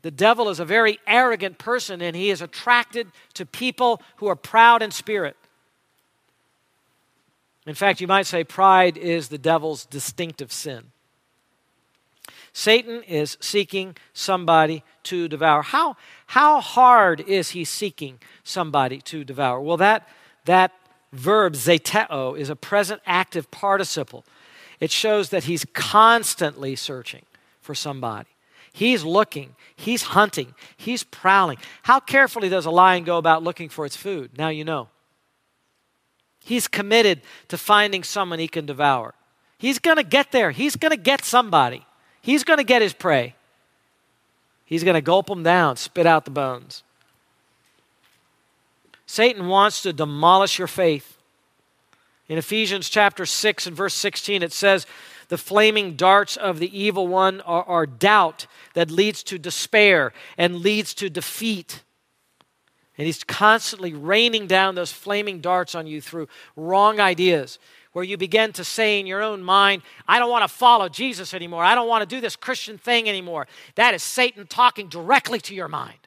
The 0.06 0.12
devil 0.12 0.48
is 0.50 0.60
a 0.60 0.64
very 0.64 1.00
arrogant 1.04 1.58
person 1.58 2.00
and 2.00 2.14
he 2.14 2.30
is 2.30 2.40
attracted 2.40 3.08
to 3.34 3.44
people 3.44 4.00
who 4.18 4.28
are 4.28 4.36
proud 4.36 4.80
in 4.80 4.92
spirit. 4.92 5.36
In 7.66 7.74
fact, 7.74 8.00
you 8.00 8.06
might 8.06 8.26
say 8.26 8.44
pride 8.44 8.96
is 8.96 9.26
the 9.26 9.36
devil's 9.36 9.84
distinctive 9.84 10.52
sin. 10.52 10.92
Satan 12.52 13.02
is 13.02 13.36
seeking 13.40 13.96
somebody 14.12 14.84
to 15.02 15.26
devour. 15.26 15.62
How, 15.62 15.96
how 16.28 16.60
hard 16.60 17.20
is 17.22 17.50
he 17.50 17.64
seeking 17.64 18.20
somebody 18.44 19.00
to 19.00 19.24
devour? 19.24 19.60
Well, 19.60 19.76
that, 19.78 20.08
that 20.44 20.70
verb, 21.12 21.54
zeteo, 21.54 22.38
is 22.38 22.48
a 22.48 22.54
present 22.54 23.02
active 23.06 23.50
participle. 23.50 24.24
It 24.78 24.92
shows 24.92 25.30
that 25.30 25.44
he's 25.44 25.64
constantly 25.74 26.76
searching 26.76 27.24
for 27.60 27.74
somebody. 27.74 28.28
He's 28.76 29.04
looking, 29.04 29.56
he's 29.74 30.02
hunting, 30.02 30.54
he's 30.76 31.02
prowling. 31.02 31.56
How 31.84 31.98
carefully 31.98 32.50
does 32.50 32.66
a 32.66 32.70
lion 32.70 33.04
go 33.04 33.16
about 33.16 33.42
looking 33.42 33.70
for 33.70 33.86
its 33.86 33.96
food? 33.96 34.36
Now 34.36 34.50
you 34.50 34.64
know. 34.64 34.90
He's 36.44 36.68
committed 36.68 37.22
to 37.48 37.56
finding 37.56 38.04
someone 38.04 38.38
he 38.38 38.48
can 38.48 38.66
devour. 38.66 39.14
He's 39.56 39.78
going 39.78 39.96
to 39.96 40.02
get 40.02 40.30
there. 40.30 40.50
He's 40.50 40.76
going 40.76 40.90
to 40.90 40.98
get 40.98 41.24
somebody. 41.24 41.86
He's 42.20 42.44
going 42.44 42.58
to 42.58 42.64
get 42.64 42.82
his 42.82 42.92
prey. 42.92 43.34
He's 44.66 44.84
going 44.84 44.92
to 44.92 45.00
gulp 45.00 45.28
them 45.28 45.42
down, 45.42 45.76
spit 45.76 46.04
out 46.04 46.26
the 46.26 46.30
bones. 46.30 46.82
Satan 49.06 49.48
wants 49.48 49.80
to 49.84 49.94
demolish 49.94 50.58
your 50.58 50.68
faith. 50.68 51.16
In 52.28 52.36
Ephesians 52.36 52.90
chapter 52.90 53.24
6 53.24 53.68
and 53.68 53.74
verse 53.74 53.94
16, 53.94 54.42
it 54.42 54.52
says, 54.52 54.86
the 55.28 55.38
flaming 55.38 55.94
darts 55.94 56.36
of 56.36 56.58
the 56.58 56.78
evil 56.78 57.08
one 57.08 57.40
are, 57.42 57.64
are 57.64 57.86
doubt 57.86 58.46
that 58.74 58.90
leads 58.90 59.22
to 59.24 59.38
despair 59.38 60.12
and 60.38 60.56
leads 60.56 60.94
to 60.94 61.10
defeat. 61.10 61.82
And 62.98 63.06
he's 63.06 63.24
constantly 63.24 63.92
raining 63.92 64.46
down 64.46 64.74
those 64.74 64.92
flaming 64.92 65.40
darts 65.40 65.74
on 65.74 65.86
you 65.86 66.00
through 66.00 66.28
wrong 66.54 67.00
ideas, 67.00 67.58
where 67.92 68.04
you 68.04 68.16
begin 68.16 68.52
to 68.54 68.64
say 68.64 69.00
in 69.00 69.06
your 69.06 69.22
own 69.22 69.42
mind, 69.42 69.82
I 70.06 70.18
don't 70.18 70.30
want 70.30 70.48
to 70.48 70.54
follow 70.54 70.88
Jesus 70.88 71.34
anymore. 71.34 71.64
I 71.64 71.74
don't 71.74 71.88
want 71.88 72.08
to 72.08 72.16
do 72.16 72.20
this 72.20 72.36
Christian 72.36 72.78
thing 72.78 73.08
anymore. 73.08 73.46
That 73.74 73.94
is 73.94 74.02
Satan 74.02 74.46
talking 74.46 74.88
directly 74.88 75.40
to 75.40 75.54
your 75.54 75.68
mind. 75.68 75.98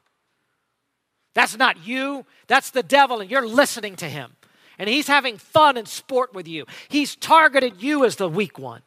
That's 1.36 1.58
not 1.58 1.86
you, 1.86 2.26
that's 2.48 2.72
the 2.72 2.84
devil, 2.84 3.22
and 3.22 3.30
you're 3.30 3.48
listening 3.48 3.96
to 3.98 4.10
him. 4.10 4.36
And 4.78 4.90
he's 4.90 5.08
having 5.08 5.38
fun 5.38 5.78
and 5.78 5.88
sport 5.88 6.34
with 6.34 6.48
you. 6.48 6.66
He's 6.88 7.16
targeted 7.16 7.82
you 7.82 8.06
as 8.06 8.16
the 8.16 8.30
weak 8.30 8.58
one. 8.58 8.82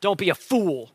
Don't 0.00 0.18
be 0.18 0.30
a 0.30 0.34
fool. 0.34 0.90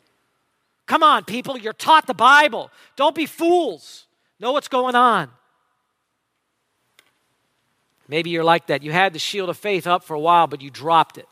Come 0.86 1.04
on, 1.04 1.24
people, 1.24 1.58
you're 1.58 1.74
taught 1.74 2.08
the 2.08 2.14
Bible. 2.14 2.70
Don't 2.96 3.16
be 3.16 3.26
fools. 3.26 4.06
Know 4.40 4.52
what's 4.52 4.68
going 4.68 4.96
on. 4.96 5.30
Maybe 8.08 8.30
you're 8.30 8.44
like 8.44 8.68
that. 8.68 8.84
You 8.84 8.92
had 8.92 9.14
the 9.14 9.20
shield 9.20 9.50
of 9.50 9.58
faith 9.58 9.88
up 9.88 10.04
for 10.04 10.14
a 10.14 10.20
while, 10.20 10.48
but 10.48 10.62
you 10.62 10.70
dropped 10.70 11.18
it. 11.18 11.28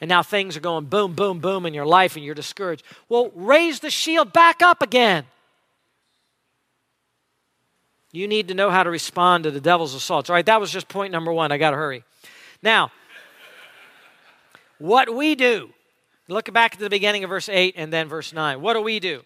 And 0.00 0.08
now 0.08 0.22
things 0.22 0.56
are 0.56 0.60
going 0.60 0.86
boom, 0.86 1.14
boom, 1.14 1.40
boom 1.40 1.66
in 1.66 1.74
your 1.74 1.86
life 1.86 2.16
and 2.16 2.24
you're 2.24 2.34
discouraged. 2.34 2.84
Well, 3.08 3.30
raise 3.34 3.80
the 3.80 3.90
shield 3.90 4.32
back 4.32 4.62
up 4.62 4.80
again. 4.80 5.24
You 8.12 8.26
need 8.26 8.48
to 8.48 8.54
know 8.54 8.70
how 8.70 8.84
to 8.84 8.90
respond 8.90 9.44
to 9.44 9.50
the 9.50 9.60
devil's 9.60 9.94
assaults. 9.94 10.30
All 10.30 10.34
right, 10.34 10.46
that 10.46 10.60
was 10.60 10.70
just 10.70 10.88
point 10.88 11.12
number 11.12 11.32
one. 11.32 11.52
I 11.52 11.58
got 11.58 11.72
to 11.72 11.76
hurry. 11.76 12.04
Now, 12.62 12.90
what 14.78 15.14
we 15.14 15.34
do 15.34 15.70
Look 16.28 16.52
back 16.52 16.74
at 16.74 16.78
the 16.78 16.90
beginning 16.90 17.24
of 17.24 17.30
verse 17.30 17.48
8 17.48 17.74
and 17.76 17.90
then 17.90 18.06
verse 18.06 18.34
9. 18.34 18.60
What 18.60 18.74
do 18.74 18.82
we 18.82 19.00
do? 19.00 19.22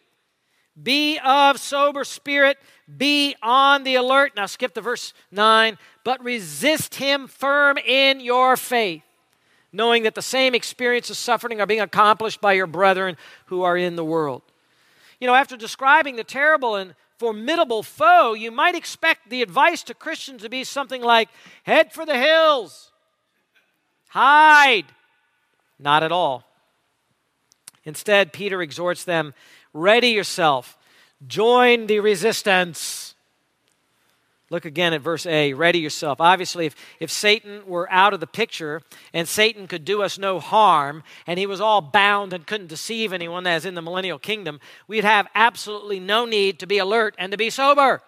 Be 0.81 1.19
of 1.19 1.59
sober 1.59 2.05
spirit, 2.05 2.59
be 2.97 3.35
on 3.43 3.83
the 3.83 3.97
alert. 3.97 4.33
Now 4.37 4.47
skip 4.47 4.73
to 4.75 4.81
verse 4.81 5.13
9. 5.31 5.77
But 6.05 6.23
resist 6.25 6.95
him 6.95 7.27
firm 7.27 7.77
in 7.77 8.21
your 8.21 8.57
faith, 8.57 9.03
knowing 9.73 10.05
that 10.05 10.15
the 10.15 10.23
same 10.23 10.55
experience 10.55 11.11
of 11.11 11.17
suffering 11.17 11.61
are 11.61 11.67
being 11.67 11.81
accomplished 11.81 12.41
by 12.41 12.55
your 12.55 12.67
brethren 12.67 13.17
who 13.47 13.63
are 13.63 13.77
in 13.77 13.97
the 13.97 14.05
world. 14.05 14.43
You 15.21 15.27
know, 15.27 15.35
after 15.35 15.57
describing 15.57 16.17
the 16.17 16.25
terrible 16.25 16.77
and 16.77 16.95
formidable 17.19 17.83
foe, 17.83 18.33
you 18.33 18.51
might 18.51 18.75
expect 18.75 19.29
the 19.29 19.43
advice 19.43 19.83
to 19.85 19.95
Christians 19.95 20.43
to 20.43 20.49
be 20.49 20.65
something 20.65 21.03
like 21.03 21.29
head 21.65 21.93
for 21.93 22.07
the 22.07 22.19
hills, 22.19 22.91
hide. 24.09 24.87
Not 25.79 26.03
at 26.03 26.13
all. 26.13 26.52
Instead, 27.85 28.33
Peter 28.33 28.63
exhorts 28.63 29.05
them 29.05 29.35
ready 29.73 30.09
yourself, 30.09 30.77
join 31.27 31.87
the 31.87 32.01
resistance. 32.01 33.15
Look 34.51 34.67
again 34.67 34.93
at 34.93 35.01
verse 35.01 35.25
A. 35.25 35.55
Ready 35.55 35.79
yourself. 35.79 36.21
Obviously, 36.21 36.67
if, 36.67 36.77
if 37.01 37.11
Satan 37.11 37.63
were 37.67 37.91
out 37.91 38.13
of 38.13 38.21
the 38.21 38.27
picture 38.27 38.83
and 39.15 39.27
Satan 39.27 39.67
could 39.67 39.83
do 39.83 40.03
us 40.03 40.19
no 40.19 40.41
harm 40.41 41.05
and 41.27 41.39
he 41.39 41.47
was 41.47 41.59
all 41.59 41.81
bound 41.81 42.35
and 42.35 42.47
couldn't 42.47 42.67
deceive 42.67 43.15
anyone 43.15 43.47
as 43.47 43.65
in 43.65 43.75
the 43.75 43.81
millennial 43.81 44.19
kingdom, 44.19 44.61
we'd 44.87 45.05
have 45.05 45.27
absolutely 45.35 45.99
no 45.99 46.27
need 46.27 46.59
to 46.59 46.67
be 46.67 46.77
alert 46.77 47.15
and 47.17 47.33
to 47.33 47.39
be 47.39 47.49
sober. 47.49 48.03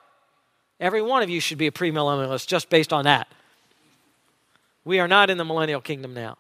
Every 0.78 1.00
one 1.00 1.22
of 1.22 1.30
you 1.30 1.40
should 1.40 1.56
be 1.56 1.66
a 1.66 1.72
premillennialist 1.72 2.46
just 2.46 2.68
based 2.68 2.92
on 2.92 3.04
that. 3.04 3.26
We 4.84 5.00
are 5.00 5.08
not 5.08 5.30
in 5.30 5.38
the 5.38 5.46
millennial 5.46 5.80
kingdom 5.80 6.12
now. 6.12 6.36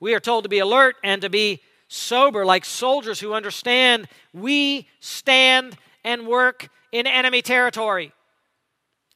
We 0.00 0.12
are 0.14 0.20
told 0.20 0.42
to 0.42 0.50
be 0.50 0.58
alert 0.58 0.96
and 1.04 1.22
to 1.22 1.30
be 1.30 1.62
sober, 1.94 2.44
like 2.44 2.64
soldiers 2.64 3.20
who 3.20 3.32
understand 3.32 4.08
we 4.32 4.88
stand 5.00 5.76
and 6.02 6.26
work 6.26 6.68
in 6.92 7.06
enemy 7.06 7.40
territory. 7.40 8.12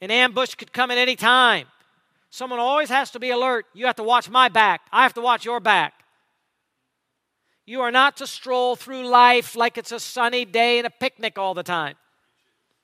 An 0.01 0.11
ambush 0.11 0.55
could 0.55 0.73
come 0.73 0.91
at 0.91 0.99
any 0.99 1.17
time. 1.17 1.67
Someone 2.31 2.61
always 2.61 2.89
has 2.89 3.11
to 3.13 3.19
be 3.19 3.31
alert. 3.31 3.67
You 3.75 3.87
have 3.87 3.97
to 3.97 4.03
watch 4.03 4.31
my 4.31 4.49
back. 4.49 4.83
I 4.93 5.03
have 5.03 5.15
to 5.15 5.21
watch 5.21 5.45
your 5.45 5.61
back. 5.61 5.95
You 7.67 7.81
are 7.81 7.91
not 7.91 8.17
to 8.19 8.27
stroll 8.27 8.77
through 8.77 9.09
life 9.09 9.57
like 9.57 9.77
it's 9.77 9.93
a 9.93 10.01
sunny 10.01 10.45
day 10.45 10.79
and 10.79 10.87
a 10.87 10.91
picnic 10.91 11.37
all 11.37 11.55
the 11.55 11.63
time. 11.63 11.97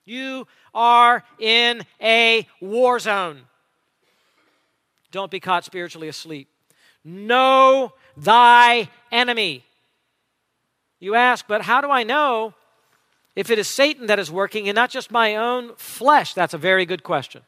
You 0.04 0.46
are 0.74 1.22
in 1.38 1.86
a 2.02 2.46
war 2.60 2.98
zone. 2.98 3.42
Don't 5.10 5.30
be 5.30 5.40
caught 5.40 5.64
spiritually 5.64 6.08
asleep. 6.08 6.48
Know 7.04 7.92
thy 8.16 8.88
enemy. 9.12 9.64
You 11.04 11.16
ask, 11.16 11.46
but 11.46 11.60
how 11.60 11.82
do 11.82 11.90
I 11.90 12.02
know 12.02 12.54
if 13.36 13.50
it 13.50 13.58
is 13.58 13.68
Satan 13.68 14.06
that 14.06 14.18
is 14.18 14.30
working 14.30 14.70
and 14.70 14.74
not 14.74 14.88
just 14.88 15.10
my 15.10 15.36
own 15.36 15.74
flesh? 15.76 16.32
That's 16.32 16.54
a 16.54 16.58
very 16.58 16.86
good 16.86 17.02
question. 17.02 17.42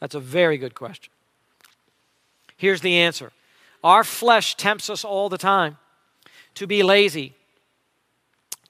That's 0.00 0.16
a 0.16 0.20
very 0.20 0.58
good 0.58 0.74
question. 0.74 1.12
Here's 2.56 2.80
the 2.80 2.96
answer 2.96 3.30
Our 3.84 4.02
flesh 4.02 4.56
tempts 4.56 4.90
us 4.90 5.04
all 5.04 5.28
the 5.28 5.38
time 5.38 5.78
to 6.56 6.66
be 6.66 6.82
lazy, 6.82 7.34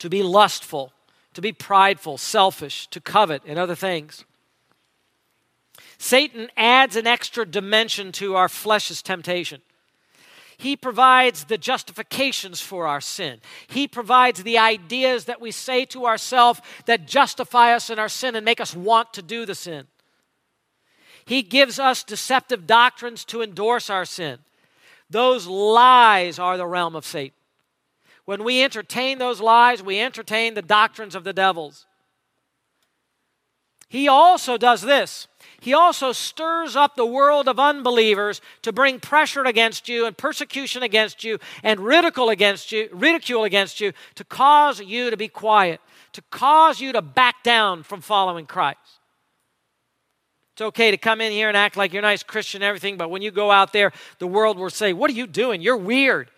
to 0.00 0.10
be 0.10 0.22
lustful, 0.22 0.92
to 1.32 1.40
be 1.40 1.52
prideful, 1.52 2.18
selfish, 2.18 2.88
to 2.88 3.00
covet, 3.00 3.40
and 3.46 3.58
other 3.58 3.74
things. 3.74 4.26
Satan 5.96 6.50
adds 6.58 6.94
an 6.94 7.06
extra 7.06 7.46
dimension 7.46 8.12
to 8.12 8.36
our 8.36 8.50
flesh's 8.50 9.00
temptation. 9.00 9.62
He 10.58 10.76
provides 10.76 11.44
the 11.44 11.58
justifications 11.58 12.60
for 12.60 12.86
our 12.86 13.00
sin. 13.00 13.40
He 13.66 13.86
provides 13.86 14.42
the 14.42 14.58
ideas 14.58 15.26
that 15.26 15.40
we 15.40 15.50
say 15.50 15.84
to 15.86 16.06
ourselves 16.06 16.60
that 16.86 17.06
justify 17.06 17.74
us 17.74 17.90
in 17.90 17.98
our 17.98 18.08
sin 18.08 18.34
and 18.34 18.44
make 18.44 18.60
us 18.60 18.74
want 18.74 19.12
to 19.14 19.22
do 19.22 19.44
the 19.44 19.54
sin. 19.54 19.86
He 21.26 21.42
gives 21.42 21.78
us 21.78 22.04
deceptive 22.04 22.66
doctrines 22.66 23.24
to 23.26 23.42
endorse 23.42 23.90
our 23.90 24.04
sin. 24.04 24.38
Those 25.10 25.46
lies 25.46 26.38
are 26.38 26.56
the 26.56 26.66
realm 26.66 26.96
of 26.96 27.04
Satan. 27.04 27.34
When 28.24 28.42
we 28.42 28.62
entertain 28.62 29.18
those 29.18 29.40
lies, 29.40 29.82
we 29.82 30.00
entertain 30.00 30.54
the 30.54 30.62
doctrines 30.62 31.14
of 31.14 31.24
the 31.24 31.32
devils. 31.32 31.86
He 33.88 34.08
also 34.08 34.56
does 34.56 34.82
this 34.82 35.28
he 35.66 35.74
also 35.74 36.12
stirs 36.12 36.76
up 36.76 36.94
the 36.94 37.04
world 37.04 37.48
of 37.48 37.58
unbelievers 37.58 38.40
to 38.62 38.72
bring 38.72 39.00
pressure 39.00 39.44
against 39.44 39.88
you 39.88 40.06
and 40.06 40.16
persecution 40.16 40.84
against 40.84 41.24
you 41.24 41.38
and 41.62 41.80
ridicule 41.80 42.28
against 42.28 42.72
you, 42.72 42.88
ridicule 42.92 43.42
against 43.42 43.80
you 43.80 43.92
to 44.14 44.24
cause 44.24 44.80
you 44.80 45.10
to 45.10 45.16
be 45.16 45.26
quiet, 45.26 45.80
to 46.12 46.22
cause 46.30 46.80
you 46.80 46.92
to 46.92 47.02
back 47.02 47.42
down 47.42 47.82
from 47.82 48.00
following 48.00 48.46
Christ. 48.46 48.78
It's 50.52 50.62
okay 50.62 50.90
to 50.90 50.96
come 50.96 51.20
in 51.20 51.32
here 51.32 51.48
and 51.48 51.56
act 51.56 51.76
like 51.76 51.92
you're 51.92 51.98
a 51.98 52.02
nice 52.02 52.22
Christian 52.22 52.62
and 52.62 52.68
everything, 52.68 52.96
but 52.96 53.10
when 53.10 53.20
you 53.20 53.30
go 53.30 53.50
out 53.50 53.72
there, 53.72 53.92
the 54.20 54.26
world 54.26 54.58
will 54.58 54.70
say, 54.70 54.92
What 54.92 55.10
are 55.10 55.14
you 55.14 55.26
doing? 55.26 55.60
You're 55.60 55.76
weird. 55.76 56.30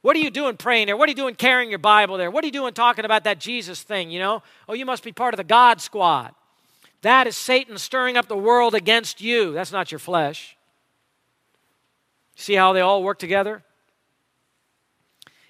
What 0.00 0.16
are 0.16 0.20
you 0.20 0.30
doing 0.30 0.56
praying 0.56 0.86
there? 0.86 0.96
What 0.96 1.08
are 1.08 1.10
you 1.10 1.16
doing 1.16 1.34
carrying 1.34 1.70
your 1.70 1.80
Bible 1.80 2.16
there? 2.16 2.30
What 2.30 2.44
are 2.44 2.46
you 2.46 2.52
doing 2.52 2.72
talking 2.72 3.04
about 3.04 3.24
that 3.24 3.40
Jesus 3.40 3.82
thing, 3.82 4.10
you 4.10 4.20
know? 4.20 4.42
Oh, 4.68 4.74
you 4.74 4.86
must 4.86 5.04
be 5.04 5.12
part 5.12 5.34
of 5.34 5.38
the 5.38 5.44
God 5.44 5.80
squad. 5.80 6.34
That 7.02 7.26
is 7.26 7.36
Satan 7.36 7.78
stirring 7.78 8.16
up 8.16 8.28
the 8.28 8.36
world 8.36 8.74
against 8.74 9.20
you. 9.20 9.52
That's 9.52 9.72
not 9.72 9.92
your 9.92 9.98
flesh. 9.98 10.56
See 12.34 12.54
how 12.54 12.72
they 12.72 12.80
all 12.80 13.02
work 13.02 13.18
together? 13.18 13.62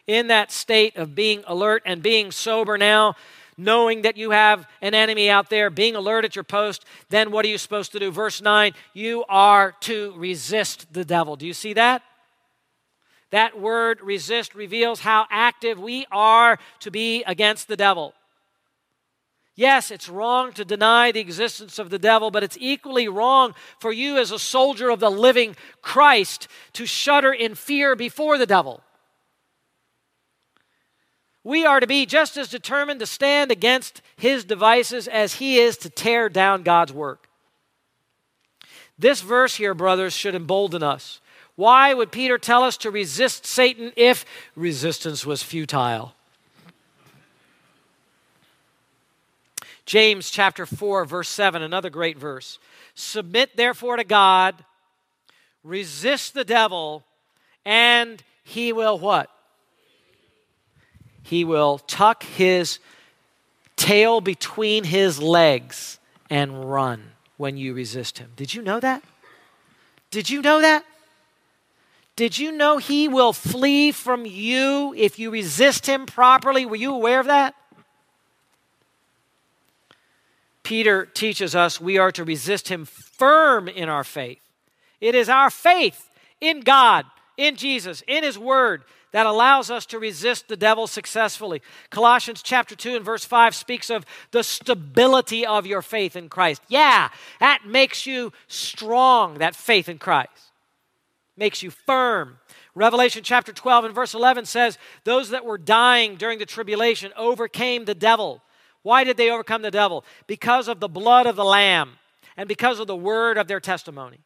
In 0.07 0.28
that 0.28 0.51
state 0.51 0.96
of 0.96 1.14
being 1.14 1.42
alert 1.46 1.82
and 1.84 2.03
being 2.03 2.30
sober 2.30 2.78
now, 2.78 3.14
knowing 3.59 4.03
that 4.03 4.16
you 4.16 4.30
have 4.30 4.66
an 4.80 4.94
enemy 4.94 5.28
out 5.28 5.51
there, 5.51 5.68
being 5.68 5.96
alert 5.96 6.24
at 6.24 6.36
your 6.36 6.44
post, 6.44 6.84
then 7.11 7.30
what 7.30 7.44
are 7.44 7.49
you 7.49 7.59
supposed 7.59 7.92
to 7.92 7.99
do? 7.99 8.11
Verse 8.11 8.40
9, 8.40 8.72
you 8.94 9.24
are 9.28 9.72
to 9.80 10.14
resist 10.16 10.92
the 10.92 11.05
devil. 11.05 11.36
Do 11.36 11.46
you 11.46 11.53
see 11.53 11.72
that? 11.74 12.03
That 13.30 13.61
word 13.61 14.01
resist 14.01 14.55
reveals 14.55 15.01
how 15.01 15.26
active 15.30 15.78
we 15.78 16.07
are 16.11 16.59
to 16.80 16.90
be 16.90 17.22
against 17.24 17.68
the 17.68 17.76
devil. 17.76 18.14
Yes, 19.59 19.90
it's 19.90 20.09
wrong 20.09 20.52
to 20.52 20.64
deny 20.64 21.11
the 21.11 21.18
existence 21.18 21.80
of 21.80 21.90
the 21.90 21.98
devil, 21.98 22.30
but 22.30 22.44
it's 22.44 22.56
equally 22.61 23.09
wrong 23.09 23.56
for 23.80 23.90
you 23.90 24.16
as 24.16 24.30
a 24.30 24.38
soldier 24.38 24.88
of 24.88 25.00
the 25.00 25.11
living 25.11 25.56
Christ 25.82 26.46
to 26.74 26.86
shudder 26.86 27.32
in 27.32 27.56
fear 27.56 27.96
before 27.96 28.38
the 28.38 28.46
devil. 28.46 28.84
We 31.42 31.66
are 31.66 31.80
to 31.80 31.88
be 31.88 32.06
just 32.06 32.36
as 32.36 32.48
determined 32.48 33.00
to 33.00 33.06
stand 33.06 33.50
against 33.50 34.00
his 34.16 34.44
devices 34.44 35.09
as 35.09 35.34
he 35.34 35.59
is 35.59 35.76
to 35.78 35.90
tear 35.90 36.28
down 36.28 36.62
God's 36.62 36.92
work. 36.92 37.28
This 38.96 39.22
verse 39.22 39.56
here, 39.56 39.74
brothers, 39.74 40.12
should 40.12 40.36
embolden 40.36 40.84
us. 40.84 41.20
Why 41.56 41.94
would 41.94 42.12
Peter 42.12 42.38
tell 42.38 42.62
us 42.62 42.76
to 42.76 42.92
resist 42.92 43.44
Satan 43.44 43.90
if 43.96 44.24
resistance 44.54 45.26
was 45.26 45.42
futile? 45.42 46.14
James 49.89 50.28
chapter 50.28 50.66
4, 50.66 51.07
verse 51.07 51.30
7, 51.30 51.62
another 51.62 51.89
great 51.89 52.18
verse. 52.18 52.59
Submit 52.95 53.57
therefore 53.57 53.97
to 53.97 54.05
God, 54.05 54.55
resist 55.64 56.34
the 56.34 56.45
devil, 56.45 57.07
and 57.64 58.22
he 58.45 58.70
will 58.70 58.99
what? 58.99 59.30
He 61.22 61.43
will 61.43 61.78
tuck 61.78 62.22
his 62.22 62.80
tail 63.76 64.20
between 64.20 64.84
his 64.84 65.22
legs 65.22 65.99
and 66.28 66.70
run 66.70 67.12
when 67.39 67.57
you 67.57 67.72
resist 67.72 68.18
him. 68.18 68.30
Did 68.36 68.53
you 68.53 68.61
know 68.61 68.80
that? 68.80 69.03
Did 70.11 70.28
you 70.28 70.43
know 70.43 70.61
that? 70.61 70.84
Did 72.14 72.39
you 72.39 72.53
know 72.53 72.76
he 72.76 73.09
will 73.09 73.32
flee 73.32 73.93
from 73.93 74.26
you 74.26 74.93
if 74.99 75.18
you 75.18 75.30
resist 75.30 75.86
him 75.86 76.05
properly? 76.05 76.66
Were 76.66 76.76
you 76.76 76.93
aware 76.93 77.20
of 77.20 77.26
that? 77.26 77.55
Peter 80.69 81.07
teaches 81.07 81.55
us 81.55 81.81
we 81.81 81.97
are 81.97 82.12
to 82.12 82.25
resist 82.25 82.69
him 82.69 82.85
firm 82.85 83.69
in 83.69 83.89
our 83.89 84.05
faith. 84.05 84.43
It 85.01 85.14
is 85.14 85.31
our 85.31 85.49
faith 85.49 86.11
in 86.43 86.61
God, 86.61 87.07
in 87.39 87.57
Jesus, 87.57 88.03
in 88.07 88.23
his 88.23 88.39
word 88.39 88.83
that 89.12 89.25
allows 89.25 89.71
us 89.71 89.87
to 89.87 89.99
resist 89.99 90.47
the 90.47 90.59
devil 90.59 90.87
successfully. 90.87 91.62
Colossians 91.89 92.43
chapter 92.43 92.77
2 92.77 92.97
and 92.97 93.03
verse 93.03 93.25
5 93.25 93.55
speaks 93.55 93.89
of 93.89 94.05
the 94.31 94.43
stability 94.43 95.47
of 95.47 95.64
your 95.64 95.81
faith 95.81 96.16
in 96.16 96.29
Christ. 96.29 96.61
Yeah, 96.69 97.09
that 97.41 97.61
makes 97.64 98.05
you 98.05 98.35
strong, 98.47 99.39
that 99.39 99.57
faith 99.57 99.89
in 99.89 99.97
Christ. 99.97 100.53
Makes 101.35 101.62
you 101.62 101.71
firm. 101.71 102.41
Revelation 102.75 103.23
chapter 103.23 103.55
12 103.55 103.87
and 103.87 103.95
verse 103.95 104.12
11 104.12 104.45
says, 104.45 104.77
Those 105.05 105.31
that 105.31 105.47
were 105.47 105.57
dying 105.57 106.16
during 106.16 106.39
the 106.39 106.45
tribulation 106.45 107.11
overcame 107.16 107.87
the 107.87 107.95
devil 107.95 108.43
why 108.83 109.05
did 109.05 109.16
they 109.16 109.31
overcome 109.31 109.62
the 109.62 109.70
devil? 109.70 110.05
Because 110.26 110.68
of 110.68 110.81
the 110.81 110.89
blood 110.89 111.26
of 111.26 111.37
the 111.37 111.45
Lamb 111.45 111.93
and 112.37 112.49
because 112.49 112.79
of 112.79 112.87
the 112.87 112.97
word 112.97 113.37
of 113.37 113.49
their 113.49 113.61
testimony. 113.61 114.18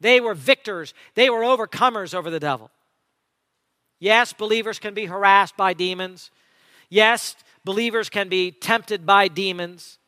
They 0.00 0.20
were 0.20 0.34
victors, 0.34 0.94
they 1.14 1.30
were 1.30 1.40
overcomers 1.40 2.14
over 2.14 2.30
the 2.30 2.40
devil. 2.40 2.70
Yes, 3.98 4.32
believers 4.32 4.78
can 4.78 4.94
be 4.94 5.06
harassed 5.06 5.56
by 5.56 5.74
demons. 5.74 6.30
Yes, 6.88 7.36
believers 7.64 8.10
can 8.10 8.28
be 8.28 8.50
tempted 8.50 9.06
by 9.06 9.28
demons. 9.28 9.98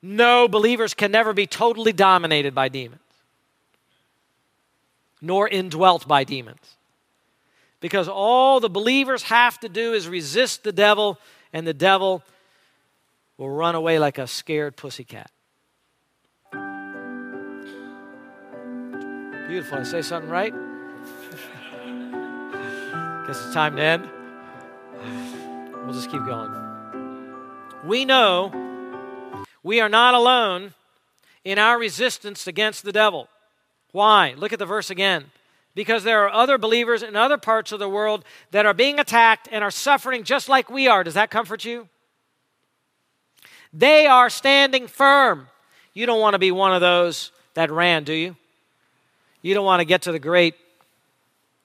No, 0.00 0.46
believers 0.46 0.94
can 0.94 1.10
never 1.10 1.32
be 1.32 1.46
totally 1.46 1.92
dominated 1.92 2.54
by 2.54 2.68
demons. 2.68 3.00
nor 5.20 5.48
indwelt 5.48 6.06
by 6.06 6.22
demons. 6.22 6.76
Because 7.80 8.08
all 8.08 8.60
the 8.60 8.68
believers 8.68 9.24
have 9.24 9.58
to 9.60 9.68
do 9.68 9.94
is 9.94 10.06
resist 10.06 10.64
the 10.64 10.72
devil, 10.72 11.18
and 11.52 11.66
the 11.66 11.74
devil 11.74 12.22
will 13.36 13.50
run 13.50 13.74
away 13.74 13.98
like 13.98 14.18
a 14.18 14.26
scared 14.26 14.76
pussycat. 14.76 15.30
Beautiful. 19.48 19.78
I 19.78 19.82
say 19.82 20.02
something 20.02 20.30
right? 20.30 20.52
Guess 23.26 23.44
it's 23.44 23.54
time 23.54 23.76
to 23.76 23.82
end. 23.82 24.08
We'll 25.84 25.94
just 25.94 26.10
keep 26.10 26.24
going. 26.24 26.52
We 27.84 28.04
know 28.04 28.52
we 29.62 29.80
are 29.80 29.88
not 29.88 30.14
alone 30.14 30.74
in 31.44 31.58
our 31.58 31.78
resistance 31.78 32.46
against 32.46 32.84
the 32.84 32.92
devil. 32.92 33.28
Why? 33.92 34.34
Look 34.36 34.52
at 34.52 34.58
the 34.58 34.66
verse 34.66 34.90
again. 34.90 35.26
Because 35.74 36.04
there 36.04 36.24
are 36.24 36.30
other 36.30 36.56
believers 36.56 37.02
in 37.02 37.16
other 37.16 37.36
parts 37.36 37.72
of 37.72 37.80
the 37.80 37.88
world 37.88 38.24
that 38.52 38.64
are 38.64 38.74
being 38.74 38.98
attacked 38.98 39.48
and 39.50 39.64
are 39.64 39.70
suffering 39.70 40.22
just 40.22 40.48
like 40.48 40.70
we 40.70 40.86
are. 40.86 41.02
Does 41.02 41.14
that 41.14 41.30
comfort 41.30 41.64
you? 41.64 41.88
They 43.74 44.06
are 44.06 44.30
standing 44.30 44.86
firm. 44.86 45.48
You 45.94 46.06
don't 46.06 46.20
want 46.20 46.34
to 46.34 46.38
be 46.38 46.52
one 46.52 46.72
of 46.72 46.80
those 46.80 47.32
that 47.54 47.72
ran, 47.72 48.04
do 48.04 48.12
you? 48.12 48.36
You 49.42 49.52
don't 49.52 49.64
want 49.64 49.80
to 49.80 49.84
get 49.84 50.02
to 50.02 50.12
the 50.12 50.20
great 50.20 50.54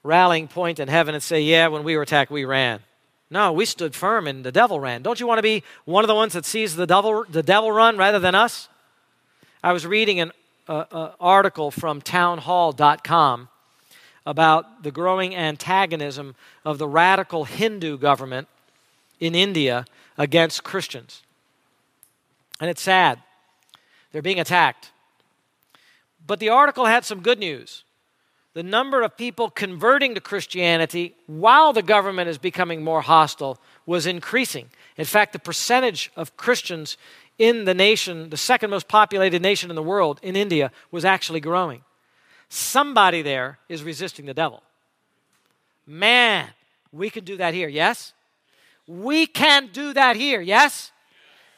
rallying 0.03 0.47
point 0.47 0.80
in 0.80 0.88
heaven 0.88 1.14
and 1.14 1.24
say, 1.24 1.41
Yeah, 1.41 1.68
when 1.68 1.84
we 1.84 1.95
were 1.95 2.01
attacked, 2.01 2.32
we 2.32 2.45
ran. 2.45 2.80
No, 3.30 3.53
we 3.53 3.66
stood 3.66 3.93
firm 3.93 4.28
and 4.28 4.43
the 4.43 4.51
devil 4.51 4.80
ran. 4.80 5.03
Don't 5.03 5.20
you 5.20 5.28
want 5.28 5.38
to 5.38 5.43
be 5.43 5.64
one 5.86 6.03
of 6.03 6.07
the 6.07 6.16
ones 6.16 6.34
that 6.34 6.45
sees 6.45 6.76
the 6.76 6.88
devil, 6.88 7.26
the 7.30 7.43
devil 7.43 7.72
run 7.72 7.95
rather 7.95 8.18
than 8.18 8.34
us? 8.34 8.70
I 9.64 9.72
was 9.72 9.86
reading 9.86 10.20
an 10.20 10.32
uh, 10.68 10.86
uh, 10.91 11.12
article 11.20 11.70
from 11.70 12.01
townhall.com 12.01 13.49
about 14.26 14.84
the 14.84 14.91
growing 14.91 15.36
antagonism 15.36 16.36
of 16.66 16.80
the 16.80 16.88
radical 16.88 17.45
Hindu 17.45 17.99
government 17.99 18.47
in 19.20 19.36
India 19.36 19.86
against 20.18 20.64
Christians. 20.64 21.22
And 22.60 22.70
it's 22.70 22.82
sad. 22.82 23.22
They're 24.12 24.22
being 24.22 24.39
attacked. 24.39 24.91
But 26.26 26.39
the 26.39 26.49
article 26.49 26.86
had 26.86 27.05
some 27.05 27.22
good 27.22 27.39
news. 27.39 27.84
The 28.53 28.64
number 28.64 29.03
of 29.03 29.16
people 29.16 29.49
converting 29.49 30.16
to 30.16 30.22
Christianity 30.22 31.16
while 31.28 31.72
the 31.72 31.84
government 31.84 32.30
is 32.30 32.38
becoming 32.38 32.84
more 32.84 33.01
hostile 33.01 33.60
was 33.86 34.05
increasing. 34.05 34.70
In 34.97 35.05
fact, 35.05 35.34
the 35.34 35.39
percentage 35.39 36.12
of 36.16 36.36
Christians 36.36 36.97
in 37.38 37.66
the 37.66 37.74
nation, 37.74 38.30
the 38.30 38.38
second 38.38 38.70
most 38.70 38.88
populated 38.88 39.41
nation 39.41 39.70
in 39.70 39.76
the 39.76 39.84
world, 39.84 40.20
in 40.22 40.36
India, 40.36 40.72
was 40.91 41.05
actually 41.05 41.39
growing. 41.39 41.84
Somebody 42.49 43.22
there 43.22 43.60
is 43.70 43.84
resisting 43.84 44.26
the 44.26 44.34
devil. 44.34 44.62
Man, 45.86 46.47
we 46.91 47.10
can 47.10 47.24
do 47.24 47.38
that 47.38 47.53
here, 47.53 47.70
yes? 47.70 48.14
We 48.88 49.26
can 49.28 49.70
do 49.72 49.93
that 49.93 50.16
here, 50.16 50.41
yes? 50.41 50.91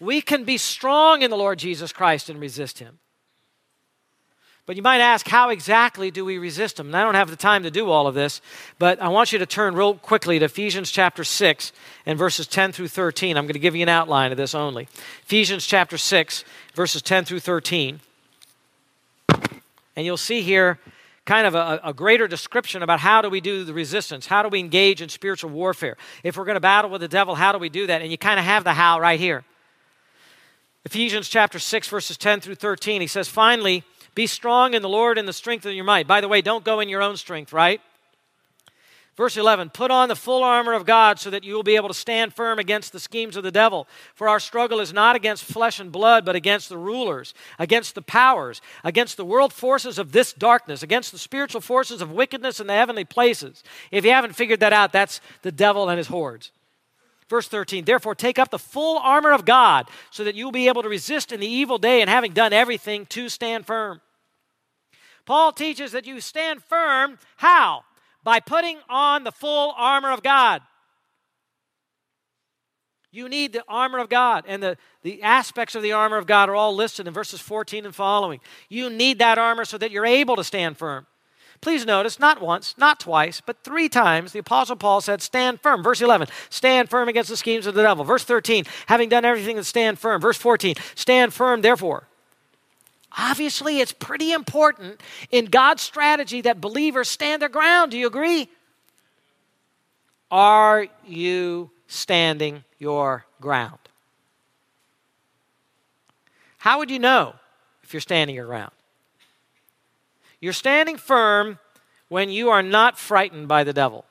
We 0.01 0.19
can 0.19 0.45
be 0.45 0.57
strong 0.57 1.21
in 1.21 1.29
the 1.29 1.37
Lord 1.37 1.59
Jesus 1.59 1.93
Christ 1.93 2.27
and 2.27 2.41
resist 2.41 2.79
him. 2.79 2.97
But 4.65 4.75
you 4.75 4.81
might 4.81 4.99
ask, 4.99 5.27
how 5.27 5.49
exactly 5.49 6.09
do 6.09 6.25
we 6.25 6.39
resist 6.39 6.79
him? 6.79 6.87
And 6.87 6.97
I 6.97 7.03
don't 7.03 7.13
have 7.13 7.29
the 7.29 7.35
time 7.35 7.61
to 7.63 7.71
do 7.71 7.91
all 7.91 8.07
of 8.07 8.15
this, 8.15 8.41
but 8.79 8.99
I 8.99 9.09
want 9.09 9.31
you 9.31 9.37
to 9.37 9.45
turn 9.45 9.75
real 9.75 9.93
quickly 9.93 10.39
to 10.39 10.45
Ephesians 10.45 10.89
chapter 10.89 11.23
6 11.23 11.71
and 12.07 12.17
verses 12.17 12.47
10 12.47 12.71
through 12.71 12.87
13. 12.87 13.37
I'm 13.37 13.43
going 13.43 13.53
to 13.53 13.59
give 13.59 13.75
you 13.75 13.83
an 13.83 13.89
outline 13.89 14.31
of 14.31 14.37
this 14.37 14.55
only. 14.55 14.87
Ephesians 15.21 15.67
chapter 15.67 15.99
6, 15.99 16.45
verses 16.73 17.03
10 17.03 17.25
through 17.25 17.41
13. 17.41 17.99
And 19.95 20.05
you'll 20.05 20.17
see 20.17 20.41
here 20.41 20.79
kind 21.25 21.45
of 21.45 21.53
a, 21.53 21.79
a, 21.83 21.93
greater 21.93 22.27
description 22.27 22.81
about 22.81 22.99
how 22.99 23.21
do 23.21 23.29
we 23.29 23.39
do 23.39 23.63
the 23.63 23.73
resistance 23.73 24.25
how 24.25 24.41
do 24.41 24.49
we 24.49 24.59
engage 24.59 25.03
in 25.03 25.07
spiritual 25.07 25.51
warfare 25.51 25.95
if 26.23 26.35
we're 26.35 26.45
going 26.45 26.55
to 26.55 26.59
battle 26.59 26.89
with 26.89 26.99
the 26.99 27.07
devil 27.07 27.35
how 27.35 27.51
do 27.51 27.59
we 27.59 27.69
do 27.69 27.85
that 27.85 28.01
and 28.01 28.09
you 28.11 28.17
kind 28.17 28.39
of 28.39 28.45
have 28.45 28.63
the 28.63 28.73
how 28.73 28.99
right 28.99 29.19
here 29.19 29.45
ephesians 30.85 31.29
chapter 31.29 31.59
6 31.59 31.87
verses 31.87 32.17
10 32.17 32.41
through 32.41 32.55
13 32.55 33.01
he 33.01 33.07
says 33.07 33.27
finally 33.27 33.83
be 34.13 34.27
strong 34.27 34.73
in 34.73 34.81
the 34.81 34.89
Lord 34.89 35.17
and 35.17 35.27
the 35.27 35.33
strength 35.33 35.65
of 35.65 35.73
your 35.73 35.85
might. 35.85 36.07
By 36.07 36.21
the 36.21 36.27
way, 36.27 36.41
don't 36.41 36.65
go 36.65 36.79
in 36.79 36.89
your 36.89 37.01
own 37.01 37.15
strength, 37.15 37.53
right? 37.53 37.81
Verse 39.17 39.37
11, 39.37 39.69
put 39.69 39.91
on 39.91 40.07
the 40.09 40.15
full 40.15 40.43
armor 40.43 40.73
of 40.73 40.85
God 40.85 41.19
so 41.19 41.29
that 41.29 41.43
you 41.43 41.53
will 41.53 41.63
be 41.63 41.75
able 41.75 41.89
to 41.89 41.93
stand 41.93 42.33
firm 42.33 42.59
against 42.59 42.91
the 42.91 42.99
schemes 42.99 43.35
of 43.35 43.43
the 43.43 43.51
devil. 43.51 43.87
For 44.15 44.27
our 44.27 44.39
struggle 44.39 44.79
is 44.79 44.93
not 44.93 45.15
against 45.15 45.43
flesh 45.43 45.79
and 45.79 45.91
blood, 45.91 46.25
but 46.25 46.35
against 46.35 46.69
the 46.69 46.77
rulers, 46.77 47.33
against 47.59 47.93
the 47.93 48.01
powers, 48.01 48.61
against 48.83 49.17
the 49.17 49.25
world 49.25 49.53
forces 49.53 49.99
of 49.99 50.13
this 50.13 50.33
darkness, 50.33 50.81
against 50.81 51.11
the 51.11 51.17
spiritual 51.17 51.61
forces 51.61 52.01
of 52.01 52.11
wickedness 52.11 52.59
in 52.59 52.67
the 52.67 52.73
heavenly 52.73 53.03
places. 53.03 53.63
If 53.91 54.05
you 54.05 54.11
haven't 54.11 54.35
figured 54.35 54.61
that 54.61 54.73
out, 54.73 54.93
that's 54.93 55.21
the 55.41 55.51
devil 55.51 55.89
and 55.89 55.97
his 55.97 56.07
hordes. 56.07 56.51
Verse 57.31 57.47
13, 57.47 57.85
therefore 57.85 58.13
take 58.13 58.37
up 58.37 58.49
the 58.49 58.59
full 58.59 58.97
armor 58.97 59.31
of 59.31 59.45
God 59.45 59.87
so 60.09 60.25
that 60.25 60.35
you 60.35 60.43
will 60.43 60.51
be 60.51 60.67
able 60.67 60.83
to 60.83 60.89
resist 60.89 61.31
in 61.31 61.39
the 61.39 61.47
evil 61.47 61.77
day 61.77 62.01
and 62.01 62.09
having 62.09 62.33
done 62.33 62.51
everything 62.51 63.05
to 63.05 63.29
stand 63.29 63.65
firm. 63.65 64.01
Paul 65.25 65.53
teaches 65.53 65.93
that 65.93 66.05
you 66.05 66.19
stand 66.19 66.61
firm. 66.61 67.17
How? 67.37 67.85
By 68.21 68.41
putting 68.41 68.79
on 68.89 69.23
the 69.23 69.31
full 69.31 69.73
armor 69.77 70.11
of 70.11 70.21
God. 70.21 70.61
You 73.13 73.29
need 73.29 73.53
the 73.53 73.63
armor 73.65 73.99
of 73.99 74.09
God, 74.09 74.43
and 74.45 74.61
the, 74.61 74.75
the 75.01 75.23
aspects 75.23 75.73
of 75.73 75.83
the 75.83 75.93
armor 75.93 76.17
of 76.17 76.27
God 76.27 76.49
are 76.49 76.55
all 76.55 76.75
listed 76.75 77.07
in 77.07 77.13
verses 77.13 77.39
14 77.39 77.85
and 77.85 77.95
following. 77.95 78.41
You 78.67 78.89
need 78.89 79.19
that 79.19 79.37
armor 79.37 79.63
so 79.63 79.77
that 79.77 79.91
you're 79.91 80.05
able 80.05 80.35
to 80.35 80.43
stand 80.43 80.77
firm. 80.77 81.07
Please 81.61 81.85
notice, 81.85 82.19
not 82.19 82.41
once, 82.41 82.73
not 82.77 82.99
twice, 82.99 83.39
but 83.39 83.63
three 83.63 83.87
times 83.87 84.31
the 84.31 84.39
Apostle 84.39 84.75
Paul 84.75 84.99
said, 84.99 85.21
Stand 85.21 85.61
firm. 85.61 85.83
Verse 85.83 86.01
11, 86.01 86.27
stand 86.49 86.89
firm 86.89 87.07
against 87.07 87.29
the 87.29 87.37
schemes 87.37 87.67
of 87.67 87.75
the 87.75 87.83
devil. 87.83 88.03
Verse 88.03 88.23
13, 88.23 88.65
having 88.87 89.09
done 89.09 89.25
everything 89.25 89.57
to 89.57 89.63
stand 89.63 89.99
firm. 89.99 90.19
Verse 90.19 90.37
14, 90.37 90.75
stand 90.95 91.33
firm, 91.33 91.61
therefore. 91.61 92.07
Obviously, 93.15 93.79
it's 93.79 93.91
pretty 93.91 94.31
important 94.31 95.01
in 95.29 95.45
God's 95.45 95.83
strategy 95.83 96.41
that 96.41 96.61
believers 96.61 97.09
stand 97.09 97.41
their 97.41 97.49
ground. 97.49 97.91
Do 97.91 97.97
you 97.97 98.07
agree? 98.07 98.49
Are 100.31 100.87
you 101.05 101.69
standing 101.87 102.63
your 102.79 103.25
ground? 103.39 103.77
How 106.57 106.79
would 106.79 106.89
you 106.89 106.99
know 106.99 107.35
if 107.83 107.93
you're 107.93 108.01
standing 108.01 108.35
your 108.35 108.45
ground? 108.45 108.71
You're 110.41 110.53
standing 110.53 110.97
firm 110.97 111.59
when 112.09 112.29
you 112.29 112.49
are 112.49 112.63
not 112.63 112.97
frightened 112.97 113.47
by 113.47 113.63
the 113.63 113.73
devil. 113.73 114.05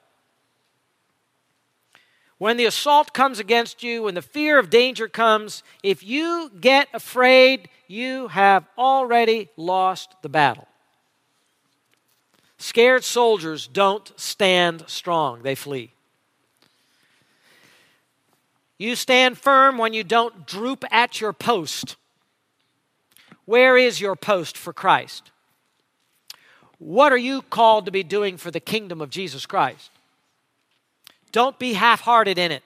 When 2.39 2.57
the 2.57 2.65
assault 2.65 3.13
comes 3.13 3.39
against 3.39 3.83
you, 3.83 4.05
when 4.05 4.15
the 4.15 4.23
fear 4.23 4.59
of 4.59 4.71
danger 4.71 5.09
comes, 5.09 5.63
if 5.83 6.03
you 6.03 6.51
get 6.59 6.89
afraid, 6.95 7.69
you 7.87 8.29
have 8.29 8.65
already 8.79 9.51
lost 9.59 10.15
the 10.23 10.31
battle. 10.31 10.67
Scared 12.57 13.05
soldiers 13.05 13.67
don't 13.67 14.19
stand 14.19 14.85
strong, 14.87 15.43
they 15.43 15.55
flee. 15.55 15.93
You 18.79 18.97
stand 18.97 19.37
firm 19.37 19.77
when 19.77 19.93
you 19.93 20.05
don't 20.05 20.47
droop 20.47 20.85
at 20.91 21.21
your 21.21 21.35
post. 21.35 21.97
Where 23.45 23.77
is 23.77 24.01
your 24.01 24.17
post 24.17 24.57
for 24.57 24.73
Christ? 24.73 25.30
What 26.81 27.13
are 27.13 27.19
you 27.19 27.43
called 27.43 27.85
to 27.85 27.91
be 27.91 28.03
doing 28.03 28.39
for 28.39 28.51
the 28.51 28.59
kingdom 28.59 29.03
of 29.03 29.11
Jesus 29.11 29.45
Christ? 29.45 29.91
Don't 31.31 31.59
be 31.59 31.75
half 31.75 32.01
hearted 32.01 32.39
in 32.39 32.51
it. 32.51 32.63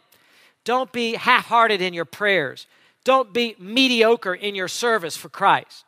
Don't 0.63 0.93
be 0.93 1.15
half 1.15 1.47
hearted 1.47 1.83
in 1.83 1.93
your 1.93 2.05
prayers. 2.05 2.69
Don't 3.03 3.33
be 3.33 3.57
mediocre 3.59 4.33
in 4.33 4.55
your 4.55 4.69
service 4.69 5.17
for 5.17 5.29
Christ. 5.29 5.85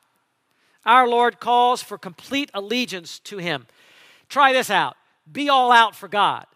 Our 0.84 1.06
Lord 1.06 1.38
calls 1.38 1.82
for 1.82 1.96
complete 1.96 2.50
allegiance 2.52 3.20
to 3.20 3.38
Him. 3.38 3.68
Try 4.28 4.52
this 4.52 4.70
out 4.70 4.96
be 5.30 5.48
all 5.48 5.70
out 5.70 5.94
for 5.94 6.08
God, 6.08 6.46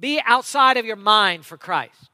be 0.00 0.20
outside 0.24 0.78
of 0.78 0.86
your 0.86 0.96
mind 0.96 1.44
for 1.44 1.58
Christ. 1.58 2.10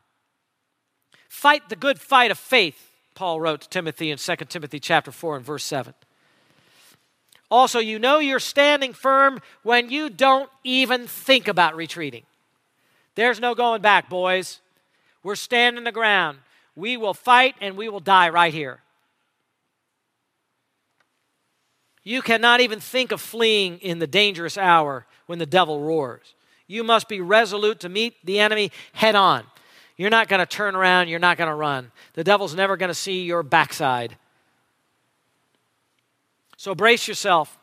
Fight 1.29 1.69
the 1.69 1.77
good 1.77 2.01
fight 2.01 2.33
of 2.33 2.39
faith, 2.39 2.91
Paul 3.15 3.41
wrote 3.41 3.63
to 3.63 3.69
Timothy 3.69 4.11
in 4.11 4.19
2 4.19 4.37
Timothy 4.49 4.81
chapter 4.81 5.13
4 5.13 5.37
and 5.37 5.45
verse 5.45 5.65
7. 5.65 5.95
Also, 7.55 7.79
you 7.79 8.01
know 8.01 8.19
you're 8.19 8.41
standing 8.41 8.93
firm 8.93 9.41
when 9.63 9.89
you 9.89 10.11
don't 10.11 10.51
even 10.65 11.07
think 11.07 11.47
about 11.47 11.77
retreating. 11.77 12.25
There's 13.15 13.39
no 13.39 13.55
going 13.55 13.81
back, 13.81 14.11
boys. 14.11 14.59
We're 15.23 15.37
standing 15.37 15.85
the 15.85 15.93
ground. 15.93 16.39
We 16.75 16.97
will 16.97 17.15
fight 17.15 17.55
and 17.61 17.77
we 17.77 17.89
will 17.89 18.01
die 18.01 18.29
right 18.31 18.53
here. 18.53 18.81
You 22.03 22.23
cannot 22.23 22.61
even 22.61 22.81
think 22.81 23.13
of 23.13 23.21
fleeing 23.21 23.79
in 23.79 24.01
the 24.01 24.09
dangerous 24.09 24.59
hour 24.59 25.07
when 25.27 25.39
the 25.39 25.47
devil 25.47 25.79
roars. 25.79 26.35
You 26.67 26.83
must 26.83 27.09
be 27.09 27.21
resolute 27.21 27.79
to 27.81 27.89
meet 27.89 28.17
the 28.25 28.41
enemy 28.41 28.73
head 28.95 29.15
on. 29.15 29.45
You're 29.97 30.11
not 30.11 30.27
going 30.27 30.41
to 30.41 30.47
turn 30.47 30.75
around, 30.75 31.07
you're 31.07 31.21
not 31.21 31.39
going 31.39 31.49
to 31.49 31.55
run. 31.55 31.93
The 32.15 32.25
devil's 32.25 32.57
never 32.57 32.77
going 32.77 32.91
to 32.91 32.95
see 32.95 33.23
your 33.23 33.45
backside. 33.45 34.17
So 36.65 36.75
brace 36.75 37.07
yourself. 37.07 37.59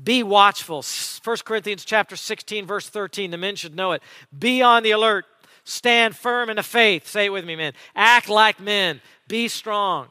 Be 0.00 0.22
watchful. 0.22 0.84
1 1.24 1.36
Corinthians 1.44 1.84
chapter 1.84 2.14
16 2.14 2.66
verse 2.66 2.88
13, 2.88 3.32
the 3.32 3.36
men 3.36 3.56
should 3.56 3.74
know 3.74 3.90
it. 3.90 4.02
Be 4.38 4.62
on 4.62 4.84
the 4.84 4.92
alert. 4.92 5.24
Stand 5.64 6.14
firm 6.14 6.48
in 6.48 6.54
the 6.54 6.62
faith. 6.62 7.08
Say 7.08 7.24
it 7.24 7.30
with 7.30 7.44
me, 7.44 7.56
men. 7.56 7.72
Act 7.96 8.28
like 8.28 8.60
men. 8.60 9.00
Be 9.26 9.48
strong. 9.48 10.06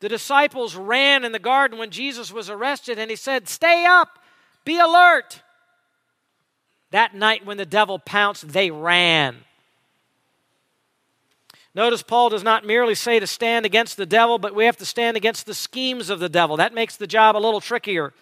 The 0.00 0.10
disciples 0.10 0.76
ran 0.76 1.24
in 1.24 1.32
the 1.32 1.38
garden 1.38 1.78
when 1.78 1.90
Jesus 1.90 2.30
was 2.30 2.50
arrested 2.50 2.98
and 2.98 3.08
he 3.08 3.16
said, 3.16 3.48
"Stay 3.48 3.86
up. 3.86 4.18
Be 4.66 4.78
alert." 4.78 5.40
That 6.90 7.14
night 7.14 7.46
when 7.46 7.56
the 7.56 7.64
devil 7.64 7.98
pounced, 7.98 8.48
they 8.48 8.70
ran. 8.70 9.46
Notice 11.74 12.02
Paul 12.02 12.30
does 12.30 12.42
not 12.42 12.66
merely 12.66 12.94
say 12.94 13.20
to 13.20 13.26
stand 13.26 13.66
against 13.66 13.96
the 13.96 14.06
devil, 14.06 14.38
but 14.38 14.54
we 14.54 14.64
have 14.64 14.76
to 14.78 14.86
stand 14.86 15.16
against 15.16 15.46
the 15.46 15.54
schemes 15.54 16.10
of 16.10 16.18
the 16.18 16.28
devil. 16.28 16.56
That 16.56 16.74
makes 16.74 16.96
the 16.96 17.06
job 17.06 17.36
a 17.36 17.38
little 17.38 17.60
trickier. 17.60 18.12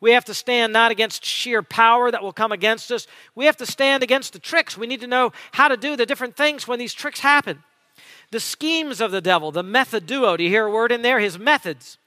We 0.00 0.12
have 0.12 0.24
to 0.26 0.34
stand 0.34 0.72
not 0.72 0.92
against 0.92 1.24
sheer 1.24 1.62
power 1.62 2.10
that 2.10 2.22
will 2.22 2.32
come 2.32 2.52
against 2.52 2.92
us. 2.92 3.06
We 3.34 3.46
have 3.46 3.56
to 3.56 3.66
stand 3.66 4.02
against 4.02 4.32
the 4.32 4.38
tricks. 4.38 4.76
We 4.76 4.86
need 4.86 5.00
to 5.00 5.06
know 5.06 5.32
how 5.52 5.68
to 5.68 5.76
do 5.76 5.96
the 5.96 6.06
different 6.06 6.36
things 6.36 6.68
when 6.68 6.78
these 6.78 6.94
tricks 6.94 7.20
happen. 7.20 7.64
The 8.30 8.40
schemes 8.40 9.00
of 9.00 9.10
the 9.10 9.20
devil, 9.20 9.50
the 9.50 9.64
methodeia. 9.64 10.36
Do 10.36 10.44
you 10.44 10.50
hear 10.50 10.66
a 10.66 10.70
word 10.70 10.92
in 10.92 11.02
there? 11.02 11.18
His 11.18 11.38
methods. 11.38 11.98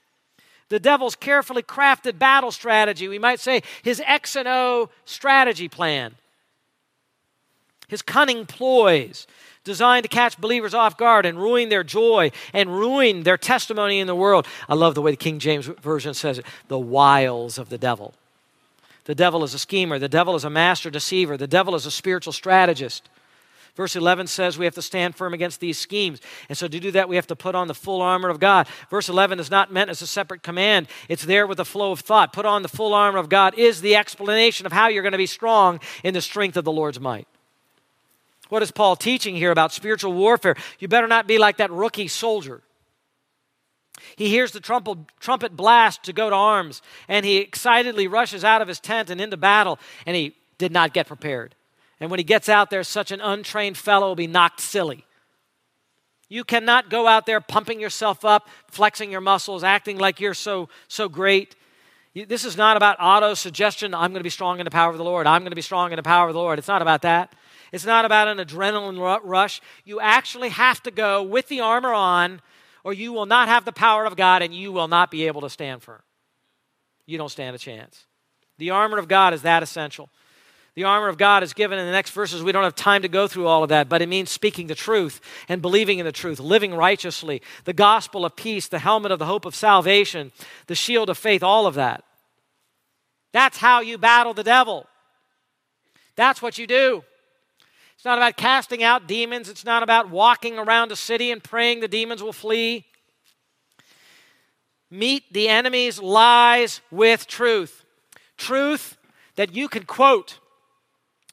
The 0.69 0.79
devil's 0.79 1.17
carefully 1.17 1.63
crafted 1.63 2.17
battle 2.17 2.51
strategy. 2.51 3.09
We 3.09 3.19
might 3.19 3.41
say 3.41 3.61
his 3.81 4.01
X 4.05 4.37
and 4.37 4.47
O 4.47 4.89
strategy 5.03 5.67
plan. 5.67 6.15
His 7.91 8.01
cunning 8.01 8.45
ploys 8.45 9.27
designed 9.65 10.03
to 10.03 10.09
catch 10.09 10.39
believers 10.39 10.73
off 10.73 10.95
guard 10.95 11.25
and 11.25 11.37
ruin 11.37 11.67
their 11.67 11.83
joy 11.83 12.31
and 12.53 12.69
ruin 12.69 13.23
their 13.23 13.37
testimony 13.37 13.99
in 13.99 14.07
the 14.07 14.15
world. 14.15 14.47
I 14.69 14.75
love 14.75 14.95
the 14.95 15.01
way 15.01 15.11
the 15.11 15.17
King 15.17 15.39
James 15.39 15.65
Version 15.65 16.13
says 16.13 16.39
it 16.39 16.45
the 16.69 16.79
wiles 16.79 17.57
of 17.57 17.67
the 17.67 17.77
devil. 17.77 18.13
The 19.03 19.13
devil 19.13 19.43
is 19.43 19.53
a 19.53 19.59
schemer, 19.59 19.99
the 19.99 20.07
devil 20.07 20.35
is 20.35 20.45
a 20.45 20.49
master 20.49 20.89
deceiver, 20.89 21.35
the 21.35 21.47
devil 21.47 21.75
is 21.75 21.85
a 21.85 21.91
spiritual 21.91 22.31
strategist. 22.31 23.09
Verse 23.75 23.97
11 23.97 24.27
says 24.27 24.57
we 24.57 24.63
have 24.63 24.75
to 24.75 24.81
stand 24.81 25.17
firm 25.17 25.33
against 25.33 25.59
these 25.59 25.77
schemes. 25.77 26.21
And 26.47 26.57
so 26.57 26.69
to 26.69 26.79
do 26.79 26.91
that, 26.91 27.09
we 27.09 27.17
have 27.17 27.27
to 27.27 27.35
put 27.35 27.55
on 27.55 27.67
the 27.67 27.73
full 27.73 28.01
armor 28.01 28.29
of 28.29 28.39
God. 28.39 28.69
Verse 28.89 29.09
11 29.09 29.37
is 29.37 29.51
not 29.51 29.69
meant 29.69 29.89
as 29.89 30.01
a 30.01 30.07
separate 30.07 30.43
command, 30.43 30.87
it's 31.09 31.25
there 31.25 31.45
with 31.45 31.57
the 31.57 31.65
flow 31.65 31.91
of 31.91 31.99
thought. 31.99 32.31
Put 32.31 32.45
on 32.45 32.61
the 32.61 32.69
full 32.69 32.93
armor 32.93 33.19
of 33.19 33.27
God 33.27 33.53
is 33.57 33.81
the 33.81 33.97
explanation 33.97 34.65
of 34.65 34.71
how 34.71 34.87
you're 34.87 35.03
going 35.03 35.11
to 35.11 35.17
be 35.17 35.25
strong 35.25 35.81
in 36.05 36.13
the 36.13 36.21
strength 36.21 36.55
of 36.55 36.63
the 36.63 36.71
Lord's 36.71 36.97
might. 36.97 37.27
What 38.51 38.61
is 38.61 38.71
Paul 38.71 38.97
teaching 38.97 39.33
here 39.37 39.49
about 39.49 39.71
spiritual 39.71 40.11
warfare? 40.11 40.57
You 40.77 40.89
better 40.89 41.07
not 41.07 41.25
be 41.25 41.37
like 41.37 41.55
that 41.57 41.71
rookie 41.71 42.09
soldier. 42.09 42.61
He 44.17 44.27
hears 44.27 44.51
the 44.51 44.59
trumpet, 44.59 45.55
blast 45.55 46.03
to 46.03 46.11
go 46.11 46.29
to 46.29 46.35
arms, 46.35 46.81
and 47.07 47.25
he 47.25 47.37
excitedly 47.37 48.09
rushes 48.09 48.43
out 48.43 48.61
of 48.61 48.67
his 48.67 48.81
tent 48.81 49.09
and 49.09 49.21
into 49.21 49.37
battle, 49.37 49.79
and 50.05 50.17
he 50.17 50.35
did 50.57 50.73
not 50.73 50.91
get 50.91 51.07
prepared. 51.07 51.55
And 52.01 52.11
when 52.11 52.19
he 52.19 52.25
gets 52.25 52.49
out 52.49 52.69
there, 52.69 52.83
such 52.83 53.13
an 53.13 53.21
untrained 53.21 53.77
fellow 53.77 54.09
will 54.09 54.15
be 54.15 54.27
knocked 54.27 54.59
silly. 54.59 55.05
You 56.27 56.43
cannot 56.43 56.89
go 56.89 57.07
out 57.07 57.25
there 57.25 57.39
pumping 57.39 57.79
yourself 57.79 58.25
up, 58.25 58.49
flexing 58.67 59.13
your 59.13 59.21
muscles, 59.21 59.63
acting 59.63 59.97
like 59.97 60.19
you're 60.19 60.33
so, 60.33 60.67
so 60.89 61.07
great. 61.07 61.55
This 62.13 62.43
is 62.43 62.57
not 62.57 62.75
about 62.75 62.97
auto 62.99 63.33
suggestion. 63.33 63.93
I'm 63.93 64.11
going 64.11 64.19
to 64.19 64.23
be 64.23 64.29
strong 64.29 64.59
in 64.59 64.65
the 64.65 64.71
power 64.71 64.91
of 64.91 64.97
the 64.97 65.05
Lord. 65.05 65.25
I'm 65.25 65.43
going 65.43 65.51
to 65.51 65.55
be 65.55 65.61
strong 65.61 65.93
in 65.93 65.95
the 65.95 66.03
power 66.03 66.27
of 66.27 66.33
the 66.33 66.39
Lord. 66.41 66.59
It's 66.59 66.67
not 66.67 66.81
about 66.81 67.03
that. 67.03 67.33
It's 67.71 67.85
not 67.85 68.05
about 68.05 68.27
an 68.27 68.37
adrenaline 68.37 69.21
rush. 69.23 69.61
You 69.85 69.99
actually 69.99 70.49
have 70.49 70.83
to 70.83 70.91
go 70.91 71.23
with 71.23 71.47
the 71.47 71.61
armor 71.61 71.93
on, 71.93 72.41
or 72.83 72.93
you 72.93 73.13
will 73.13 73.25
not 73.25 73.47
have 73.47 73.63
the 73.63 73.71
power 73.71 74.05
of 74.05 74.15
God 74.15 74.41
and 74.41 74.53
you 74.53 74.71
will 74.71 74.87
not 74.87 75.09
be 75.09 75.27
able 75.27 75.41
to 75.41 75.49
stand 75.49 75.81
firm. 75.81 76.01
You 77.05 77.17
don't 77.17 77.29
stand 77.29 77.55
a 77.55 77.59
chance. 77.59 78.05
The 78.57 78.71
armor 78.71 78.97
of 78.97 79.07
God 79.07 79.33
is 79.33 79.41
that 79.43 79.63
essential. 79.63 80.09
The 80.75 80.85
armor 80.85 81.09
of 81.09 81.17
God 81.17 81.43
is 81.43 81.53
given 81.53 81.79
in 81.79 81.85
the 81.85 81.91
next 81.91 82.11
verses. 82.11 82.43
We 82.43 82.53
don't 82.53 82.63
have 82.63 82.75
time 82.75 83.01
to 83.01 83.09
go 83.09 83.27
through 83.27 83.47
all 83.47 83.63
of 83.63 83.69
that, 83.69 83.89
but 83.89 84.01
it 84.01 84.07
means 84.07 84.31
speaking 84.31 84.67
the 84.67 84.75
truth 84.75 85.19
and 85.49 85.61
believing 85.61 85.99
in 85.99 86.05
the 86.05 86.13
truth, 86.13 86.39
living 86.39 86.73
righteously, 86.73 87.41
the 87.65 87.73
gospel 87.73 88.23
of 88.23 88.37
peace, 88.37 88.67
the 88.69 88.79
helmet 88.79 89.11
of 89.11 89.19
the 89.19 89.25
hope 89.25 89.45
of 89.45 89.53
salvation, 89.53 90.31
the 90.67 90.75
shield 90.75 91.09
of 91.09 91.17
faith, 91.17 91.43
all 91.43 91.67
of 91.67 91.75
that. 91.75 92.05
That's 93.33 93.57
how 93.57 93.81
you 93.81 93.97
battle 93.97 94.33
the 94.33 94.43
devil. 94.43 94.87
That's 96.15 96.41
what 96.41 96.57
you 96.57 96.67
do. 96.67 97.03
It's 98.01 98.05
not 98.07 98.17
about 98.17 98.35
casting 98.35 98.81
out 98.81 99.05
demons. 99.05 99.47
It's 99.47 99.63
not 99.63 99.83
about 99.83 100.09
walking 100.09 100.57
around 100.57 100.91
a 100.91 100.95
city 100.95 101.29
and 101.29 101.43
praying 101.43 101.81
the 101.81 101.87
demons 101.87 102.23
will 102.23 102.33
flee. 102.33 102.87
Meet 104.89 105.31
the 105.31 105.47
enemy's 105.47 105.99
lies 105.99 106.81
with 106.89 107.27
truth. 107.27 107.85
Truth 108.37 108.97
that 109.35 109.53
you 109.53 109.67
can 109.67 109.83
quote, 109.83 110.39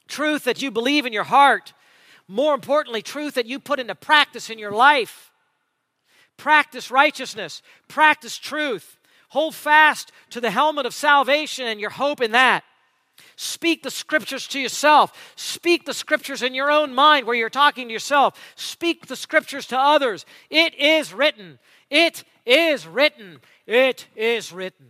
truth 0.08 0.44
that 0.44 0.60
you 0.60 0.70
believe 0.70 1.06
in 1.06 1.12
your 1.14 1.24
heart. 1.24 1.72
More 2.28 2.54
importantly, 2.54 3.00
truth 3.00 3.32
that 3.32 3.46
you 3.46 3.58
put 3.58 3.80
into 3.80 3.94
practice 3.94 4.50
in 4.50 4.58
your 4.58 4.72
life. 4.72 5.32
Practice 6.36 6.90
righteousness, 6.90 7.62
practice 7.88 8.36
truth. 8.36 8.98
Hold 9.30 9.54
fast 9.54 10.12
to 10.28 10.38
the 10.38 10.50
helmet 10.50 10.84
of 10.84 10.92
salvation 10.92 11.66
and 11.66 11.80
your 11.80 11.88
hope 11.88 12.20
in 12.20 12.32
that. 12.32 12.62
Speak 13.40 13.84
the 13.84 13.90
scriptures 13.92 14.48
to 14.48 14.58
yourself. 14.58 15.32
Speak 15.36 15.84
the 15.84 15.94
scriptures 15.94 16.42
in 16.42 16.54
your 16.54 16.72
own 16.72 16.92
mind 16.92 17.24
where 17.24 17.36
you're 17.36 17.48
talking 17.48 17.86
to 17.86 17.92
yourself. 17.92 18.36
Speak 18.56 19.06
the 19.06 19.14
scriptures 19.14 19.64
to 19.68 19.78
others. 19.78 20.26
It 20.50 20.74
is 20.74 21.14
written. 21.14 21.60
It 21.88 22.24
is 22.44 22.84
written. 22.84 23.38
It 23.64 24.08
is 24.16 24.52
written. 24.52 24.86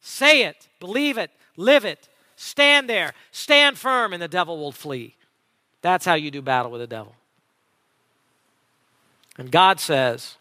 Say 0.00 0.44
it, 0.44 0.68
believe 0.78 1.18
it, 1.18 1.32
live 1.56 1.84
it. 1.84 2.08
Stand 2.36 2.88
there, 2.88 3.14
stand 3.32 3.76
firm, 3.76 4.12
and 4.12 4.22
the 4.22 4.28
devil 4.28 4.56
will 4.56 4.70
flee. 4.70 5.16
That's 5.82 6.04
how 6.04 6.14
you 6.14 6.30
do 6.30 6.42
battle 6.42 6.70
with 6.70 6.80
the 6.80 6.86
devil. 6.86 7.16
And 9.36 9.50
God 9.50 9.80
says, 9.80 10.36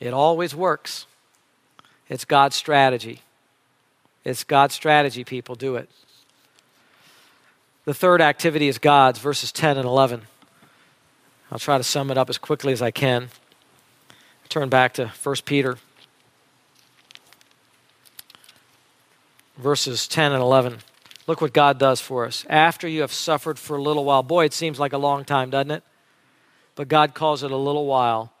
it 0.00 0.14
always 0.14 0.54
works. 0.54 1.04
It's 2.08 2.24
God's 2.24 2.56
strategy. 2.56 3.20
It's 4.24 4.44
God's 4.44 4.74
strategy, 4.74 5.24
people. 5.24 5.54
Do 5.54 5.76
it. 5.76 5.88
The 7.84 7.94
third 7.94 8.20
activity 8.20 8.68
is 8.68 8.78
God's, 8.78 9.18
verses 9.18 9.50
10 9.50 9.78
and 9.78 9.86
11. 9.86 10.22
I'll 11.50 11.58
try 11.58 11.78
to 11.78 11.84
sum 11.84 12.10
it 12.10 12.18
up 12.18 12.28
as 12.28 12.36
quickly 12.36 12.72
as 12.72 12.82
I 12.82 12.90
can. 12.90 13.30
Turn 14.50 14.68
back 14.68 14.94
to 14.94 15.08
1 15.08 15.36
Peter, 15.44 15.78
verses 19.56 20.08
10 20.08 20.32
and 20.32 20.42
11. 20.42 20.78
Look 21.26 21.40
what 21.40 21.52
God 21.52 21.78
does 21.78 22.00
for 22.00 22.24
us. 22.24 22.46
After 22.48 22.88
you 22.88 23.02
have 23.02 23.12
suffered 23.12 23.58
for 23.58 23.76
a 23.76 23.82
little 23.82 24.04
while, 24.04 24.22
boy, 24.22 24.46
it 24.46 24.54
seems 24.54 24.78
like 24.78 24.94
a 24.94 24.98
long 24.98 25.24
time, 25.24 25.50
doesn't 25.50 25.70
it? 25.70 25.82
But 26.74 26.88
God 26.88 27.14
calls 27.14 27.42
it 27.42 27.50
a 27.50 27.56
little 27.56 27.86
while. 27.86 28.32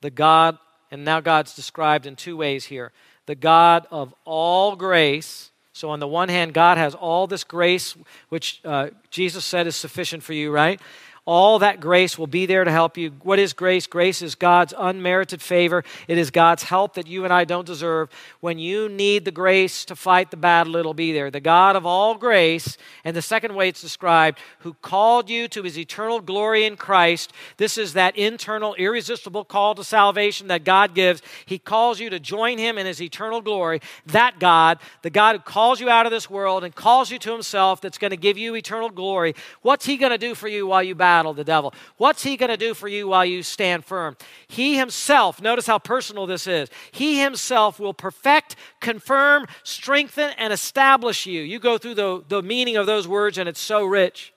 The 0.00 0.10
God, 0.10 0.58
and 0.90 1.04
now 1.04 1.20
God's 1.20 1.54
described 1.56 2.06
in 2.06 2.14
two 2.14 2.36
ways 2.36 2.66
here 2.66 2.92
the 3.26 3.34
God 3.34 3.86
of 3.90 4.14
all 4.24 4.76
grace. 4.76 5.50
So, 5.72 5.90
on 5.90 5.98
the 5.98 6.06
one 6.06 6.28
hand, 6.28 6.54
God 6.54 6.78
has 6.78 6.94
all 6.94 7.26
this 7.26 7.42
grace, 7.42 7.96
which 8.28 8.60
uh, 8.64 8.90
Jesus 9.10 9.44
said 9.44 9.66
is 9.66 9.74
sufficient 9.74 10.22
for 10.22 10.32
you, 10.32 10.50
right? 10.52 10.80
All 11.26 11.60
that 11.60 11.80
grace 11.80 12.18
will 12.18 12.26
be 12.26 12.44
there 12.44 12.64
to 12.64 12.70
help 12.70 12.98
you. 12.98 13.12
What 13.22 13.38
is 13.38 13.54
grace? 13.54 13.86
Grace 13.86 14.20
is 14.20 14.34
God's 14.34 14.74
unmerited 14.76 15.40
favor. 15.40 15.82
It 16.06 16.18
is 16.18 16.30
God's 16.30 16.64
help 16.64 16.94
that 16.94 17.06
you 17.06 17.24
and 17.24 17.32
I 17.32 17.44
don't 17.44 17.66
deserve. 17.66 18.10
When 18.40 18.58
you 18.58 18.90
need 18.90 19.24
the 19.24 19.30
grace 19.30 19.86
to 19.86 19.96
fight 19.96 20.30
the 20.30 20.36
battle, 20.36 20.76
it'll 20.76 20.92
be 20.92 21.12
there. 21.12 21.30
The 21.30 21.40
God 21.40 21.76
of 21.76 21.86
all 21.86 22.16
grace, 22.16 22.76
and 23.04 23.16
the 23.16 23.22
second 23.22 23.54
way 23.54 23.70
it's 23.70 23.80
described, 23.80 24.38
who 24.58 24.74
called 24.82 25.30
you 25.30 25.48
to 25.48 25.62
his 25.62 25.78
eternal 25.78 26.20
glory 26.20 26.66
in 26.66 26.76
Christ. 26.76 27.32
This 27.56 27.78
is 27.78 27.94
that 27.94 28.18
internal, 28.18 28.74
irresistible 28.74 29.46
call 29.46 29.74
to 29.76 29.84
salvation 29.84 30.48
that 30.48 30.64
God 30.64 30.94
gives. 30.94 31.22
He 31.46 31.58
calls 31.58 32.00
you 32.00 32.10
to 32.10 32.20
join 32.20 32.58
him 32.58 32.76
in 32.76 32.84
his 32.84 33.00
eternal 33.00 33.40
glory. 33.40 33.80
That 34.04 34.38
God, 34.38 34.78
the 35.00 35.08
God 35.08 35.36
who 35.36 35.40
calls 35.40 35.80
you 35.80 35.88
out 35.88 36.04
of 36.04 36.12
this 36.12 36.28
world 36.28 36.64
and 36.64 36.74
calls 36.74 37.10
you 37.10 37.18
to 37.20 37.32
himself, 37.32 37.80
that's 37.80 37.96
going 37.96 38.10
to 38.10 38.18
give 38.18 38.36
you 38.36 38.54
eternal 38.54 38.90
glory, 38.90 39.34
what's 39.62 39.86
he 39.86 39.96
going 39.96 40.12
to 40.12 40.18
do 40.18 40.34
for 40.34 40.48
you 40.48 40.66
while 40.66 40.82
you 40.82 40.94
battle? 40.94 41.13
Battle 41.14 41.32
the 41.32 41.44
devil. 41.44 41.72
What's 41.96 42.24
he 42.24 42.36
going 42.36 42.50
to 42.50 42.56
do 42.56 42.74
for 42.74 42.88
you 42.88 43.06
while 43.06 43.24
you 43.24 43.44
stand 43.44 43.84
firm? 43.84 44.16
He 44.48 44.76
himself, 44.76 45.40
notice 45.40 45.64
how 45.64 45.78
personal 45.78 46.26
this 46.26 46.48
is, 46.48 46.68
he 46.90 47.20
himself 47.20 47.78
will 47.78 47.94
perfect, 47.94 48.56
confirm, 48.80 49.46
strengthen, 49.62 50.32
and 50.38 50.52
establish 50.52 51.24
you. 51.24 51.42
You 51.42 51.60
go 51.60 51.78
through 51.78 51.94
the, 51.94 52.24
the 52.28 52.42
meaning 52.42 52.76
of 52.76 52.86
those 52.86 53.06
words, 53.06 53.38
and 53.38 53.48
it's 53.48 53.60
so 53.60 53.84
rich. 53.84 54.32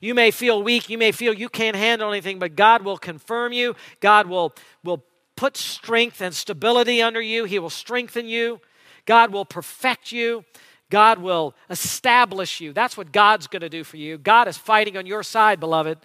You 0.00 0.14
may 0.14 0.30
feel 0.30 0.62
weak, 0.62 0.88
you 0.88 0.98
may 0.98 1.10
feel 1.10 1.34
you 1.34 1.48
can't 1.48 1.74
handle 1.74 2.12
anything, 2.12 2.38
but 2.38 2.54
God 2.54 2.82
will 2.82 2.98
confirm 2.98 3.52
you. 3.52 3.74
God 3.98 4.28
will, 4.28 4.54
will 4.84 5.02
put 5.34 5.56
strength 5.56 6.20
and 6.20 6.32
stability 6.32 7.02
under 7.02 7.20
you. 7.20 7.44
He 7.44 7.58
will 7.58 7.70
strengthen 7.70 8.28
you. 8.28 8.60
God 9.04 9.32
will 9.32 9.44
perfect 9.44 10.12
you. 10.12 10.44
God 10.90 11.18
will 11.18 11.54
establish 11.68 12.60
you. 12.60 12.72
That's 12.72 12.96
what 12.96 13.12
God's 13.12 13.46
going 13.46 13.62
to 13.62 13.68
do 13.68 13.84
for 13.84 13.96
you. 13.96 14.18
God 14.18 14.48
is 14.48 14.56
fighting 14.56 14.96
on 14.96 15.06
your 15.06 15.22
side, 15.22 15.58
beloved. 15.58 15.98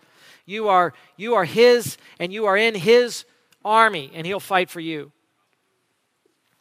You 0.45 0.69
are, 0.69 0.93
you 1.17 1.35
are 1.35 1.45
His, 1.45 1.97
and 2.19 2.33
you 2.33 2.45
are 2.45 2.57
in 2.57 2.75
His 2.75 3.25
army, 3.63 4.11
and 4.13 4.25
He'll 4.25 4.39
fight 4.39 4.69
for 4.69 4.79
you. 4.79 5.11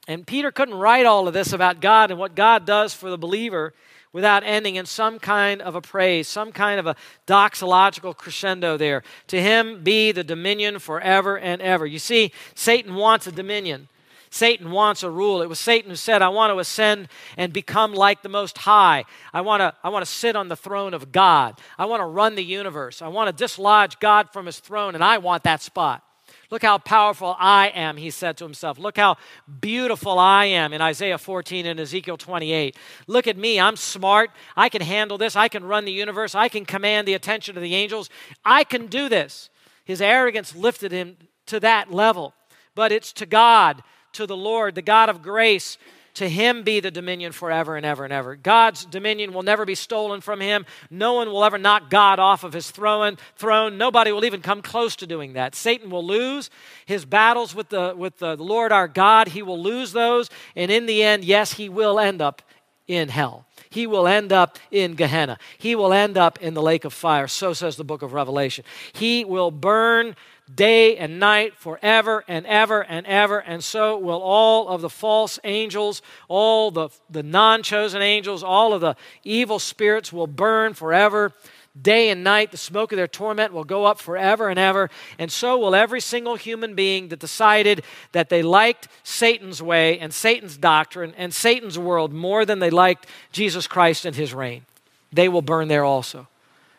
And 0.07 0.27
Peter 0.27 0.51
couldn't 0.51 0.75
write 0.75 1.07
all 1.07 1.29
of 1.29 1.35
this 1.35 1.53
about 1.53 1.81
God 1.81 2.11
and 2.11 2.19
what 2.19 2.35
God 2.35 2.67
does 2.67 2.93
for 2.93 3.11
the 3.11 3.19
believer 3.19 3.73
without 4.13 4.43
ending 4.45 4.77
in 4.77 4.87
some 4.87 5.19
kind 5.19 5.63
of 5.63 5.75
a 5.75 5.81
praise, 5.81 6.27
some 6.27 6.53
kind 6.53 6.81
of 6.81 6.87
a 6.87 6.97
doxological 7.27 8.17
crescendo 8.17 8.77
there. 8.77 9.03
To 9.29 9.41
him 9.41 9.83
be 9.83 10.11
the 10.11 10.25
dominion 10.25 10.79
forever 10.79 11.39
and 11.39 11.63
ever. 11.63 11.87
You 11.87 12.01
see, 12.01 12.33
Satan 12.55 12.95
wants 12.95 13.27
a 13.27 13.33
dominion. 13.33 13.89
Satan 14.31 14.71
wants 14.71 15.03
a 15.03 15.11
rule. 15.11 15.43
It 15.43 15.49
was 15.49 15.59
Satan 15.59 15.91
who 15.91 15.97
said, 15.97 16.23
I 16.23 16.29
want 16.29 16.53
to 16.53 16.59
ascend 16.61 17.09
and 17.37 17.53
become 17.53 17.93
like 17.93 18.23
the 18.23 18.29
Most 18.29 18.59
High. 18.59 19.05
I 19.33 19.41
want 19.41 19.61
to, 19.61 19.75
I 19.83 19.89
want 19.89 20.05
to 20.05 20.11
sit 20.11 20.37
on 20.37 20.49
the 20.49 20.57
throne 20.57 20.95
of 20.95 21.11
God. 21.11 21.59
I 21.77 21.87
want 21.87 22.01
to 22.01 22.07
run 22.07 22.37
the 22.37 22.45
universe. 22.45 23.03
I 23.03 23.09
want 23.09 23.27
to 23.27 23.33
dislodge 23.33 23.99
God 23.99 24.33
from 24.33 24.47
his 24.47 24.61
throne, 24.61 24.95
and 24.95 25.03
I 25.03 25.19
want 25.19 25.43
that 25.43 25.63
spot. 25.63 26.05
Look 26.51 26.63
how 26.63 26.79
powerful 26.79 27.37
I 27.39 27.69
am, 27.69 27.97
he 27.97 28.11
said 28.11 28.37
to 28.39 28.45
himself. 28.45 28.79
Look 28.79 28.97
how 28.97 29.17
beautiful 29.61 30.19
I 30.19 30.47
am 30.47 30.73
in 30.73 30.81
Isaiah 30.81 31.19
14 31.19 31.67
and 31.67 31.79
Ezekiel 31.79 32.17
28. 32.17 32.77
Look 33.07 33.27
at 33.27 33.37
me. 33.37 33.61
I'm 33.61 33.77
smart. 33.77 34.31
I 34.57 34.69
can 34.69 34.83
handle 34.83 35.19
this. 35.19 35.37
I 35.37 35.49
can 35.49 35.65
run 35.65 35.85
the 35.85 35.93
universe. 35.93 36.35
I 36.35 36.49
can 36.49 36.65
command 36.65 37.07
the 37.07 37.15
attention 37.15 37.57
of 37.57 37.63
the 37.63 37.75
angels. 37.75 38.11
I 38.45 38.65
can 38.65 38.87
do 38.87 39.09
this. 39.09 39.51
His 39.85 40.01
arrogance 40.01 40.55
lifted 40.55 40.93
him 40.93 41.17
to 41.47 41.61
that 41.61 41.93
level. 41.93 42.35
But 42.75 42.93
it's 42.93 43.13
to 43.15 43.27
God, 43.27 43.83
to 44.15 44.27
the 44.27 44.37
Lord, 44.37 44.75
the 44.75 44.83
God 44.83 45.09
of 45.09 45.23
grace, 45.23 45.79
to 46.15 46.29
him 46.29 46.63
be 46.63 46.81
the 46.81 46.91
dominion 46.91 47.33
forever 47.33 47.77
and 47.77 47.87
ever 47.87 48.05
and 48.05 48.13
ever. 48.13 48.37
God's 48.37 48.85
dominion 48.85 49.33
will 49.33 49.43
never 49.43 49.65
be 49.65 49.75
stolen 49.75 50.21
from 50.21 50.41
him. 50.41 50.67
No 50.91 51.15
one 51.15 51.31
will 51.31 51.45
ever 51.45 51.57
knock 51.57 51.89
God 51.89 52.19
off 52.19 52.45
of 52.45 52.53
his 52.53 52.71
throne. 52.71 53.17
throne. 53.37 53.79
Nobody 53.79 54.13
will 54.13 54.25
even 54.25 54.41
come 54.41 54.61
close 54.61 54.97
to 54.97 55.07
doing 55.07 55.35
that. 55.35 55.55
Satan 55.55 55.89
will 55.89 56.05
lose 56.05 56.51
his 56.85 57.05
battles 57.05 57.55
with 57.55 57.69
the, 57.69 57.95
with 57.97 58.19
the 58.19 58.37
Lord 58.37 58.73
our 58.73 58.89
God. 58.89 59.29
He 59.29 59.43
will 59.43 59.63
lose 59.63 59.93
those. 59.93 60.29
And 60.57 60.71
in 60.71 60.87
the 60.87 61.03
end, 61.03 61.25
yes, 61.25 61.55
he 61.55 61.69
will 61.69 62.01
end 62.01 62.21
up 62.21 62.43
in 62.89 63.09
hell. 63.09 63.47
He 63.71 63.87
will 63.87 64.09
end 64.09 64.33
up 64.33 64.59
in 64.73 64.97
Gehenna. 64.97 65.39
He 65.59 65.77
will 65.77 65.93
end 65.93 66.19
up 66.19 66.43
in 66.43 66.55
the 66.55 66.63
lake 66.63 66.85
of 66.85 66.93
fire. 66.93 67.29
So 67.29 67.53
says 67.53 67.77
the 67.77 67.85
book 67.85 68.03
of 68.03 68.13
Revelation. 68.13 68.65
He 68.93 69.25
will 69.25 69.53
burn 69.53 70.17
day 70.55 70.97
and 70.97 71.19
night 71.19 71.55
forever 71.57 72.25
and 72.27 72.47
ever 72.47 72.83
and 72.83 73.07
ever. 73.07 73.39
And 73.39 73.63
so 73.63 73.99
will 73.99 74.21
all 74.21 74.69
of 74.69 74.81
the 74.81 74.91
false 74.91 75.39
angels, 75.45 76.03
all 76.29 76.71
the, 76.71 76.89
the 77.09 77.23
non 77.23 77.63
chosen 77.63 78.03
angels, 78.03 78.43
all 78.43 78.73
of 78.73 78.81
the 78.81 78.97
evil 79.25 79.59
spirits 79.59 80.13
will 80.13 80.27
burn 80.27 80.75
forever. 80.75 81.33
Day 81.81 82.11
and 82.11 82.25
night, 82.25 82.51
the 82.51 82.57
smoke 82.57 82.91
of 82.91 82.97
their 82.97 83.07
torment 83.07 83.53
will 83.53 83.65
go 83.65 83.85
up 83.85 84.01
forever 84.01 84.49
and 84.49 84.59
ever. 84.59 84.91
And 85.21 85.31
so 85.31 85.57
will 85.57 85.75
every 85.75 86.01
single 86.01 86.35
human 86.35 86.75
being 86.75 87.09
that 87.09 87.21
decided 87.21 87.85
that 88.11 88.29
they 88.29 88.43
liked 88.43 88.89
Satan's 89.05 89.63
way 89.63 89.99
and 90.01 90.13
Satan's 90.13 90.57
doctrine 90.57 91.15
and 91.17 91.33
Satan's 91.33 91.79
world 91.79 92.13
more 92.13 92.45
than 92.45 92.59
they 92.59 92.71
liked 92.71 93.07
Jesus 93.31 93.69
Christ 93.69 94.05
and 94.05 94.17
his 94.17 94.35
reign. 94.35 94.67
They 95.13 95.29
will 95.29 95.43
burn 95.43 95.69
there 95.69 95.85
also. 95.85 96.27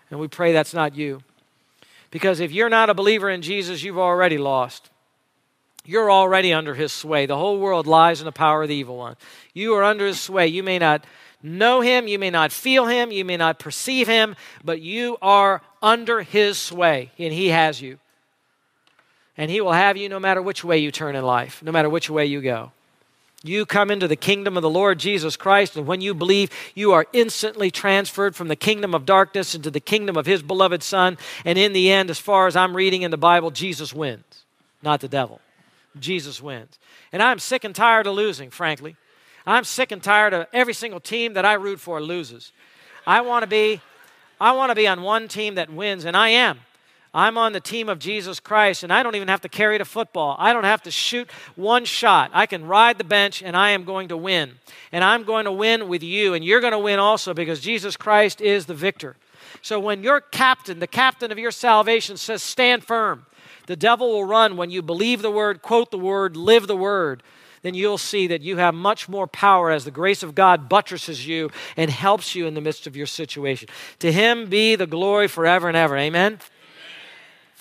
And 0.09 0.19
we 0.19 0.27
pray 0.27 0.51
that's 0.51 0.73
not 0.73 0.93
you. 0.93 1.21
Because 2.11 2.39
if 2.39 2.51
you're 2.51 2.69
not 2.69 2.89
a 2.89 2.93
believer 2.93 3.29
in 3.29 3.41
Jesus, 3.41 3.83
you've 3.83 3.97
already 3.97 4.37
lost. 4.37 4.89
You're 5.85 6.11
already 6.11 6.53
under 6.53 6.75
his 6.75 6.91
sway. 6.91 7.25
The 7.25 7.37
whole 7.37 7.57
world 7.57 7.87
lies 7.87 8.21
in 8.21 8.25
the 8.25 8.31
power 8.31 8.63
of 8.63 8.69
the 8.69 8.75
evil 8.75 8.97
one. 8.97 9.15
You 9.53 9.73
are 9.73 9.83
under 9.83 10.05
his 10.05 10.19
sway. 10.19 10.47
You 10.47 10.61
may 10.61 10.77
not 10.77 11.05
know 11.43 11.81
him, 11.81 12.07
you 12.07 12.19
may 12.19 12.29
not 12.29 12.51
feel 12.51 12.85
him, 12.85 13.11
you 13.11 13.25
may 13.25 13.37
not 13.37 13.57
perceive 13.57 14.07
him, 14.07 14.35
but 14.63 14.79
you 14.79 15.17
are 15.21 15.61
under 15.81 16.21
his 16.21 16.57
sway, 16.57 17.11
and 17.17 17.33
he 17.33 17.47
has 17.47 17.81
you. 17.81 17.97
And 19.37 19.49
he 19.49 19.61
will 19.61 19.71
have 19.71 19.97
you 19.97 20.07
no 20.07 20.19
matter 20.19 20.41
which 20.41 20.63
way 20.63 20.77
you 20.77 20.91
turn 20.91 21.15
in 21.15 21.23
life, 21.23 21.63
no 21.63 21.71
matter 21.71 21.89
which 21.89 22.09
way 22.09 22.25
you 22.27 22.41
go. 22.41 22.71
You 23.43 23.65
come 23.65 23.89
into 23.89 24.07
the 24.07 24.15
kingdom 24.15 24.55
of 24.55 24.61
the 24.61 24.69
Lord 24.69 24.99
Jesus 24.99 25.35
Christ, 25.35 25.75
and 25.75 25.87
when 25.87 25.99
you 25.99 26.13
believe, 26.13 26.51
you 26.75 26.91
are 26.91 27.07
instantly 27.11 27.71
transferred 27.71 28.35
from 28.35 28.49
the 28.49 28.55
kingdom 28.55 28.93
of 28.93 29.05
darkness 29.05 29.55
into 29.55 29.71
the 29.71 29.79
kingdom 29.79 30.15
of 30.15 30.27
His 30.27 30.43
beloved 30.43 30.83
Son. 30.83 31.17
And 31.43 31.57
in 31.57 31.73
the 31.73 31.91
end, 31.91 32.11
as 32.11 32.19
far 32.19 32.45
as 32.45 32.55
I'm 32.55 32.75
reading 32.75 33.01
in 33.01 33.09
the 33.09 33.17
Bible, 33.17 33.49
Jesus 33.49 33.93
wins, 33.93 34.43
not 34.83 35.01
the 35.01 35.07
devil. 35.07 35.41
Jesus 35.99 36.41
wins. 36.41 36.77
And 37.11 37.21
I'm 37.21 37.39
sick 37.39 37.63
and 37.63 37.75
tired 37.75 38.05
of 38.05 38.13
losing, 38.13 38.51
frankly. 38.51 38.95
I'm 39.45 39.63
sick 39.63 39.91
and 39.91 40.03
tired 40.03 40.33
of 40.33 40.47
every 40.53 40.73
single 40.73 40.99
team 40.99 41.33
that 41.33 41.45
I 41.45 41.53
root 41.53 41.79
for 41.79 41.99
loses. 41.99 42.51
I 43.07 43.21
want 43.21 43.43
to 43.43 43.47
be 43.47 43.81
I 44.39 44.53
want 44.53 44.71
to 44.71 44.75
be 44.75 44.87
on 44.87 45.03
one 45.03 45.27
team 45.27 45.55
that 45.55 45.71
wins, 45.71 46.03
and 46.03 46.17
I 46.17 46.29
am. 46.29 46.61
I'm 47.13 47.37
on 47.37 47.51
the 47.51 47.59
team 47.59 47.89
of 47.89 47.99
Jesus 47.99 48.39
Christ, 48.39 48.83
and 48.83 48.93
I 48.93 49.03
don't 49.03 49.15
even 49.15 49.27
have 49.27 49.41
to 49.41 49.49
carry 49.49 49.77
the 49.77 49.85
football. 49.85 50.37
I 50.39 50.53
don't 50.53 50.63
have 50.63 50.83
to 50.83 50.91
shoot 50.91 51.29
one 51.55 51.83
shot. 51.83 52.31
I 52.33 52.45
can 52.45 52.65
ride 52.65 52.97
the 52.97 53.03
bench, 53.03 53.43
and 53.43 53.55
I 53.55 53.71
am 53.71 53.83
going 53.83 54.07
to 54.09 54.17
win. 54.17 54.53
And 54.93 55.03
I'm 55.03 55.23
going 55.23 55.43
to 55.43 55.51
win 55.51 55.89
with 55.89 56.03
you, 56.03 56.33
and 56.33 56.43
you're 56.43 56.61
going 56.61 56.71
to 56.71 56.79
win 56.79 56.99
also 56.99 57.33
because 57.33 57.59
Jesus 57.59 57.97
Christ 57.97 58.39
is 58.39 58.65
the 58.65 58.73
victor. 58.73 59.17
So 59.61 59.79
when 59.79 60.03
your 60.03 60.21
captain, 60.21 60.79
the 60.79 60.87
captain 60.87 61.31
of 61.31 61.37
your 61.37 61.51
salvation, 61.51 62.15
says, 62.15 62.41
Stand 62.41 62.85
firm, 62.85 63.25
the 63.67 63.75
devil 63.75 64.09
will 64.09 64.25
run 64.25 64.55
when 64.55 64.69
you 64.69 64.81
believe 64.81 65.21
the 65.21 65.31
word, 65.31 65.61
quote 65.61 65.91
the 65.91 65.97
word, 65.97 66.37
live 66.37 66.67
the 66.67 66.77
word. 66.77 67.23
Then 67.61 67.73
you'll 67.75 67.97
see 67.97 68.25
that 68.27 68.41
you 68.41 68.57
have 68.57 68.73
much 68.73 69.07
more 69.07 69.27
power 69.27 69.69
as 69.69 69.85
the 69.85 69.91
grace 69.91 70.23
of 70.23 70.33
God 70.33 70.67
buttresses 70.67 71.27
you 71.27 71.51
and 71.77 71.91
helps 71.91 72.33
you 72.33 72.47
in 72.47 72.55
the 72.55 72.61
midst 72.61 72.87
of 72.87 72.95
your 72.95 73.05
situation. 73.05 73.69
To 73.99 74.11
him 74.11 74.49
be 74.49 74.75
the 74.75 74.87
glory 74.87 75.27
forever 75.27 75.67
and 75.67 75.77
ever. 75.77 75.95
Amen. 75.95 76.39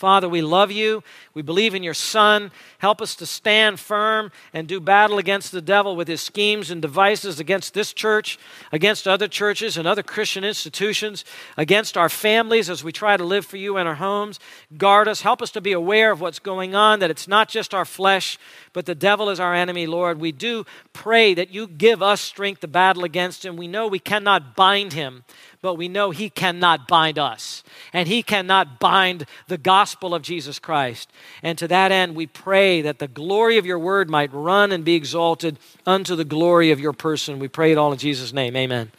Father, 0.00 0.30
we 0.30 0.40
love 0.40 0.72
you. 0.72 1.04
We 1.34 1.42
believe 1.42 1.74
in 1.74 1.82
your 1.82 1.92
Son. 1.92 2.52
Help 2.78 3.02
us 3.02 3.14
to 3.16 3.26
stand 3.26 3.78
firm 3.78 4.32
and 4.54 4.66
do 4.66 4.80
battle 4.80 5.18
against 5.18 5.52
the 5.52 5.60
devil 5.60 5.94
with 5.94 6.08
his 6.08 6.22
schemes 6.22 6.70
and 6.70 6.80
devices 6.80 7.38
against 7.38 7.74
this 7.74 7.92
church, 7.92 8.38
against 8.72 9.06
other 9.06 9.28
churches 9.28 9.76
and 9.76 9.86
other 9.86 10.02
Christian 10.02 10.42
institutions, 10.42 11.22
against 11.58 11.98
our 11.98 12.08
families 12.08 12.70
as 12.70 12.82
we 12.82 12.92
try 12.92 13.18
to 13.18 13.24
live 13.24 13.44
for 13.44 13.58
you 13.58 13.76
in 13.76 13.86
our 13.86 13.96
homes. 13.96 14.40
Guard 14.78 15.06
us. 15.06 15.20
Help 15.20 15.42
us 15.42 15.50
to 15.50 15.60
be 15.60 15.72
aware 15.72 16.12
of 16.12 16.22
what's 16.22 16.38
going 16.38 16.74
on, 16.74 17.00
that 17.00 17.10
it's 17.10 17.28
not 17.28 17.50
just 17.50 17.74
our 17.74 17.84
flesh, 17.84 18.38
but 18.72 18.86
the 18.86 18.94
devil 18.94 19.28
is 19.28 19.38
our 19.38 19.54
enemy, 19.54 19.86
Lord. 19.86 20.18
We 20.18 20.32
do 20.32 20.64
pray 20.94 21.34
that 21.34 21.50
you 21.50 21.66
give 21.66 22.02
us 22.02 22.22
strength 22.22 22.62
to 22.62 22.68
battle 22.68 23.04
against 23.04 23.44
him. 23.44 23.58
We 23.58 23.68
know 23.68 23.86
we 23.86 23.98
cannot 23.98 24.56
bind 24.56 24.94
him 24.94 25.24
but 25.62 25.74
we 25.74 25.88
know 25.88 26.10
He 26.10 26.30
cannot 26.30 26.88
bind 26.88 27.18
us, 27.18 27.62
and 27.92 28.08
He 28.08 28.22
cannot 28.22 28.78
bind 28.80 29.26
the 29.48 29.58
gospel 29.58 30.14
of 30.14 30.22
Jesus 30.22 30.58
Christ. 30.58 31.10
And 31.42 31.58
to 31.58 31.68
that 31.68 31.92
end, 31.92 32.14
we 32.14 32.26
pray 32.26 32.82
that 32.82 32.98
the 32.98 33.08
glory 33.08 33.58
of 33.58 33.66
your 33.66 33.78
word 33.78 34.08
might 34.08 34.32
run 34.32 34.72
and 34.72 34.84
be 34.84 34.94
exalted 34.94 35.58
unto 35.86 36.16
the 36.16 36.24
glory 36.24 36.70
of 36.70 36.80
your 36.80 36.92
person. 36.92 37.38
We 37.38 37.48
pray 37.48 37.72
it 37.72 37.78
all 37.78 37.92
in 37.92 37.98
Jesus' 37.98 38.32
name. 38.32 38.56
Amen. 38.56 38.90